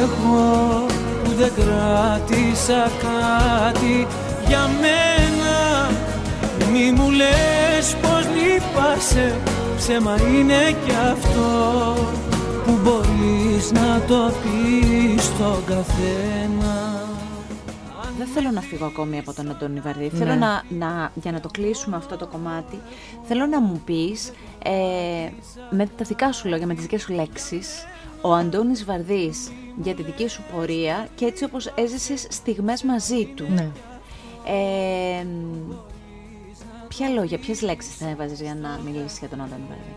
εγώ 0.00 0.86
Που 1.24 1.30
δεν 1.30 1.52
κράτησα 1.54 2.90
κάτι. 3.00 4.06
Για 4.46 4.70
μένα 4.80 5.90
Μη 6.72 6.92
μου 6.92 7.10
λες 7.10 7.96
πως 8.02 8.26
λυπάσαι 8.34 9.36
Ψέμα 9.76 10.16
είναι 10.20 10.76
κι 10.84 10.92
αυτό 11.12 11.94
Που 12.64 12.78
μπορείς 12.82 13.72
να 13.72 14.00
το 14.08 14.32
πεις 14.42 15.24
στον 15.24 15.64
καθένα. 15.66 16.98
Δεν 18.18 18.26
θέλω 18.26 18.50
να 18.50 18.60
φύγω 18.60 18.86
ακόμη 18.86 19.18
από 19.18 19.32
τον 19.32 19.50
Αντώνη 19.50 19.80
Βαρδί. 19.80 20.08
Θέλω 20.08 20.34
να, 20.34 20.62
να, 20.68 21.10
για 21.14 21.32
να 21.32 21.40
το 21.40 21.48
κλείσουμε 21.52 21.96
αυτό 21.96 22.16
το 22.16 22.26
κομμάτι, 22.26 22.80
θέλω 23.22 23.46
να 23.46 23.60
μου 23.60 23.82
πεις 23.84 24.32
ε, 24.62 24.70
με 25.70 25.86
τα 25.96 26.04
δικά 26.04 26.32
σου 26.32 26.48
λόγια, 26.48 26.66
με 26.66 26.74
τις 26.74 26.82
δικές 26.82 27.02
σου 27.02 27.12
λέξεις, 27.12 27.84
ο 28.22 28.32
Αντώνης 28.34 28.84
Βαρδής 28.84 29.50
για 29.82 29.94
τη 29.94 30.02
δική 30.02 30.28
σου 30.28 30.42
πορεία 30.52 31.08
και 31.14 31.24
έτσι 31.24 31.44
όπως 31.44 31.66
έζησες 31.66 32.26
στιγμές 32.30 32.82
μαζί 32.82 33.26
του. 33.26 33.46
Ναι. 33.48 33.70
Ε, 34.46 35.26
ποια 36.88 37.08
λόγια, 37.08 37.38
ποιες 37.38 37.60
λέξεις 37.62 37.96
θα 37.96 38.08
έβαζες 38.08 38.40
για 38.40 38.54
να 38.54 38.78
μιλήσεις 38.84 39.18
για 39.18 39.28
τον 39.28 39.40
Αντώνη 39.40 39.62
Βαρδί. 39.68 39.94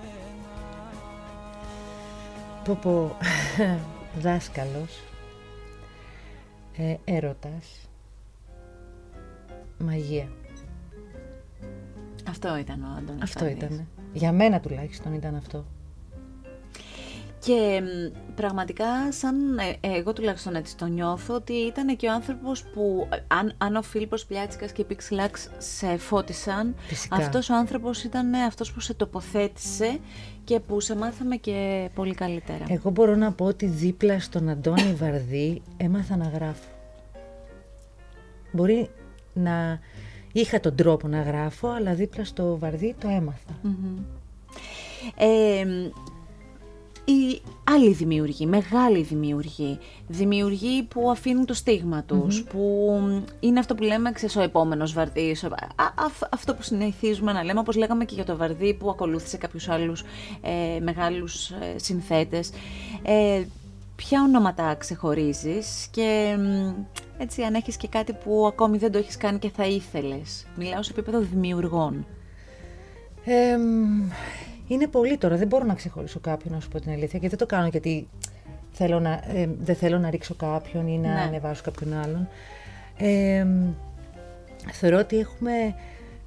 Πω 2.64 2.78
πω, 2.82 3.16
δάσκαλος, 4.24 5.00
ε, 6.78 6.96
έρωτας, 7.06 7.90
μαγεία. 9.80 10.28
Αυτό 12.30 12.58
ήταν 12.58 12.84
ο 12.84 12.98
Αντώνης 12.98 13.24
Αυτό 13.24 13.44
Βαρδής. 13.46 13.64
ήταν. 13.64 13.88
Για 14.14 14.32
μένα 14.32 14.60
τουλάχιστον 14.60 15.14
ήταν 15.14 15.36
αυτό. 15.36 15.66
Και 17.46 17.82
μ, 17.82 18.34
πραγματικά, 18.36 19.12
σαν 19.12 19.58
ε, 19.82 19.88
εγώ 19.88 20.14
τουλάχιστον 20.14 20.56
έτσι 20.56 20.78
το 20.78 20.86
νιώθω, 20.86 21.34
ότι 21.34 21.54
ήταν 21.54 21.96
και 21.96 22.08
ο 22.08 22.12
άνθρωπος 22.12 22.64
που, 22.64 23.08
ε, 23.12 23.18
αν, 23.28 23.54
αν 23.58 23.76
ο 23.76 23.82
Φίλιππος 23.82 24.26
Πλιάτσικας 24.26 24.72
και 24.72 24.82
η 24.82 24.86
Pixelax 24.90 25.32
σε 25.58 25.98
φώτισαν, 25.98 26.76
Φυσικά. 26.78 27.16
αυτός 27.16 27.50
ο 27.50 27.56
άνθρωπος 27.56 28.04
ήταν 28.04 28.34
ε, 28.34 28.44
αυτός 28.44 28.72
που 28.72 28.80
σε 28.80 28.94
τοποθέτησε 28.94 30.00
και 30.44 30.60
που 30.60 30.80
σε 30.80 30.96
μάθαμε 30.96 31.36
και 31.36 31.90
πολύ 31.94 32.14
καλύτερα. 32.14 32.66
Εγώ 32.68 32.90
μπορώ 32.90 33.16
να 33.16 33.32
πω 33.32 33.46
ότι 33.46 33.66
δίπλα 33.66 34.20
στον 34.20 34.50
Αντώνη 34.50 34.94
Βαρδί 35.02 35.62
έμαθα 35.78 36.18
να 36.18 36.28
γράφω. 36.28 36.70
Μπορεί 38.52 38.90
να 39.34 39.80
είχα 40.32 40.60
τον 40.60 40.76
τρόπο 40.76 41.08
να 41.08 41.22
γράφω, 41.22 41.68
αλλά 41.68 41.94
δίπλα 41.94 42.26
στο 42.26 42.58
Βαρδί 42.58 42.96
το 43.00 43.08
έμαθα. 43.08 43.60
Ε, 45.16 45.66
μ, 45.66 45.90
οι 47.06 47.42
άλλοι 47.64 47.92
δημιουργοί, 47.94 48.46
μεγάλοι 48.46 49.02
δημιουργοί, 49.02 49.80
δημιουργοί 50.08 50.84
που 50.84 51.12
αφήνουν 51.12 51.46
το 51.46 51.54
στίγμα 51.54 52.04
τους, 52.04 52.44
που 52.44 52.60
μ, 53.02 53.22
είναι 53.40 53.60
αυτό 53.60 53.76
που 53.76 53.84
λέμε, 53.84 54.12
ξέρεις, 54.12 54.36
ο 54.36 54.42
επόμενος 54.42 54.94
Βαρδής, 54.94 55.44
ο- 55.44 55.48
α- 55.76 56.04
α- 56.06 56.28
αυτό 56.32 56.54
που 56.56 56.62
συνηθίζουμε 56.64 57.32
να 57.32 57.44
λέμε, 57.44 57.60
όπως 57.60 57.76
λέγαμε 57.76 58.06
και 58.06 58.16
για 58.16 58.26
το 58.26 58.38
Βαρδί 58.38 58.74
που 58.74 58.90
ακολούθησε 58.90 59.38
κάποιους 59.38 59.70
άλλους 59.70 60.04
ε, 60.42 60.80
μεγάλους 60.80 61.50
ε, 61.50 61.76
συνθέτες. 61.76 62.50
Ε, 63.04 63.44
ποια 63.96 64.22
ονόματα 64.22 64.76
ξεχωρίζεις 64.76 65.88
και 65.92 66.36
μ, 66.40 66.74
έτσι 67.18 67.42
αν 67.42 67.54
έχεις 67.54 67.78
και 67.78 67.88
κάτι 67.88 68.14
που 68.24 68.46
ακόμη 68.48 68.78
δεν 68.78 68.92
το 68.92 68.98
έχεις 68.98 69.18
κάνει 69.18 69.40
και 69.40 69.50
θα 69.56 69.66
ήθελες. 69.66 70.46
Μιλάω 70.56 70.84
σε 70.84 70.92
επίπεδο 70.92 71.20
δημιουργών. 71.20 72.06
Ε, 73.26 73.58
μ, 73.58 74.10
είναι 74.68 74.88
πολύ 74.88 75.18
τώρα, 75.18 75.38
δεν 75.38 75.48
μπορώ 75.48 75.66
να 75.66 75.74
ξεχωρίσω 75.74 76.20
κάποιον 76.20 76.54
να 76.54 76.60
σου 76.60 76.68
πω 76.70 76.80
την 76.80 76.92
αλήθεια 76.92 77.20
και 77.20 77.30
δεν 77.30 77.38
το 77.38 77.46
κάνω 77.46 77.68
γιατί 77.68 78.08
θέλω 78.72 79.00
να, 79.00 79.12
ε, 79.34 79.50
δεν 79.60 79.76
θέλω 79.76 79.98
να 80.00 80.10
ρίξω 80.10 80.34
κάποιον 80.36 80.88
ή 80.88 80.98
να 80.98 81.14
Ναι. 81.14 81.22
ανεβάσω 81.22 81.62
κάποιον 81.64 81.94
άλλον. 81.94 82.28
Ε, 82.98 83.44
μ, 83.44 83.72
θεωρώ 84.72 84.98
ότι 84.98 85.18
έχουμε 85.18 85.52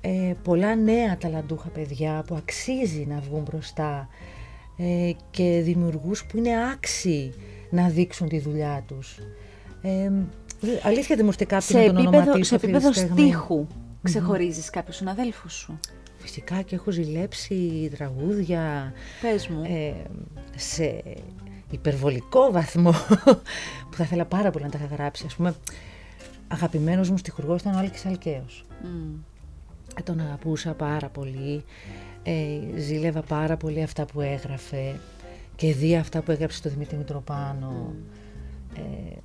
ε, 0.01 0.33
πολλά 0.43 0.75
νέα 0.75 1.17
ταλαντούχα 1.21 1.69
παιδιά 1.69 2.25
που 2.27 2.35
αξίζει 2.35 3.07
να 3.09 3.21
βγουν 3.21 3.43
μπροστά 3.51 4.09
ε, 4.77 5.11
και 5.31 5.61
δημιουργούς 5.65 6.25
που 6.27 6.37
είναι 6.37 6.51
άξιοι 6.73 7.35
να 7.71 7.89
δείξουν 7.89 8.29
τη 8.29 8.39
δουλειά 8.41 8.85
τους. 8.87 9.19
Ε, 9.83 10.11
δε- 10.61 10.79
αλήθεια 10.83 11.17
δεν 11.17 11.25
μου 11.25 11.31
έρχεται 11.31 11.45
κάποιον 11.45 11.81
σε 11.83 11.87
να 11.87 11.93
τον 11.93 11.97
επίπεδο, 11.97 12.17
ονοματίσω 12.23 12.49
σε 12.49 12.55
αυτή 12.55 12.67
τη 12.67 12.73
επίπεδο 12.73 12.93
στιγμή. 12.95 13.21
στίχου 13.21 13.67
ξεχωρίζεις 14.03 14.71
κάποιους 14.71 14.97
συναδέλφους 14.97 15.53
σου; 15.53 15.79
Φυσικά 16.27 16.63
και 16.63 16.75
έχω 16.75 16.91
ζηλέψει 16.91 17.91
τραγούδια 17.97 18.93
Πες 19.21 19.49
μου. 19.49 19.63
ε, 19.63 19.93
σε 20.57 21.03
υπερβολικό 21.71 22.53
βαθμό 22.53 22.93
που 23.91 23.97
θα 23.97 24.05
ήθελα 24.05 24.25
πάρα 24.25 24.51
πολύ 24.51 24.65
να 24.65 24.71
τα 24.71 24.79
είχα 24.79 24.95
γράψει. 24.95 25.25
Ας 25.27 25.35
πούμε, 25.35 25.55
αγαπημένος 26.49 27.11
μου 27.11 27.17
στιχουργός 27.17 27.61
ήταν 27.61 27.75
ο 27.75 27.79
Άλκης 27.79 28.07
Αλκαίος. 28.07 28.65
Μμ. 28.83 29.15
Ε, 29.99 30.03
Τον 30.03 30.21
αγαπούσα 30.21 30.73
πάρα 30.73 31.09
πολύ, 31.09 31.65
ε, 32.23 32.61
ζήλευα 32.77 33.23
πάρα 33.23 33.57
πολύ 33.57 33.83
αυτά 33.83 34.05
που 34.05 34.21
έγραφε 34.21 35.01
και 35.57 35.75
δει 35.75 35.97
αυτά 35.97 36.23
που 36.23 36.31
έγραψε 36.31 36.57
στο 36.57 36.69
Δημήτρη 36.69 36.97
Μητροπάνο, 36.97 37.95
ε, 38.77 39.17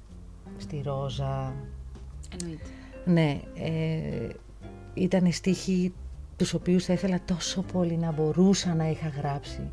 στη 0.58 0.82
Ρόζα. 0.86 1.54
Εννοείται. 2.40 2.64
Ναι, 3.06 3.40
ε, 3.56 4.28
ήταν 4.94 5.32
στίχοι 5.32 5.94
τους 6.42 6.54
οποίους 6.54 6.86
θα 6.86 6.94
ήθελα 6.94 7.20
τόσο 7.26 7.62
πολύ 7.62 7.98
να 7.98 8.12
μπορούσα 8.12 8.74
να 8.76 8.90
είχα 8.90 9.08
γράψει. 9.08 9.72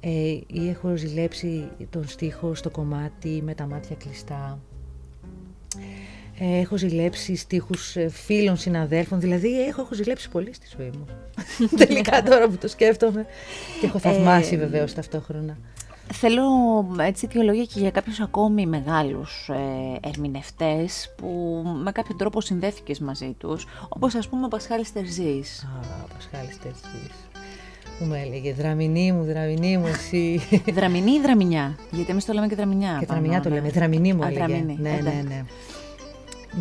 Ε, 0.00 0.10
ή 0.46 0.68
έχω 0.68 0.96
ζηλέψει 0.96 1.68
τον 1.90 2.08
στίχο 2.08 2.54
στο 2.54 2.70
κομμάτι 2.70 3.42
με 3.44 3.54
τα 3.54 3.66
μάτια 3.66 3.96
κλειστά. 3.96 4.58
Ε, 6.38 6.58
έχω 6.58 6.76
ζηλέψει 6.76 7.36
στίχους 7.36 7.96
ε, 7.96 8.08
φίλων, 8.08 8.56
συναδέλφων, 8.56 9.20
δηλαδή 9.20 9.62
έχω, 9.66 9.80
έχω 9.80 9.94
ζηλέψει 9.94 10.28
πολύ 10.28 10.54
στη 10.54 10.66
ζωή 10.76 10.90
μου. 10.98 11.06
Τελικά 11.86 12.22
τώρα 12.22 12.48
που 12.48 12.56
το 12.56 12.68
σκέφτομαι. 12.68 13.26
Και 13.80 13.86
έχω 13.86 13.98
θαυμάσει 13.98 14.54
Ε, 14.54 14.58
βεβαίως 14.58 14.94
ταυτόχρονα. 14.94 15.58
Θέλω 16.12 16.42
έτσι 16.98 17.26
δύο 17.26 17.42
λόγια 17.42 17.64
και 17.64 17.80
για 17.80 17.90
κάποιους 17.90 18.20
ακόμη 18.20 18.66
μεγάλους 18.66 19.48
ε, 19.48 20.08
ερμηνευτές 20.08 21.14
που 21.16 21.62
με 21.82 21.92
κάποιο 21.92 22.16
τρόπο 22.16 22.40
συνδέθηκες 22.40 22.98
μαζί 22.98 23.34
τους, 23.38 23.66
όπως 23.88 24.14
ας 24.14 24.28
πούμε 24.28 24.44
ο 24.44 24.48
Πασχάλης 24.48 24.92
Τερζής. 24.92 25.62
Α, 25.62 26.06
Πασχάλης 26.14 26.58
Τερζής. 26.58 27.12
Που 27.98 28.04
με 28.04 28.20
έλεγε 28.20 28.52
δραμηνή 28.52 29.12
μου, 29.12 29.24
δραμηνή 29.24 29.76
μου 29.76 29.86
εσύ. 29.86 30.40
Δραμηνή 30.78 31.12
ή 31.12 31.20
δραμηνιά, 31.20 31.78
γιατί 31.90 32.10
εμείς 32.10 32.24
το 32.24 32.32
λέμε 32.32 32.46
και 32.48 32.54
δραμηνιά. 32.54 32.96
Και 33.00 33.06
πάνω, 33.06 33.20
δραμηνιά 33.20 33.40
το 33.40 33.48
ναι. 33.48 33.54
λέμε. 33.54 33.68
Δραμηνή 33.68 34.12
μου 34.12 34.22
Α, 34.22 34.26
έλεγε. 34.26 34.46
δραμηνή, 34.46 34.76
Ναι, 34.80 34.90
ναι, 34.90 34.96
εντάξει. 34.98 35.22
ναι. 35.22 35.44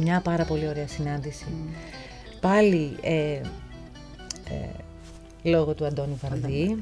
Μια 0.04 0.22
πάρα 0.22 0.44
πολύ 0.46 0.68
ωραία 0.68 0.88
συνάντηση. 0.88 1.46
Πάλι 2.42 2.96
ε, 3.02 3.12
ε, 3.12 3.42
λόγω 5.44 5.74
του 5.74 5.86
Αντώνη 5.86 6.18
Βαρδί. 6.22 6.82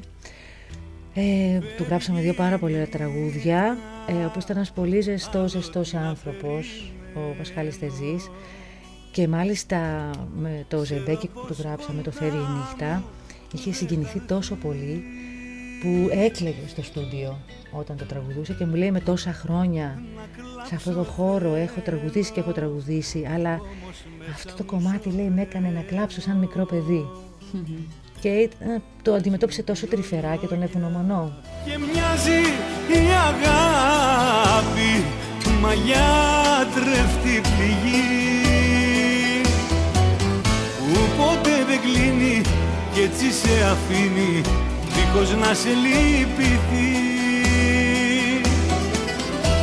Ε, 1.14 1.58
του 1.76 1.84
γράψαμε 1.88 2.20
δύο 2.20 2.34
πάρα 2.34 2.58
πολύ 2.58 2.72
ωραία 2.72 2.88
τραγούδια. 2.88 3.76
Ε, 4.06 4.24
όπως 4.24 4.44
ήταν 4.44 4.56
ένας 4.56 4.72
πολύ 4.72 5.00
ζεστός, 5.00 5.50
ζεστός 5.50 5.94
άνθρωπος, 5.94 6.92
ο 7.14 7.36
Πασχάλης 7.38 7.78
Τεζής. 7.78 8.30
Και 9.12 9.28
μάλιστα 9.28 10.10
με 10.36 10.64
το 10.68 10.84
ζεμπέκι 10.84 11.28
που 11.28 11.44
του 11.46 11.56
γράψαμε, 11.58 12.02
το 12.02 12.10
Φεύγει 12.10 12.36
η 12.36 12.58
νύχτα, 12.58 13.04
είχε 13.52 13.72
συγκινηθεί 13.72 14.20
τόσο 14.20 14.54
πολύ 14.54 15.02
που 15.80 16.08
έκλαιγε 16.10 16.68
στο 16.68 16.82
στούντιο 16.82 17.38
όταν 17.70 17.96
το 17.96 18.04
τραγουδούσε 18.04 18.52
και 18.52 18.64
μου 18.64 18.74
λέει 18.74 18.90
με 18.90 19.00
τόσα 19.00 19.32
χρόνια 19.32 20.02
σε 20.66 20.74
αυτό 20.74 20.92
το 20.92 21.02
χώρο 21.02 21.54
έχω 21.54 21.80
τραγουδήσει 21.80 22.32
και 22.32 22.40
έχω 22.40 22.52
τραγουδήσει 22.52 23.28
αλλά 23.34 23.60
αυτό 24.32 24.54
το 24.56 24.64
κομμάτι 24.64 25.10
λέει 25.10 25.28
με 25.28 25.42
έκανε 25.42 25.68
να 25.68 25.80
κλάψω 25.80 26.20
σαν 26.20 26.36
μικρό 26.36 26.64
παιδί 26.64 27.06
και 28.20 28.28
ήταν- 28.28 28.82
το 29.02 29.14
αντιμετώπισε 29.14 29.62
τόσο 29.62 29.86
τρυφερά 29.86 30.36
και 30.40 30.46
τον 30.46 30.62
ευγνωμονώ. 30.62 31.32
Και 31.64 31.78
μοιάζει 31.78 32.40
η 32.88 33.08
αγάπη 33.28 35.04
μαγιά 35.60 36.10
τρεφτή 36.74 37.40
πληγή 37.40 38.10
που 40.78 41.00
ποτέ 41.16 41.64
δεν 41.68 41.80
κλείνει 41.80 42.40
και 42.94 43.00
έτσι 43.00 43.30
σε 43.32 43.52
αφήνει 43.72 44.40
δίχως 44.94 45.30
να 45.34 45.54
σε 45.54 45.68
λυπηθεί 45.68 46.92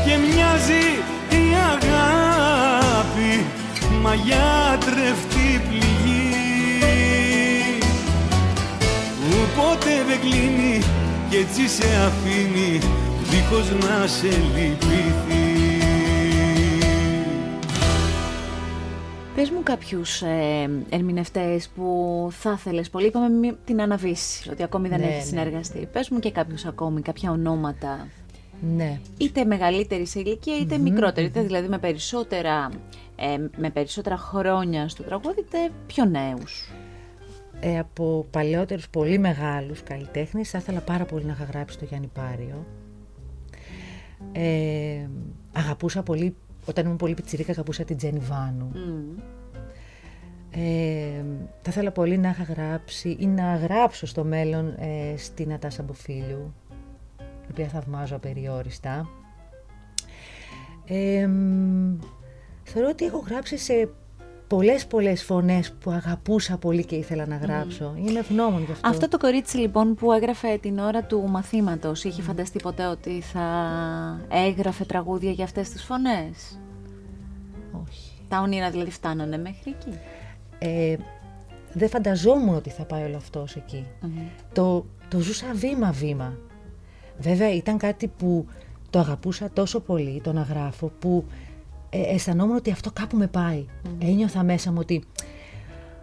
και 0.06 0.18
μοιάζει 0.18 0.86
η 1.30 1.56
αγάπη 1.74 3.46
μαγιά 4.02 4.78
τρεφτή 4.86 5.37
ποτέ 9.58 10.04
δεν 10.08 10.20
κλείνει 10.20 10.80
και 11.30 11.38
έτσι 11.38 11.68
σε 11.68 11.96
αφήνει 11.96 12.80
δίχως 13.30 13.70
να 13.72 14.08
σε 14.08 14.28
λυπηθεί 14.28 15.46
Πες 19.36 19.50
μου 19.50 19.64
κάποιους 19.64 20.22
ε, 20.22 20.70
ερμηνευτές 20.90 21.70
που 21.76 22.28
θα 22.32 22.52
ήθελες 22.58 22.90
πολύ, 22.90 23.06
είπαμε 23.08 23.30
μη 23.30 23.58
την 23.66 23.82
αναβήσει, 23.82 24.50
ότι 24.50 24.64
ακόμη 24.64 24.88
δεν 24.88 25.00
Ναι, 25.00 25.06
έχεις 25.06 25.18
ναι. 25.18 25.24
συνεργαστεί. 25.24 25.88
Πες 25.92 26.10
μου 26.10 26.20
και 26.20 26.32
κάποιους 26.32 26.66
ακόμη, 26.66 27.02
κάποια 27.02 27.32
ονόματα, 27.32 28.08
Ναι. 28.76 29.00
είτε 29.18 29.46
μεγαλύτερη 29.46 30.06
σε 30.06 30.20
ηλικία 30.20 30.58
είτε 30.58 30.78
μικρότερη, 30.78 31.28
είτε 31.28 31.42
δηλαδή 31.42 31.68
με 31.68 31.78
περισσότερα, 31.78 32.70
ε, 33.16 33.38
με 33.58 33.70
περισσότερα 33.70 34.18
χρόνια 34.18 34.88
στο 34.90 35.04
τραγούδι, 35.04 35.40
είτε 35.40 35.58
πιο 35.88 36.06
νέους. 36.06 36.70
Ε, 37.60 37.80
από 37.80 38.26
παλαιότερους 38.32 38.90
πολύ 38.90 39.18
μεγάλους 39.18 39.84
καλλιτέχνες 39.84 40.50
θα 40.50 40.58
ήθελα 40.58 40.80
πάρα 40.80 41.06
πολύ 41.06 41.26
να 41.26 41.32
είχα 41.32 41.44
γράψει 41.44 41.78
το 41.78 41.86
Γιάννη 41.86 42.10
Πάριο. 42.14 42.66
Ε, 44.32 45.08
αγαπούσα 45.52 46.04
πολύ 46.04 46.36
όταν 46.66 46.86
ήμουν 46.86 46.98
πολύ 46.98 47.14
πιτσιρίκα 47.14 47.52
αγαπούσα 47.52 47.84
την 47.84 47.98
Τζένι 47.98 48.20
Βάνου. 48.20 48.72
Μμ. 48.74 49.20
Ε, 50.52 51.24
θα 51.62 51.70
ήθελα 51.70 51.92
πολύ 51.92 52.18
να 52.18 52.30
είχα 52.30 52.44
γράψει 52.44 53.16
ή 53.20 53.28
να 53.28 53.56
γράψω 53.56 54.06
στο 54.06 54.24
μέλλον 54.24 54.68
ε, 54.68 55.14
στην 55.18 55.54
Ατάσα 55.54 55.84
Μποφίλιου, 55.84 56.54
η 57.20 57.52
οποία 57.52 57.68
θαυμάζω 57.68 58.16
απεριόριστα. 58.16 59.10
Ε, 60.86 61.28
μ, 61.28 61.98
θεωρώ 62.64 62.90
ότι 62.90 63.06
έχω 63.06 63.18
γράψει 63.18 63.58
σε 63.58 63.90
πολλές 64.48 64.88
πολλές 64.88 65.24
φωνές 65.24 65.74
που 65.80 65.92
αγαπούσα 65.92 66.58
πολύ 66.58 66.86
και 66.86 66.96
ήθελα 66.96 67.26
να 67.26 67.36
γράψω. 67.36 67.94
Είμαι 67.98 68.20
ευγνώμων 68.20 68.64
γι' 68.64 68.72
αυτό. 68.72 68.90
Αυτό 68.90 69.08
το 69.08 69.18
κορίτσι 69.18 69.58
λοιπόν 69.58 69.96
που 69.96 70.12
έγραφε 70.12 70.58
την 70.58 70.80
ώρα 70.80 71.04
του 71.04 71.28
μαθήματος, 71.28 72.04
είχε 72.04 72.22
φανταστεί 72.22 72.60
ποτέ 72.60 72.86
ότι 72.86 73.22
θα 73.22 73.46
έγραφε 74.30 74.86
τραγούδια 74.86 75.32
για 75.32 75.44
αυτές 75.44 75.70
τις 75.70 75.84
φωνές; 75.84 76.60
Όχι. 77.86 78.12
Τα 78.28 78.40
όνειρα 78.40 78.70
δηλαδή 78.70 78.92
φτάνανε 78.92 79.38
μέχρι 79.38 79.76
εκεί; 79.80 79.98
Ε, 80.60 80.96
δεν 81.74 81.90
φανταζόμουν 81.90 82.56
ότι 82.56 82.70
θα 82.70 82.84
πάει 82.84 83.04
όλο 83.04 83.18
αυτός 83.18 83.56
εκεί. 83.56 83.86
Το, 84.54 84.86
το 85.08 85.20
ζούσα 85.20 85.48
βήμα-βήμα. 85.54 86.38
Βέβαια 87.20 87.54
ήταν 87.54 87.78
κάτι 87.78 88.08
που 88.08 88.46
το 88.90 89.00
αγαπούσα 89.00 89.50
τόσο 89.54 89.80
πολύ, 89.80 90.22
το 90.24 90.34
να 90.34 90.42
γράφω, 90.42 90.92
που 91.00 91.26
ε, 91.90 92.14
αισθανόμουν 92.14 92.56
ότι 92.56 92.72
αυτό 92.72 92.92
κάπου 92.92 93.18
με 93.18 93.28
πάει. 93.28 93.66
Ένιωθα 94.00 94.44
μέσα 94.44 94.72
μου 94.72 94.78
ότι 94.82 95.04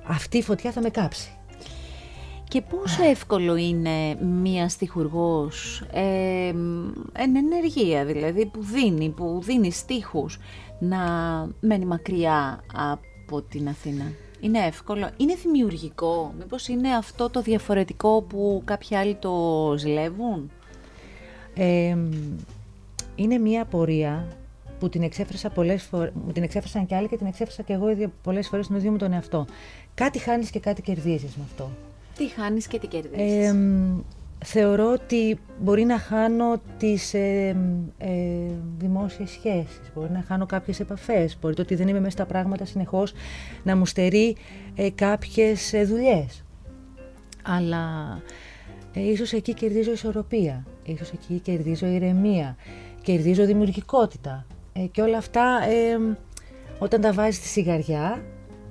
αυτή 0.06 0.38
η 0.38 0.42
φωτιά 0.42 0.72
θα 0.72 0.80
με 0.80 0.90
κάψει. 0.90 1.28
Και 2.48 2.62
πόσο 2.62 3.02
εύκολο 3.04 3.56
είναι 3.56 4.14
μία 4.14 4.68
στιχουργός, 4.68 5.84
ε, 5.92 6.52
μ, 6.52 6.92
εν 7.12 7.36
ενεργεία 7.36 8.04
δηλαδή, 8.04 8.46
που 8.46 8.62
δίνει, 8.62 9.08
που 9.08 9.40
δίνει 9.42 9.70
στίχους, 9.70 10.38
να 10.78 10.98
μένει 11.60 11.84
μακριά 11.84 12.60
από 12.74 13.42
την 13.42 13.68
Αθήνα; 13.68 14.04
Είναι 14.40 14.58
εύκολο, 14.58 15.10
είναι 15.16 15.34
δημιουργικό, 15.34 16.34
μήπως 16.38 16.68
είναι 16.68 16.88
αυτό 16.88 17.30
το 17.30 17.42
διαφορετικό 17.42 18.22
που 18.22 18.62
κάποιοι 18.64 18.96
άλλοι 18.96 19.14
το 19.14 19.74
ζηλεύουν; 19.78 20.50
Ε, 21.54 21.96
είναι 23.14 23.38
μια 23.38 23.62
απορία 23.62 24.28
που 24.84 24.90
την 24.90 25.02
εξέφρασα 25.02 25.50
πολλές 25.50 25.82
φορές, 25.82 26.12
μου 26.26 26.32
την 26.32 26.42
εξέφρασαν 26.42 26.86
και 26.86 26.94
άλλοι 26.94 27.08
και 27.08 27.16
την 27.16 27.26
εξέφρασα 27.26 27.62
και 27.62 27.72
εγώ 27.72 27.90
ίδια 27.90 28.12
πολλές 28.22 28.48
φορές 28.48 28.64
στον 28.64 28.76
ίδιο 28.76 28.90
μου 28.90 28.96
τον 28.96 29.12
εαυτό. 29.12 29.46
Κάτι 29.94 30.18
χάνεις 30.18 30.50
και 30.50 30.60
κάτι 30.60 30.82
κερδίζεις 30.82 31.36
με 31.36 31.42
αυτό. 31.44 31.70
Τι 32.16 32.26
χάνεις 32.26 32.66
και 32.66 32.78
τι 32.78 32.86
κερδίζεις; 32.86 33.46
Ε, 33.48 33.52
μ, 33.52 34.00
θεωρώ 34.44 34.92
ότι 34.92 35.38
μπορεί 35.60 35.84
να 35.84 35.98
χάνω 35.98 36.60
τις 36.78 37.14
ε, 37.14 37.54
μ, 37.54 37.88
ε, 37.98 38.10
δημόσιες 38.78 39.30
σχέσεις, 39.30 39.92
μπορεί 39.94 40.10
να 40.10 40.24
χάνω 40.26 40.46
κάποιες 40.46 40.80
επαφές, 40.80 41.38
μπορεί 41.40 41.54
το 41.54 41.62
ότι 41.62 41.74
δεν 41.74 41.88
είμαι 41.88 42.00
μέσα 42.00 42.10
στα 42.10 42.26
πράγματα 42.26 42.64
συνεχώς 42.64 43.12
να 43.62 43.76
μου 43.76 43.86
στερεί 43.86 44.36
ε, 44.74 44.90
κάποιες 44.90 45.72
ε, 45.72 45.84
δουλειές. 45.84 46.44
Αλλά 47.42 47.82
ε, 48.92 49.10
ίσως 49.10 49.32
εκεί 49.32 49.54
κερδίζω 49.54 49.92
ισορροπία, 49.92 50.66
ίσως 50.84 51.10
εκεί 51.10 51.38
κερδίζω 51.38 51.86
ηρεμία, 51.86 52.56
κερδίζω 53.02 53.44
δημιουργικότητα 53.44 54.46
ε, 54.76 54.80
και 54.80 55.02
όλα 55.02 55.18
αυτά 55.18 55.62
ε, 55.68 55.98
μ, 55.98 56.14
όταν 56.78 57.00
τα 57.00 57.12
βάζεις 57.12 57.36
στη 57.36 57.46
σιγαριά 57.46 58.22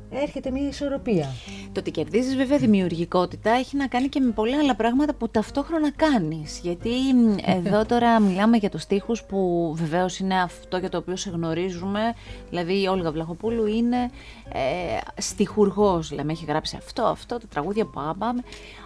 έρχεται 0.10 0.52
μια 0.52 0.68
ισορροπία. 0.68 1.28
Το 1.72 1.80
ότι 1.80 1.92
κερδίζεις 1.92 2.36
βέβαια 2.36 2.58
δημιουργικότητα 2.58 3.52
έχει 3.52 3.78
να 3.78 3.88
κάνει 3.88 4.08
και 4.08 4.20
με 4.20 4.32
πολλά 4.32 4.58
άλλα 4.58 4.76
πράγματα 4.76 5.14
που 5.14 5.30
ταυτόχρονα 5.30 5.92
κάνεις. 5.92 6.60
Γιατί 6.64 6.90
μ, 6.90 7.36
εδώ 7.46 7.86
τώρα 7.92 8.20
μιλάμε 8.20 8.58
για 8.58 8.70
τους 8.70 8.82
στίχους 8.82 9.24
που 9.24 9.72
βεβαίως 9.78 10.20
είναι 10.20 10.42
αυτό 10.42 10.78
για 10.78 10.90
το 10.90 10.98
οποίο 10.98 11.16
σε 11.16 11.30
γνωρίζουμε. 11.30 12.14
Δηλαδή 12.50 12.82
η 12.82 12.88
Όλγα 12.88 13.12
Βλαχοπούλου 13.12 13.66
είναι 13.66 14.10
ε, 14.54 15.22
στιχουργός, 15.22 16.12
λέμε, 16.12 16.32
έχει 16.32 16.46
γράψει 16.46 16.76
αυτό, 16.76 17.04
αυτό, 17.04 17.38
τα 17.38 17.48
τραγούδια 17.48 17.86
που 17.86 18.16
πάμε. 18.18 18.42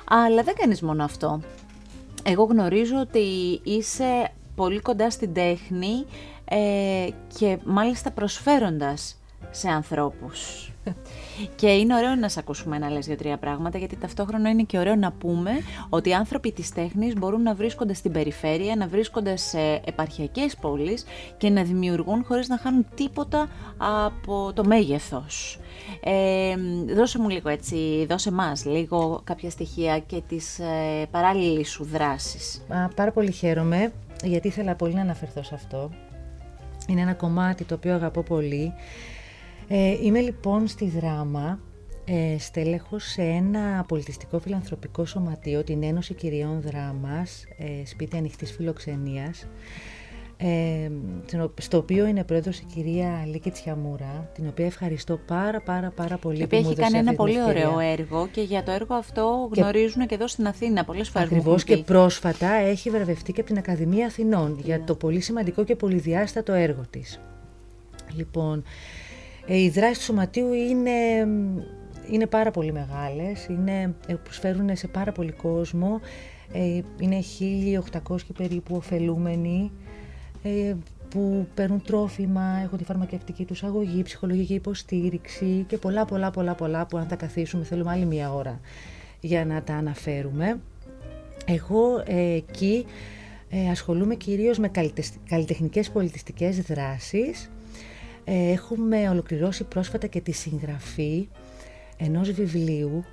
Αλλά 0.09 0.43
δεν 0.43 0.55
κάνεις 0.55 0.81
μόνο 0.81 1.03
αυτό. 1.03 1.41
Εγώ 2.23 2.43
γνωρίζω 2.43 2.99
ότι 2.99 3.59
είσαι 3.63 4.31
πολύ 4.55 4.79
κοντά 4.79 5.09
στην 5.09 5.33
τέχνη 5.33 6.05
ε, 6.49 7.07
και 7.37 7.57
μάλιστα 7.65 8.11
προσφέροντας 8.11 9.17
σε 9.51 9.69
ανθρώπους. 9.69 10.71
Και 11.55 11.67
είναι 11.67 11.95
ωραίο 11.95 12.15
να 12.15 12.29
σε 12.29 12.39
ακούσουμε 12.39 12.77
να 12.77 12.89
λες 12.89 13.05
δύο-τρία 13.05 13.37
πράγματα, 13.37 13.77
γιατί 13.77 13.95
ταυτόχρονα 13.95 14.49
είναι 14.49 14.63
και 14.63 14.77
ωραίο 14.77 14.95
να 14.95 15.11
πούμε 15.11 15.51
ότι 15.89 16.09
οι 16.09 16.13
άνθρωποι 16.13 16.51
της 16.51 16.73
τέχνης 16.73 17.13
μπορούν 17.13 17.41
να 17.41 17.53
βρίσκονται 17.53 17.93
στην 17.93 18.11
περιφέρεια, 18.11 18.75
να 18.75 18.87
βρίσκονται 18.87 19.35
σε 19.35 19.81
επαρχιακές 19.85 20.55
πόλεις 20.55 21.05
και 21.37 21.49
να 21.49 21.63
δημιουργούν 21.63 22.23
χωρίς 22.23 22.47
να 22.47 22.57
χάνουν 22.57 22.85
τίποτα 22.95 23.47
από 23.77 24.51
το 24.53 24.63
μέγεθος. 24.65 25.59
Ε, 26.03 26.55
δώσε 26.95 27.19
μου 27.19 27.29
λίγο 27.29 27.49
έτσι, 27.49 28.05
δώσε 28.09 28.31
μας 28.31 28.65
λίγο 28.65 29.21
κάποια 29.23 29.49
στοιχεία 29.49 29.99
και 29.99 30.21
τις 30.27 30.59
ε, 30.59 31.05
παράλληλες 31.11 31.69
σου 31.69 31.83
δράσεις. 31.83 32.65
Α, 32.67 32.87
πάρα 32.95 33.11
πολύ 33.11 33.31
χαίρομαι 33.31 33.91
γιατί 34.23 34.47
ήθελα 34.47 34.75
πολύ 34.75 34.93
να 34.93 35.01
αναφερθώ 35.01 35.43
σε 35.43 35.55
αυτό. 35.55 35.89
Είναι 36.87 37.01
ένα 37.01 37.13
κομμάτι 37.13 37.63
το 37.63 37.73
οποίο 37.75 37.93
αγαπώ 37.93 38.21
πολύ. 38.21 38.73
Ε, 39.67 39.97
είμαι 40.03 40.19
λοιπόν 40.19 40.67
στη 40.67 40.89
Δράμα, 40.89 41.59
ε, 42.05 42.35
στέλεχος 42.39 43.03
σε 43.03 43.21
ένα 43.21 43.85
πολιτιστικό 43.87 44.39
φιλανθρωπικό 44.39 45.05
σωματείο, 45.05 45.63
την 45.63 45.83
Ένωση 45.83 46.13
Κυριών 46.13 46.61
Δράμας, 46.61 47.45
ε, 47.57 47.85
σπίτι 47.85 48.17
ανοιχτής 48.17 48.51
φιλοξενίας, 48.51 49.47
ε, 50.39 50.89
στο 51.61 51.77
οποίο 51.77 52.05
είναι 52.05 52.23
πρόεδρος 52.23 52.59
η 52.59 52.63
κυρία 52.73 53.23
Λίκη 53.25 53.49
Τσιαμούρα, 53.51 54.29
την 54.33 54.47
οποία 54.47 54.65
ευχαριστώ 54.65 55.19
πάρα 55.27 55.61
πάρα 55.61 55.89
πάρα 55.95 56.17
πολύ 56.17 56.39
Η 56.39 56.43
οποία 56.43 56.59
που 56.59 56.65
μου 56.65 56.71
έχει 56.71 56.79
έδωσε 56.81 56.93
κάνει 56.97 57.07
ένα 57.07 57.11
αυτή 57.11 57.23
την 57.31 57.33
πολύ 57.35 57.49
ευκαιρία. 57.49 57.69
ωραίο 57.75 57.91
έργο 57.91 58.27
και 58.31 58.41
για 58.41 58.63
το 58.63 58.71
έργο 58.71 58.95
αυτό 58.95 59.49
Και- 59.53 59.61
γνωρίζουν 59.61 60.07
και 60.07 60.15
εδώ 60.15 60.27
στην 60.27 60.47
Αθήνα 60.47 60.85
πολλές 60.85 61.09
φορές. 61.09 61.29
μου 61.29 61.35
Ακριβώς 61.35 61.63
έχουν 61.63 61.75
και 61.75 61.83
πει. 61.83 61.91
πρόσφατα 61.93 62.53
έχει 62.53 62.89
βραβευτεί 62.89 63.31
και 63.33 63.39
από 63.39 63.49
την 63.49 63.57
Ακαδημία 63.57 64.05
Αθηνών 64.05 64.59
για 64.63 64.83
το 64.83 64.95
πολύ 64.95 65.19
σημαντικό 65.19 65.63
και 65.63 65.75
πολυδιάστατο 65.75 66.53
έργο 66.53 66.81
της. 66.89 67.19
Λοιπόν, 68.15 68.63
ε, 69.47 69.57
οι 69.61 69.69
δράσεις 69.69 69.97
του 69.97 70.03
Σωματείου 70.03 70.53
είναι, 70.53 70.91
είναι 72.11 72.25
πάρα 72.27 72.51
πολύ 72.51 72.71
μεγάλες, 72.71 73.45
είναι, 73.49 73.95
ε, 74.07 74.13
προσφέρουν 74.13 74.75
σε 74.75 74.87
πάρα 74.87 75.11
πολύ 75.11 75.31
κόσμο, 75.31 75.99
ε, 76.53 76.81
είναι 76.99 77.21
1.800 77.21 78.33
περίπου 78.37 78.75
ωφελούμενοι 78.75 79.71
ε, 79.85 79.86
που 81.09 81.47
παίρνουν 81.53 81.81
τρόφιμα, 81.81 82.59
έχουν 82.63 82.77
τη 82.77 82.83
φαρμακευτική 82.83 83.45
τους 83.45 83.63
αγωγή, 83.63 84.03
ψυχολογική 84.03 84.53
υποστήριξη 84.53 85.65
και 85.67 85.77
πολλά 85.77 86.05
πολλά 86.05 86.31
πολλά 86.31 86.55
πολλά 86.55 86.85
που 86.85 86.97
αν 86.97 87.07
θα 87.07 87.15
καθίσουμε 87.15 87.63
θέλουμε 87.63 87.91
άλλη 87.91 88.05
μία 88.05 88.33
ώρα 88.33 88.59
για 89.19 89.45
να 89.45 89.63
τα 89.63 89.73
αναφέρουμε. 89.73 90.59
Εγώ 91.45 92.03
ε, 92.05 92.33
εκεί 92.33 92.85
ε, 93.49 93.69
ασχολούμαι 93.69 94.15
κυρίως 94.15 94.57
με 94.57 94.67
καλλιτεσ- 94.67 95.19
καλλιτεχνικές 95.29 95.89
πολιτιστικές 95.89 96.61
δράσεις. 96.61 97.51
Ε, 98.23 98.51
έχουμε 98.51 99.09
ολοκληρώσει 99.09 99.63
πρόσφατα 99.63 100.07
και 100.07 100.21
τη 100.21 100.31
συγγραφή 100.31 101.27
ενός 101.97 102.31
βιβλίου 102.31 103.03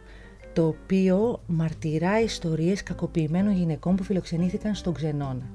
το 0.52 0.66
οποίο 0.66 1.42
μαρτυρά 1.46 2.20
ιστορίες 2.20 2.82
κακοποιημένων 2.82 3.54
γυναικών 3.54 3.96
που 3.96 4.02
φιλοξενήθηκαν 4.02 4.74
στον 4.74 4.94
ξενωνα 4.94 5.50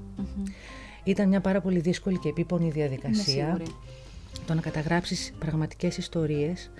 Ήταν 1.09 1.27
μια 1.27 1.41
πάρα 1.41 1.61
πολύ 1.61 1.79
δύσκολη 1.79 2.17
και 2.17 2.29
επίπονη 2.29 2.63
Είμαι 2.63 2.73
διαδικασία 2.73 3.45
σίγουρη. 3.45 3.75
το 4.45 4.53
να 4.53 4.61
καταγράψεις 4.61 5.33
πραγματικές 5.39 5.97
ιστορίες 5.97 6.71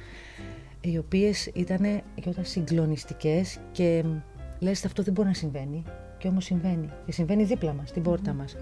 οι 0.81 0.97
οποίες 0.97 1.45
ήταν 1.45 2.01
γιώτα 2.15 2.43
συγκλονιστικές 2.43 3.59
και 3.71 4.03
μ, 4.05 4.17
λες 4.59 4.85
αυτό 4.85 5.03
δεν 5.03 5.13
μπορεί 5.13 5.27
να 5.27 5.33
συμβαίνει 5.33 5.83
και 6.17 6.27
όμως 6.27 6.45
συμβαίνει 6.45 6.89
και 7.05 7.11
συμβαίνει 7.11 7.43
δίπλα 7.43 7.73
μας, 7.73 7.89
στην 7.89 8.01
πόρτα 8.03 8.33
μας. 8.33 8.57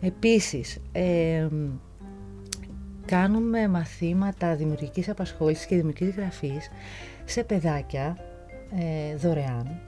Επίσης, 0.00 0.78
ε, 0.92 1.46
μ, 1.50 1.68
κάνουμε 3.06 3.68
μαθήματα 3.68 4.56
δημιουργικής 4.56 5.08
απασχόλησης 5.08 5.66
και 5.66 5.76
δημιουργικής 5.76 6.14
γραφής 6.14 6.70
σε 7.24 7.44
παιδάκια 7.44 8.16
ε, 8.78 9.16
δωρεάν 9.16 9.80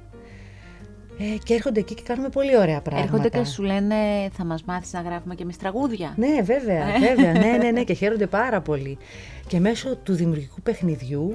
ε, 1.18 1.36
και 1.44 1.54
έρχονται 1.54 1.80
εκεί 1.80 1.94
και 1.94 2.02
κάνουμε 2.02 2.28
πολύ 2.28 2.56
ωραία 2.56 2.80
πράγματα. 2.80 3.08
Έρχονται 3.16 3.38
και 3.38 3.44
σου 3.44 3.62
λένε 3.62 3.94
θα 4.32 4.44
μας 4.44 4.62
μάθεις 4.64 4.92
να 4.92 5.00
γράφουμε 5.00 5.34
και 5.34 5.42
εμείς 5.42 5.56
τραγούδια. 5.56 6.14
Ναι, 6.16 6.42
βέβαια, 6.42 6.84
βέβαια, 7.00 7.32
ναι, 7.32 7.56
ναι, 7.56 7.70
ναι, 7.70 7.84
και 7.88 7.92
χαίρονται 7.92 8.26
πάρα 8.26 8.60
πολύ. 8.60 8.98
Και 9.46 9.60
μέσω 9.60 9.96
του 9.96 10.14
δημιουργικού 10.14 10.60
παιχνιδιού 10.62 11.34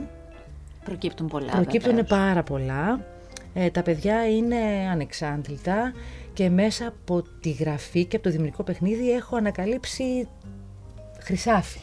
Προκύπτουν 0.84 1.28
πολλά. 1.28 1.52
προκύπτουν 1.52 1.96
βεβαίως. 1.96 2.10
πάρα 2.10 2.44
πολλά. 2.44 3.06
Ε, 3.54 3.70
τα 3.70 3.82
παιδιά 3.82 4.30
είναι 4.30 4.56
ανεξάντλητα 4.92 5.94
και 6.34 6.50
μέσα 6.50 6.88
από 6.88 7.24
τη 7.42 7.52
γραφή 7.52 8.06
και 8.06 8.16
από 8.16 8.26
το 8.26 8.32
δημιουργικό 8.32 8.64
παιχνίδι 8.64 9.12
έχω 9.12 9.36
ανακαλύψει 9.36 10.28
χρυσάφι. 11.20 11.80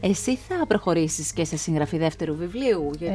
Εσύ 0.00 0.36
θα 0.36 0.66
προχωρήσεις 0.66 1.32
και 1.32 1.44
σε 1.44 1.56
συγγραφή 1.56 1.98
δεύτερου 1.98 2.34
βιβλίου, 2.36 2.90
γιατί 2.98 3.14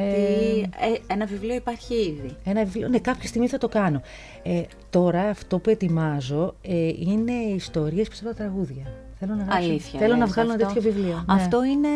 ε, 0.60 1.12
ένα 1.12 1.26
βιβλίο 1.26 1.54
υπάρχει 1.54 1.94
ήδη. 1.94 2.36
Ένα 2.44 2.64
βιβλίο, 2.64 2.88
ναι, 2.88 2.98
κάποια 2.98 3.28
στιγμή 3.28 3.48
θα 3.48 3.58
το 3.58 3.68
κάνω. 3.68 4.02
Ε, 4.42 4.62
τώρα 4.90 5.22
αυτό 5.22 5.58
που 5.58 5.70
ετοιμάζω 5.70 6.54
ε, 6.62 6.88
είναι 6.98 7.32
ιστορίες 7.32 8.08
πίσω 8.08 8.22
από 8.24 8.36
τα 8.36 8.42
τραγούδια. 8.42 9.09
Θέλω 9.22 9.34
να, 9.34 9.42
γράψω, 9.44 9.68
Αλήθεια. 9.68 9.98
θέλω 9.98 10.12
να 10.16 10.18
λες 10.24 10.28
βγάλω 10.30 10.52
ένα 10.52 10.64
αυτό. 10.66 10.74
τέτοιο 10.80 10.92
βιβλίο. 10.92 11.14
ναι. 11.14 11.34
Αυτό 11.34 11.64
είναι, 11.64 11.88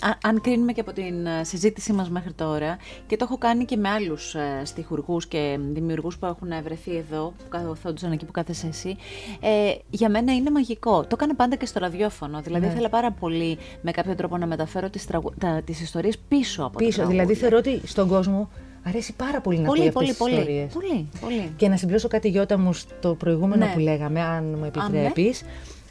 α- 0.00 0.18
αν 0.28 0.40
κρίνουμε 0.40 0.72
και 0.72 0.80
από 0.80 0.92
την 0.92 1.26
ε, 1.26 1.44
συζήτησή 1.44 1.92
μας 1.92 2.10
μέχρι 2.10 2.32
τώρα, 2.32 2.76
και 3.06 3.16
το 3.16 3.24
έχω 3.28 3.38
κάνει 3.38 3.64
και 3.64 3.76
με 3.76 3.88
άλλους 3.88 4.34
ε, 4.34 4.62
στιχουργούς 4.64 5.26
και 5.26 5.58
δημιουργούς 5.72 6.18
που 6.18 6.26
έχουν 6.26 6.48
βρεθεί 6.64 6.96
εδώ, 6.96 7.32
που 7.38 7.48
καθόντουσαν 7.48 8.12
εκεί 8.12 8.24
που 8.24 8.32
κάθεσαι 8.32 8.66
εσύ, 8.66 8.96
ε, 9.40 9.48
για 9.90 10.08
μένα 10.08 10.34
είναι 10.34 10.50
μαγικό. 10.50 11.00
Το 11.00 11.08
έκανα 11.12 11.34
πάντα 11.34 11.56
και 11.56 11.66
στο 11.66 11.78
ραδιόφωνο. 11.78 12.40
Δηλαδή, 12.40 12.66
Ναι. 12.66 12.72
ήθελα 12.72 12.88
πάρα 12.88 13.10
πολύ 13.10 13.58
με 13.82 13.90
κάποιο 13.90 14.14
τρόπο 14.14 14.36
να 14.36 14.46
μεταφέρω 14.46 14.90
τις, 14.90 15.06
τραγου... 15.06 15.32
τα, 15.38 15.62
τις 15.64 15.80
ιστορίες 15.80 16.18
πίσω 16.28 16.62
από 16.64 16.78
Πίσω, 16.78 17.00
τα 17.00 17.06
δηλαδή 17.06 17.34
τραγούδια. 17.36 17.60
θεωρώ 17.60 17.78
ότι 17.80 17.88
στον 17.88 18.08
κόσμο 18.08 18.50
αρέσει 18.82 19.12
πάρα 19.16 19.40
πολύ 19.40 19.58
να 19.58 19.66
Πολύ, 19.66 19.80
ακούει 19.80 19.92
πολύ, 19.92 20.10
αυτές 20.10 20.26
τις 20.26 20.36
πολύ, 20.36 20.62
ιστορίες. 20.62 20.72
πολύ, 20.72 21.08
πολύ. 21.20 21.52
Και 21.56 21.68
να 21.68 21.76
συμπληρώσω 21.76 22.08
κάτι 22.08 22.28
Γιώτα 22.28 22.58
μου 22.58 22.72
στο 22.72 23.14
προηγούμενο 23.14 23.64
Ναι. 23.66 23.72
που 23.72 23.78
λέγαμε, 23.78 24.20
αν 24.20 24.44
μου 24.58 24.64
επιτρέπεις, 24.64 25.42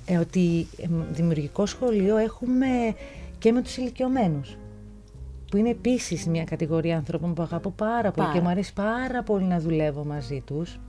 ε, 0.05 0.17
ότι 0.17 0.67
ε, 0.77 0.87
δημιουργικό 1.11 1.65
σχολείο 1.65 2.17
έχουμε 2.17 2.67
και 3.37 3.51
με 3.51 3.61
τους 3.61 3.77
ηλικιωμένους. 3.77 4.57
Που 5.51 5.57
είναι 5.57 5.69
επίσης 5.69 6.27
μια 6.27 6.43
κατηγορία 6.43 6.97
ανθρώπων 6.97 7.33
που 7.33 7.41
αγαπώ 7.41 7.69
πάρα 7.69 8.11
πολύ 8.11 8.27
Πάρα. 8.27 8.31
και 8.33 8.41
μου 8.41 8.49
αρέσει 8.49 8.73
πάρα 8.73 9.23
πολύ 9.23 9.43
να 9.43 9.59
δουλεύω 9.59 10.05
μαζί 10.05 10.41
τους. 10.45 10.79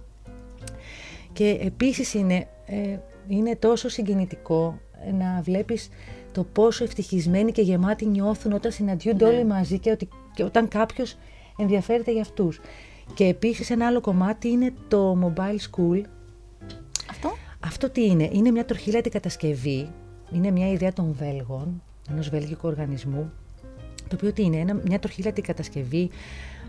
Και 1.32 1.58
επίσης 1.62 2.14
είναι, 2.14 2.46
ε, 2.66 2.98
είναι 3.28 3.56
τόσο 3.56 3.88
συγκινητικό 3.88 4.78
ε, 5.06 5.12
να 5.12 5.40
βλέπεις 5.42 5.88
το 6.32 6.44
πόσο 6.44 6.84
ευτυχισμένοι 6.84 7.52
και 7.52 7.62
γεμάτοι 7.62 8.06
νιώθουν 8.06 8.52
όταν 8.52 8.72
συναντιούνται 8.72 9.24
όλοι 9.24 9.44
μαζί 9.44 9.78
και, 9.78 9.90
ότι, 9.90 10.08
και 10.34 10.44
όταν 10.44 10.68
κάποιος 10.68 11.16
ενδιαφέρεται 11.58 12.12
για 12.12 12.20
αυτούς. 12.20 12.60
Και 13.14 13.24
επίσης 13.24 13.70
ένα 13.70 13.86
άλλο 13.86 14.00
κομμάτι 14.00 14.48
είναι 14.48 14.72
το 14.88 15.18
Mobile 15.22 15.58
School. 15.70 16.00
Αυτό. 17.10 17.30
Αυτό 17.64 17.90
τι 17.90 18.04
είναι, 18.06 18.28
είναι 18.32 18.50
μια 18.50 18.64
τροχηλέτη 18.64 19.08
κατασκευή, 19.10 19.88
είναι 20.32 20.50
μια 20.50 20.68
ιδέα 20.70 20.92
των 20.92 21.12
Βέλγων, 21.18 21.82
ενός 22.10 22.28
βέλγικου 22.28 22.68
οργανισμού, 22.68 23.32
το 24.08 24.14
οποίο 24.14 24.32
τι 24.32 24.42
είναι, 24.42 24.56
ένα, 24.56 24.80
μια 24.86 24.98
τροχηλέτη 24.98 25.40
κατασκευή 25.40 26.10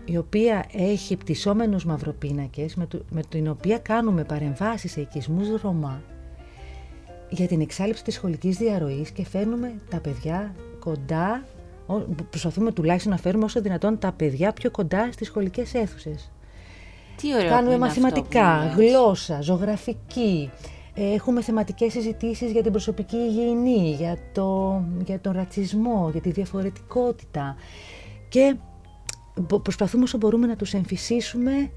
η 0.04 0.16
οποία 0.16 0.64
έχει 0.72 1.16
πτυσσόμενους 1.16 1.84
μαυροπίνακες 1.84 2.74
με, 2.74 2.86
το- 2.86 3.04
με 3.10 3.22
την 3.28 3.48
οποία 3.48 3.78
κάνουμε 3.78 4.24
παρεμβάσεις 4.24 4.92
σε 4.92 5.00
οικισμούς 5.00 5.60
Ρωμά 5.62 6.02
για 7.28 7.46
την 7.46 7.60
εξάλληψη 7.60 8.04
της 8.04 8.14
σχολικής 8.14 8.56
διαρροής 8.56 9.10
και 9.10 9.24
φέρνουμε 9.24 9.74
τα 9.90 10.00
παιδιά 10.00 10.54
κοντά, 10.78 11.44
ο- 11.86 11.98
προσπαθούμε 12.30 12.72
τουλάχιστον 12.72 13.12
να 13.12 13.18
φέρουμε 13.18 13.44
όσο 13.44 13.60
δυνατόν 13.60 13.98
τα 13.98 14.12
παιδιά 14.12 14.52
πιο 14.52 14.70
κοντά 14.70 15.08
στις 15.12 15.26
σχολικές 15.26 15.74
αίθουσες. 15.74 16.30
Τι 17.16 17.34
ωραίο. 17.34 17.42
που 17.48 17.54
Κάνουμε 17.54 17.74
είναι 17.74 17.86
αυτό 17.86 18.00
μαθηματικά, 18.00 18.70
που 18.74 18.80
λες. 18.80 18.90
γλώσσα, 18.90 19.40
ζωγραφική. 19.40 20.50
Ε, 20.94 21.12
Έχουμε 21.14 21.42
θεματικές 21.42 21.92
συζητήσεις 21.92 22.50
για 22.52 22.62
την 22.62 22.70
προσωπική 22.72 23.16
υγιεινή, 23.16 23.90
για, 23.98 24.18
το, 24.32 24.80
για 25.04 25.20
τον 25.20 25.32
ρατσισμό, 25.32 26.08
για 26.12 26.20
τη 26.20 26.30
διαφορετικότητα. 26.30 27.56
Και 28.28 28.56
μπο- 29.40 29.60
προσπαθούμε 29.60 30.02
όσο 30.02 30.18
μπορούμε 30.18 30.46
να 30.46 30.56
τους 30.56 30.74
εμφυσίσουμε 30.74 31.70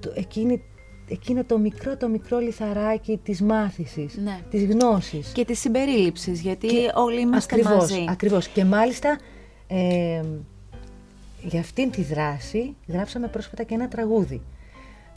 το, 0.00 0.12
εκείνη, 0.14 0.62
εκείνο 1.08 1.44
το 1.44 1.58
μικρό, 1.58 1.96
το 1.96 2.08
μικρό 2.08 2.38
λιθαράκι 2.38 3.20
της 3.22 3.42
μάθησης, 3.42 4.16
Ναι. 4.16 4.40
της 4.50 4.64
γνώσης. 4.64 5.32
Και 5.32 5.44
της 5.44 5.58
συμπερίληψης, 5.60 6.40
γιατί 6.40 6.68
όλοι 6.94 7.20
είμαστε 7.20 7.54
ακριβώς, 7.54 7.76
μαζί. 7.76 8.04
Ακριβώς. 8.08 8.48
Και 8.48 8.64
μάλιστα 8.64 9.18
ε, 9.66 10.22
για 11.42 11.60
αυτήν 11.60 11.90
τη 11.90 12.02
δράση 12.02 12.74
γράψαμε 12.88 13.28
πρόσφατα 13.28 13.62
και 13.62 13.74
ένα 13.74 13.88
τραγούδι 13.88 14.42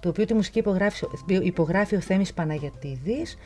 το 0.01 0.09
οποίο 0.09 0.25
τη 0.25 0.33
μουσική 0.33 0.59
υπογράφει, 0.59 1.05
υπογράφει 1.27 1.95
ο 1.95 1.99
Θέμης 1.99 2.33
Παναγιατίδης 2.33 3.37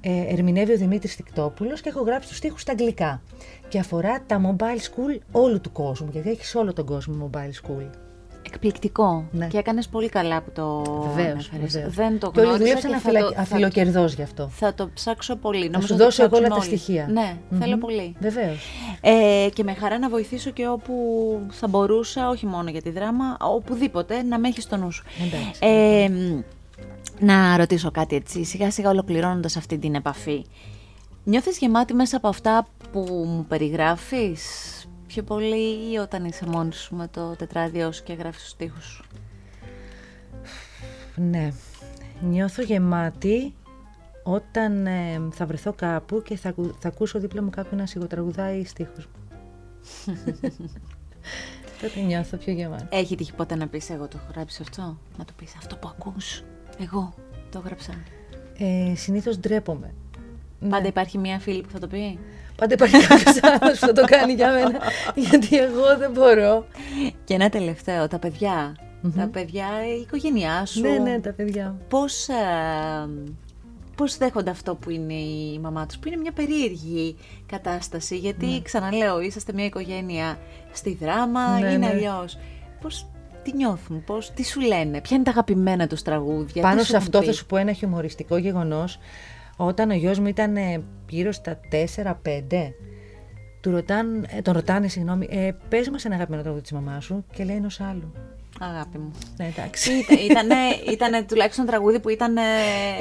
ε, 0.00 0.32
ερμηνεύει 0.32 0.72
ο 0.72 0.76
Δημήτρης 0.76 1.16
Τικτόπουλος 1.16 1.80
και 1.80 1.88
έχω 1.88 2.02
γράψει 2.02 2.28
τους 2.28 2.36
στίχους 2.36 2.60
στα 2.60 2.72
αγγλικά 2.72 3.22
και 3.68 3.78
αφορά 3.78 4.22
τα 4.26 4.40
mobile 4.46 4.80
school 4.80 5.20
όλου 5.32 5.60
του 5.60 5.72
κόσμου 5.72 6.08
γιατί 6.12 6.30
έχεις 6.30 6.48
σε 6.48 6.58
όλο 6.58 6.72
τον 6.72 6.86
κόσμο 6.86 7.30
mobile 7.30 7.68
school. 7.68 8.05
Εκπληκτικό. 8.46 9.24
Ναι. 9.32 9.46
Και 9.46 9.58
έκανες 9.58 9.88
πολύ 9.88 10.08
καλά 10.08 10.40
που 10.42 10.50
το 10.54 10.82
Βεβαίως, 11.14 11.48
ανέφερες. 11.52 11.72
βεβαίως. 11.72 11.94
Δεν 11.94 12.18
το 12.18 12.30
και 12.30 12.40
όλοι 12.40 12.48
γνώριζα 12.48 12.64
δουλέψαν 12.80 12.90
και 12.90 12.96
θα 12.98 13.08
αφιλα... 13.08 13.20
το- 13.28 13.32
θα- 13.34 13.40
αφιλοκερδός 13.40 14.12
γι' 14.14 14.22
αυτό. 14.22 14.48
Θα 14.52 14.74
το 14.74 14.90
ψάξω 14.94 15.36
πολύ. 15.36 15.64
Θα 15.64 15.70
Νομίζω 15.70 15.86
σου 15.86 15.96
το 15.98 16.04
δώσω 16.04 16.22
εγώ 16.24 16.36
όλα 16.36 16.46
ψάξουμε 16.48 16.66
τα 16.66 16.70
όλοι. 16.70 16.78
στοιχεία. 16.82 17.06
Ναι, 17.12 17.36
Μμμ. 17.50 17.58
θέλω 17.60 17.78
πολύ. 17.78 18.14
Βεβαίως. 18.20 18.66
Ε, 19.00 19.48
και 19.52 19.62
με 19.62 19.74
χαρά 19.74 19.98
να 19.98 20.08
βοηθήσω 20.08 20.50
και 20.50 20.68
όπου 20.68 20.94
θα 21.50 21.68
μπορούσα, 21.68 22.28
όχι 22.28 22.46
μόνο 22.46 22.70
για 22.70 22.82
τη 22.82 22.90
δράμα, 22.90 23.36
οπουδήποτε, 23.40 24.22
να 24.22 24.38
με 24.38 24.48
έχεις 24.48 24.62
στο 24.64 24.76
νου 24.76 24.90
σου. 24.90 25.04
Εντάξει. 25.26 25.58
Ε, 25.60 26.08
μ, 26.08 26.40
να 27.18 27.56
ρωτήσω 27.56 27.90
κάτι 27.90 28.16
έτσι, 28.16 28.44
σιγά 28.44 28.70
σιγά 28.70 28.90
ολοκληρώνοντας 28.90 29.56
αυτή 29.56 29.78
την 29.78 29.94
επαφή. 29.94 30.44
Νιώθεις 31.24 31.58
γεμάτη 31.58 31.94
μέσα 31.94 32.16
από 32.16 32.28
αυτά 32.28 32.66
που 32.92 33.00
μου 33.26 33.44
περιγράφεις; 33.48 34.40
Πιο 35.16 35.24
πολύ 35.24 35.92
ή 35.92 35.96
όταν 35.96 36.24
είσαι 36.24 36.46
μόνη 36.46 36.72
σου 36.72 36.94
με 36.94 37.08
το 37.08 37.36
τετράδιό 37.36 37.92
σου 37.92 38.02
και 38.02 38.12
γράφεις 38.12 38.40
τους 38.42 38.50
στίχους 38.50 38.84
σου; 38.84 39.04
Ναι. 41.16 41.52
Νιώθω 42.20 42.62
γεμάτη 42.62 43.54
όταν 44.22 44.86
ε, 44.86 45.20
θα 45.32 45.46
βρεθώ 45.46 45.72
κάπου 45.72 46.22
και 46.22 46.36
θα, 46.36 46.48
ακου- 46.48 46.74
θα 46.78 46.88
ακούσω 46.88 47.18
δίπλα 47.18 47.42
μου 47.42 47.50
κάποιον 47.50 47.80
να 47.80 47.86
σιγοτραγουδάει 47.86 48.64
στίχους 48.64 49.06
μου. 49.06 49.38
Τότε 51.80 52.00
νιώθω 52.00 52.36
πιο 52.36 52.52
γεμάτη. 52.52 52.86
Έχει 52.90 53.16
τύχει 53.16 53.32
ποτέ 53.34 53.54
να 53.54 53.66
πεις 53.66 53.90
εγώ 53.90 54.08
το 54.08 54.18
έχω 54.22 54.32
γράψει 54.34 54.62
αυτό, 54.62 54.98
να 55.18 55.24
το 55.24 55.32
πεις 55.36 55.54
αυτό 55.56 55.76
που 55.76 55.88
ακούς, 55.88 56.42
εγώ 56.78 57.14
το 57.50 57.58
έγραψα. 57.64 57.92
Ε, 58.58 58.94
συνήθως 58.96 59.38
ντρέπομαι. 59.38 59.94
Πάντα 60.68 60.88
υπάρχει 60.88 61.18
μία 61.18 61.38
φίλη 61.38 61.60
που 61.62 61.70
θα 61.70 61.78
το 61.78 61.86
πει; 61.86 62.18
Πάντα 62.56 62.74
υπάρχει 62.74 63.06
κάποιος 63.06 63.38
άλλος 63.42 63.78
που 63.78 63.86
θα 63.86 63.92
το 63.92 64.04
κάνει 64.04 64.32
για 64.32 64.52
μένα, 64.52 64.78
γιατί 65.14 65.58
εγώ 65.58 65.96
δεν 65.98 66.10
μπορώ. 66.10 66.66
Και 67.24 67.34
ένα 67.34 67.48
τελευταίο, 67.48 68.08
τα 68.08 68.18
παιδιά. 68.18 68.76
Τα 69.16 69.28
παιδιά, 69.32 69.66
η 69.96 70.00
οικογένειά 70.00 70.66
σου. 70.66 70.80
Ναι, 70.80 70.90
ναι, 70.98 71.20
τα 71.20 71.30
παιδιά. 71.32 71.64
μου. 71.64 71.84
Πώς, 71.88 72.28
ε, 72.28 72.34
πώς 73.96 74.16
δέχονται 74.16 74.50
αυτό 74.50 74.74
που 74.74 74.90
είναι 74.90 75.12
η 75.14 75.58
μαμά 75.62 75.86
τους, 75.86 75.98
που 75.98 76.08
είναι 76.08 76.16
μια 76.16 76.32
περίεργη 76.32 77.16
κατάσταση, 77.46 78.16
γιατί 78.16 78.46
Ναι. 78.46 78.60
ξαναλέω, 78.62 79.20
είσαστε 79.20 79.52
μια 79.52 79.64
οικογένεια 79.64 80.38
στη 80.72 80.98
δράμα, 81.00 81.58
Ναι, 81.58 81.66
είναι 81.68 81.76
ναι. 81.76 81.86
αλλιώς. 81.86 82.38
Πώς, 82.80 83.06
τι 83.42 83.52
νιώθουν, 83.54 84.04
πώς, 84.04 84.30
τι 84.34 84.44
σου 84.44 84.60
λένε, 84.60 85.00
ποια 85.00 85.16
είναι 85.16 85.24
τα 85.24 85.30
αγαπημένα 85.30 85.86
τους 85.86 86.02
τραγούδια. 86.02 86.62
Πάνω 86.62 86.76
τι 86.76 86.84
σε 86.84 86.90
σου 86.90 86.96
αυτό 86.96 87.10
έχουν 87.18 87.24
θα 87.28 87.32
πει; 87.32 87.36
σου 87.38 87.46
πω 87.46 87.56
ένα 87.56 87.72
χιουμοριστικό 87.72 88.36
γεγονός. 88.36 88.98
Όταν 89.56 89.90
ο 89.90 89.94
γιος 89.94 90.18
μου 90.18 90.26
ήταν 90.26 90.56
ε, 90.56 90.82
γύρω 91.08 91.32
στα 91.32 91.60
4-5, 92.02 92.12
του 93.60 93.70
ρωτάν, 93.70 94.26
ε, 94.36 94.42
τον 94.42 94.54
ρωτάνε, 94.54 94.88
συγγνώμη, 94.88 95.26
ε, 95.30 95.50
πες 95.68 95.88
μας 95.90 96.04
ένα 96.04 96.14
αγαπημένο 96.14 96.42
τραγούδι 96.42 96.62
της 96.62 96.72
μαμάς 96.72 97.04
σου 97.04 97.24
και 97.34 97.44
λέει 97.44 97.56
ενός 97.56 97.80
άλλου. 97.80 98.12
Αγάπη 98.60 98.98
μου. 98.98 99.10
Ναι, 99.36 99.46
εντάξει. 99.56 99.92
Ήταν, 99.92 100.18
ήτανε, 100.30 100.54
ήτανε 100.92 101.22
τουλάχιστον 101.22 101.66
τραγούδι 101.66 102.00
που 102.00 102.08
ήταν. 102.08 102.32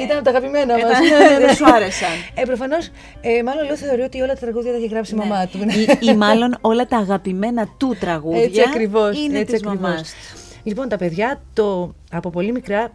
Ήταν 0.03 0.15
από 0.15 0.23
τα 0.23 0.29
αγαπημένα 0.29 0.73
μας. 0.77 0.81
Ήταν- 0.81 1.01
Ναι, 1.03 1.17
ναι, 1.27 1.29
ναι. 1.29 1.45
δεν 1.45 1.55
σου 1.55 1.65
άρεσαν. 1.73 2.09
Ε, 2.35 2.43
προφανώς, 2.43 2.89
ε, 3.21 3.43
μάλλον 3.43 3.65
λέω 3.65 3.75
θεωρεί 3.77 4.01
ότι 4.01 4.21
όλα 4.21 4.33
τα 4.33 4.39
τραγούδια 4.39 4.71
τα 4.71 4.77
έχει 4.77 4.87
γράψει 4.87 5.13
η 5.13 5.17
μαμά 5.17 5.47
του. 5.47 5.57
Ναι. 5.57 5.73
Ή, 5.73 5.87
ή 5.99 6.15
μάλλον 6.15 6.57
όλα 6.61 6.85
τα 6.85 6.97
αγαπημένα 6.97 7.67
του 7.77 7.95
τραγούδια 7.99 8.43
Έτσι 8.43 8.61
ακριβώς, 8.61 9.17
είναι 9.17 9.39
έτσι 9.39 9.53
της 9.53 9.63
ακριβώς. 9.65 9.81
μαμάς 9.89 10.01
του. 10.13 10.39
Λοιπόν, 10.63 10.89
τα 10.89 10.97
παιδιά 10.97 11.41
το, 11.53 11.93
από 12.11 12.29
πολύ 12.29 12.51
μικρά, 12.51 12.91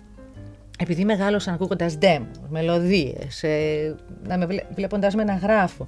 επειδή 0.82 1.04
μεγάλωσαν 1.04 1.54
ακούγοντας 1.54 1.98
demo, 2.00 2.26
μελωδίες, 2.48 3.42
ε, 3.42 3.94
να 4.26 4.38
με 4.38 4.46
βλέ, 4.46 4.62
βλέποντας 4.74 5.14
με 5.14 5.24
να 5.24 5.34
γράφω, 5.34 5.86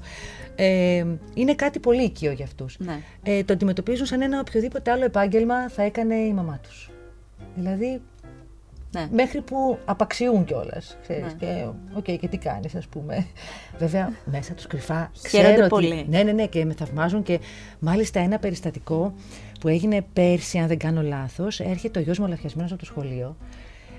ε, 0.54 1.04
είναι 1.34 1.54
κάτι 1.54 1.78
πολύ 1.78 2.02
οικείο 2.02 2.32
για 2.32 2.44
αυτούς. 2.44 2.76
Ναι. 2.78 2.98
Ε, 3.22 3.44
το 3.44 3.52
αντιμετωπίζουν 3.52 4.06
σαν 4.06 4.22
ένα 4.22 4.40
οποιοδήποτε 4.40 4.90
άλλο 4.90 5.04
επάγγελμα 5.04 5.68
θα 5.68 5.82
έκανε 5.82 6.14
η 6.14 6.32
μαμά 6.32 6.60
τους. 6.62 6.90
Δηλαδή, 7.54 8.00
Ναι. 8.94 9.06
μέχρι 9.12 9.40
που 9.40 9.78
απαξιούν 9.84 10.44
κιόλας. 10.44 10.96
Ναι. 11.08 11.16
Και, 11.38 11.66
οκ, 11.94 12.04
και 12.20 12.28
τι 12.28 12.36
κάνεις, 12.38 12.74
ας 12.74 12.86
πούμε. 12.86 13.26
Βέβαια, 13.78 14.12
μέσα 14.24 14.52
τους 14.54 14.66
κρυφά 14.66 15.10
Χαίρονται 15.28 15.52
ξέρω 15.52 15.64
ότι- 15.64 15.68
πολύ. 15.86 16.06
Ναι, 16.08 16.22
ναι, 16.22 16.32
ναι, 16.32 16.46
και 16.46 16.64
με 16.64 16.72
θαυμάζουν. 16.74 17.22
Και 17.22 17.40
μάλιστα 17.78 18.20
ένα 18.20 18.38
περιστατικό 18.38 19.14
που 19.60 19.68
έγινε 19.68 20.04
πέρσι, 20.12 20.58
αν 20.58 20.66
δεν 20.66 20.78
κάνω 20.78 21.02
λάθος, 21.02 21.60
έρχεται 21.60 21.98
ο 21.98 22.02
γιος 22.02 22.18
μου 22.18 22.24
ολαφιασμένο 22.26 22.68
από 22.70 22.78
το 22.78 22.84
σχολείο 22.84 23.36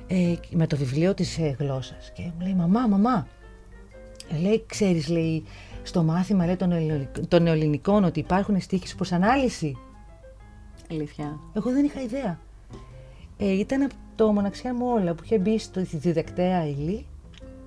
ε, 0.07 0.33
με 0.51 0.67
το 0.67 0.77
βιβλίο 0.77 1.13
της 1.13 1.37
ε, 1.37 1.55
γλώσσας. 1.59 2.11
Και 2.13 2.21
μου 2.21 2.43
λέει: 2.43 2.53
Μαμά, 2.53 2.87
μαμά. 2.87 3.27
Ε, 4.33 4.37
λέει, 4.41 4.63
ξέρεις, 4.67 5.07
λέει, 5.07 5.43
στο 5.83 6.03
μάθημα 6.03 6.45
λέει, 6.45 6.55
των, 6.55 6.71
ελληνικών, 6.71 7.27
των 7.27 7.43
νεοελληνικών 7.43 8.03
ότι 8.03 8.19
υπάρχουν 8.19 8.61
στίχοι 8.61 8.95
προς 8.95 9.11
ανάλυση. 9.11 9.77
Αλήθεια. 10.91 11.39
Εγώ 11.55 11.71
δεν 11.71 11.85
είχα 11.85 12.01
ιδέα. 12.01 12.39
Ε, 13.37 13.51
ήταν 13.51 13.81
από 13.81 13.93
το 14.15 14.31
μοναξιά 14.31 14.73
μου 14.73 14.85
όλα 14.93 15.13
που 15.13 15.23
είχε 15.23 15.37
μπει 15.37 15.57
στο 15.59 15.81
διδακτέα 15.91 16.65
ύλη 16.67 17.05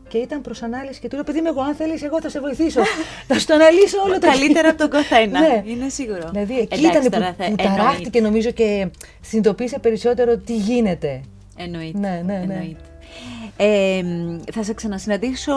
και 0.09 0.18
ήταν 0.18 0.41
προς 0.41 0.62
ανάλυση 0.62 1.01
και 1.01 1.09
του 1.09 1.14
λέω: 1.14 1.24
Παιδί 1.24 1.41
μου, 1.41 1.47
εγώ 1.49 1.61
αν 1.61 1.74
θέλεις, 1.74 2.03
εγώ 2.03 2.20
θα 2.20 2.28
σε 2.28 2.41
βοηθήσω. 2.41 2.80
θα 3.28 3.39
σου 3.39 3.47
το 3.47 3.55
αναλύσω 3.55 3.99
όλο 4.05 4.18
το 4.18 4.26
Καλύτερα 4.26 4.68
από 4.68 4.78
τον 4.78 4.91
καθένα. 4.91 5.41
Ναι. 5.49 5.62
Είναι 5.66 5.89
σίγουρο. 5.89 6.28
Δηλαδή 6.32 6.59
εκεί 6.59 6.74
Εντάξει, 6.74 6.87
ήταν 6.87 7.03
που, 7.03 7.11
τώρα 7.11 7.26
θα- 7.26 7.32
που 7.34 7.43
εννοείται. 7.43 7.62
ταράχτηκε 7.62 8.20
νομίζω 8.20 8.51
και 8.51 8.89
συνειδητοποίησε 9.20 9.78
περισσότερο 9.78 10.37
τι 10.39 10.57
γίνεται. 10.57 11.20
Εννοείται. 11.57 11.98
Ναι, 11.98 12.22
ναι, 12.24 12.32
ναι. 12.46 12.52
εννοείται. 12.54 12.80
Ε, 13.57 14.02
θα 14.52 14.62
σε 14.62 14.74
ξανασυναντήσω 14.74 15.52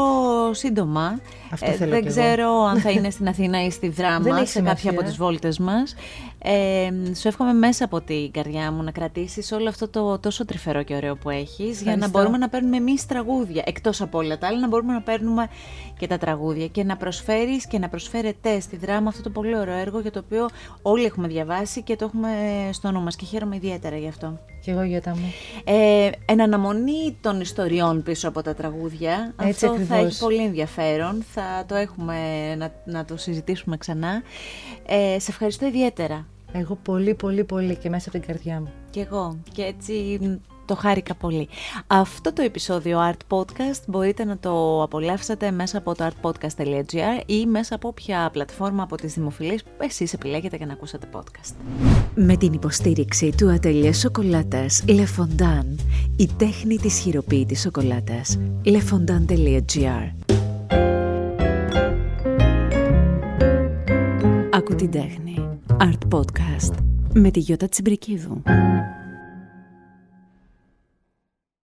σύντομα. 0.51 1.19
Αυτό 1.49 1.65
θέλω 1.71 1.89
δεν 1.91 2.01
κι 2.01 2.07
εγώ. 2.07 2.15
ξέρω 2.19 2.63
αν 2.63 2.79
θα 2.79 2.89
είναι 2.91 3.09
στην 3.15 3.27
Αθήνα 3.27 3.65
ή 3.65 3.69
στη 3.71 3.89
Δεν 3.89 3.95
Δράμα, 4.05 4.37
έχει 4.39 4.47
σε 4.47 4.59
κάποια 4.61 4.77
σημασία. 4.77 4.91
από 4.91 5.03
τις 5.03 5.17
βόλτες 5.17 5.59
μας. 5.59 5.95
Ε, 6.43 6.89
σου 7.15 7.27
εύχομαι 7.27 7.53
μέσα 7.53 7.85
από 7.85 8.01
την 8.01 8.31
καρδιά 8.31 8.71
μου 8.71 8.83
να 8.83 8.91
κρατήσεις 8.91 9.51
όλο 9.51 9.69
αυτό 9.69 9.87
το 9.87 10.19
τόσο 10.19 10.45
τρυφερό 10.45 10.83
και 10.83 10.95
ωραίο 10.95 11.15
που 11.15 11.29
έχεις 11.29 11.57
για 11.57 11.83
να 11.85 11.91
Ευχαριστώ. 11.91 12.17
μπορούμε 12.17 12.37
να 12.37 12.49
παίρνουμε 12.49 12.77
εμείς 12.77 13.05
τραγούδια. 13.05 13.63
Εκτός 13.65 14.01
από 14.01 14.17
όλα 14.17 14.37
τα 14.37 14.47
άλλα, 14.47 14.59
να 14.59 14.67
μπορούμε 14.67 14.93
να 14.93 15.01
παίρνουμε 15.01 15.47
και 15.99 16.07
τα 16.07 16.17
τραγούδια 16.17 16.67
και 16.67 16.83
να 16.83 16.97
προσφέρεις 16.97 17.67
και 17.67 17.79
να 17.79 17.89
προσφέρετε 17.89 18.59
στη 18.59 18.75
Δράμα 18.77 19.09
αυτό 19.09 19.21
το 19.21 19.29
πολύ 19.29 19.57
ωραίο 19.57 19.77
έργο 19.77 19.99
για 19.99 20.11
το 20.11 20.19
οποίο 20.25 20.47
όλοι 20.81 21.05
έχουμε 21.05 21.27
διαβάσει 21.27 21.81
και 21.83 21.95
το 21.95 22.05
έχουμε 22.05 22.29
στο 22.71 22.91
νου 22.91 23.01
μας 23.01 23.15
και 23.15 23.25
χαίρομαι 23.25 23.55
ιδιαίτερα 23.55 23.97
γι' 23.97 24.07
αυτό. 24.07 24.39
Κι 24.61 24.69
εγώ 24.69 24.83
Γιώτα 24.83 25.09
μου. 25.15 25.33
Ε, 25.63 26.09
εν 26.25 26.41
αναμονή 26.41 27.17
των 27.21 27.41
ιστοριών 27.41 28.03
πίσω 28.03 28.27
από 28.27 28.41
τα 28.41 28.53
τραγούδια. 28.53 29.33
Έτσι 29.41 29.65
Αυτό 29.65 29.67
θα 29.67 29.83
ακριβώς. 29.83 30.05
έχει 30.13 30.19
πολύ 30.19 30.43
ενδιαφέρον. 30.43 31.23
Θα 31.33 31.63
το 31.67 31.75
έχουμε 31.75 32.15
να, 32.55 32.71
να 32.85 33.05
το 33.05 33.17
συζητήσουμε 33.17 33.77
ξανά. 33.77 34.21
Ε, 34.85 35.19
σε 35.19 35.31
ευχαριστώ 35.31 35.65
ιδιαίτερα. 35.65 36.25
Εγώ 36.51 36.75
πολύ 36.75 37.13
πολύ 37.13 37.43
πολύ 37.43 37.75
και 37.75 37.89
μέσα 37.89 38.09
από 38.09 38.17
την 38.17 38.27
καρδιά 38.27 38.59
μου. 38.59 38.71
Και 38.89 38.99
εγώ. 38.99 39.39
Και 39.51 39.61
έτσι 39.61 40.17
μ, 40.21 40.33
το 40.65 40.75
χάρηκα 40.75 41.15
πολύ. 41.15 41.47
Αυτό 41.87 42.33
το 42.33 42.41
επεισόδιο 42.41 42.99
Art 43.11 43.37
Podcast 43.37 43.81
μπορείτε 43.87 44.23
να 44.23 44.37
το 44.37 44.83
απολαύσετε 44.83 45.51
μέσα 45.51 45.77
από 45.77 45.95
το 45.95 46.09
artpodcast.gr 46.09 47.21
ή 47.25 47.45
μέσα 47.45 47.75
από 47.75 47.87
όποια 47.87 48.29
πλατφόρμα 48.31 48.83
από 48.83 48.95
τις 48.95 49.13
δημοφιλείς 49.13 49.63
που 49.63 49.69
εσείς 49.77 50.13
επιλέγετε 50.13 50.57
για 50.57 50.65
να 50.65 50.73
ακούσετε 50.73 51.07
podcast. 51.13 51.53
Με 52.15 52.37
την 52.37 52.53
υποστήριξη 52.53 53.33
του 53.37 53.49
ατελιέ 53.49 53.93
σοκολάτας 53.93 54.83
Le 54.87 55.05
Fondant, 55.17 55.79
η 56.17 56.29
τέχνη 56.37 56.75
της 56.77 56.99
χειροποίητης 56.99 57.61
σοκολάτας. 57.61 58.39
lefondant.gr 58.65 60.13
Άκου 64.51 64.75
την 64.75 64.91
τέχνη. 64.91 65.59
Art 65.82 66.19
Podcast 66.19 66.73
με 67.13 67.32
τη 67.32 67.39
Γιώτα 67.39 67.67
Τσιμπρικίδου. 67.69 68.41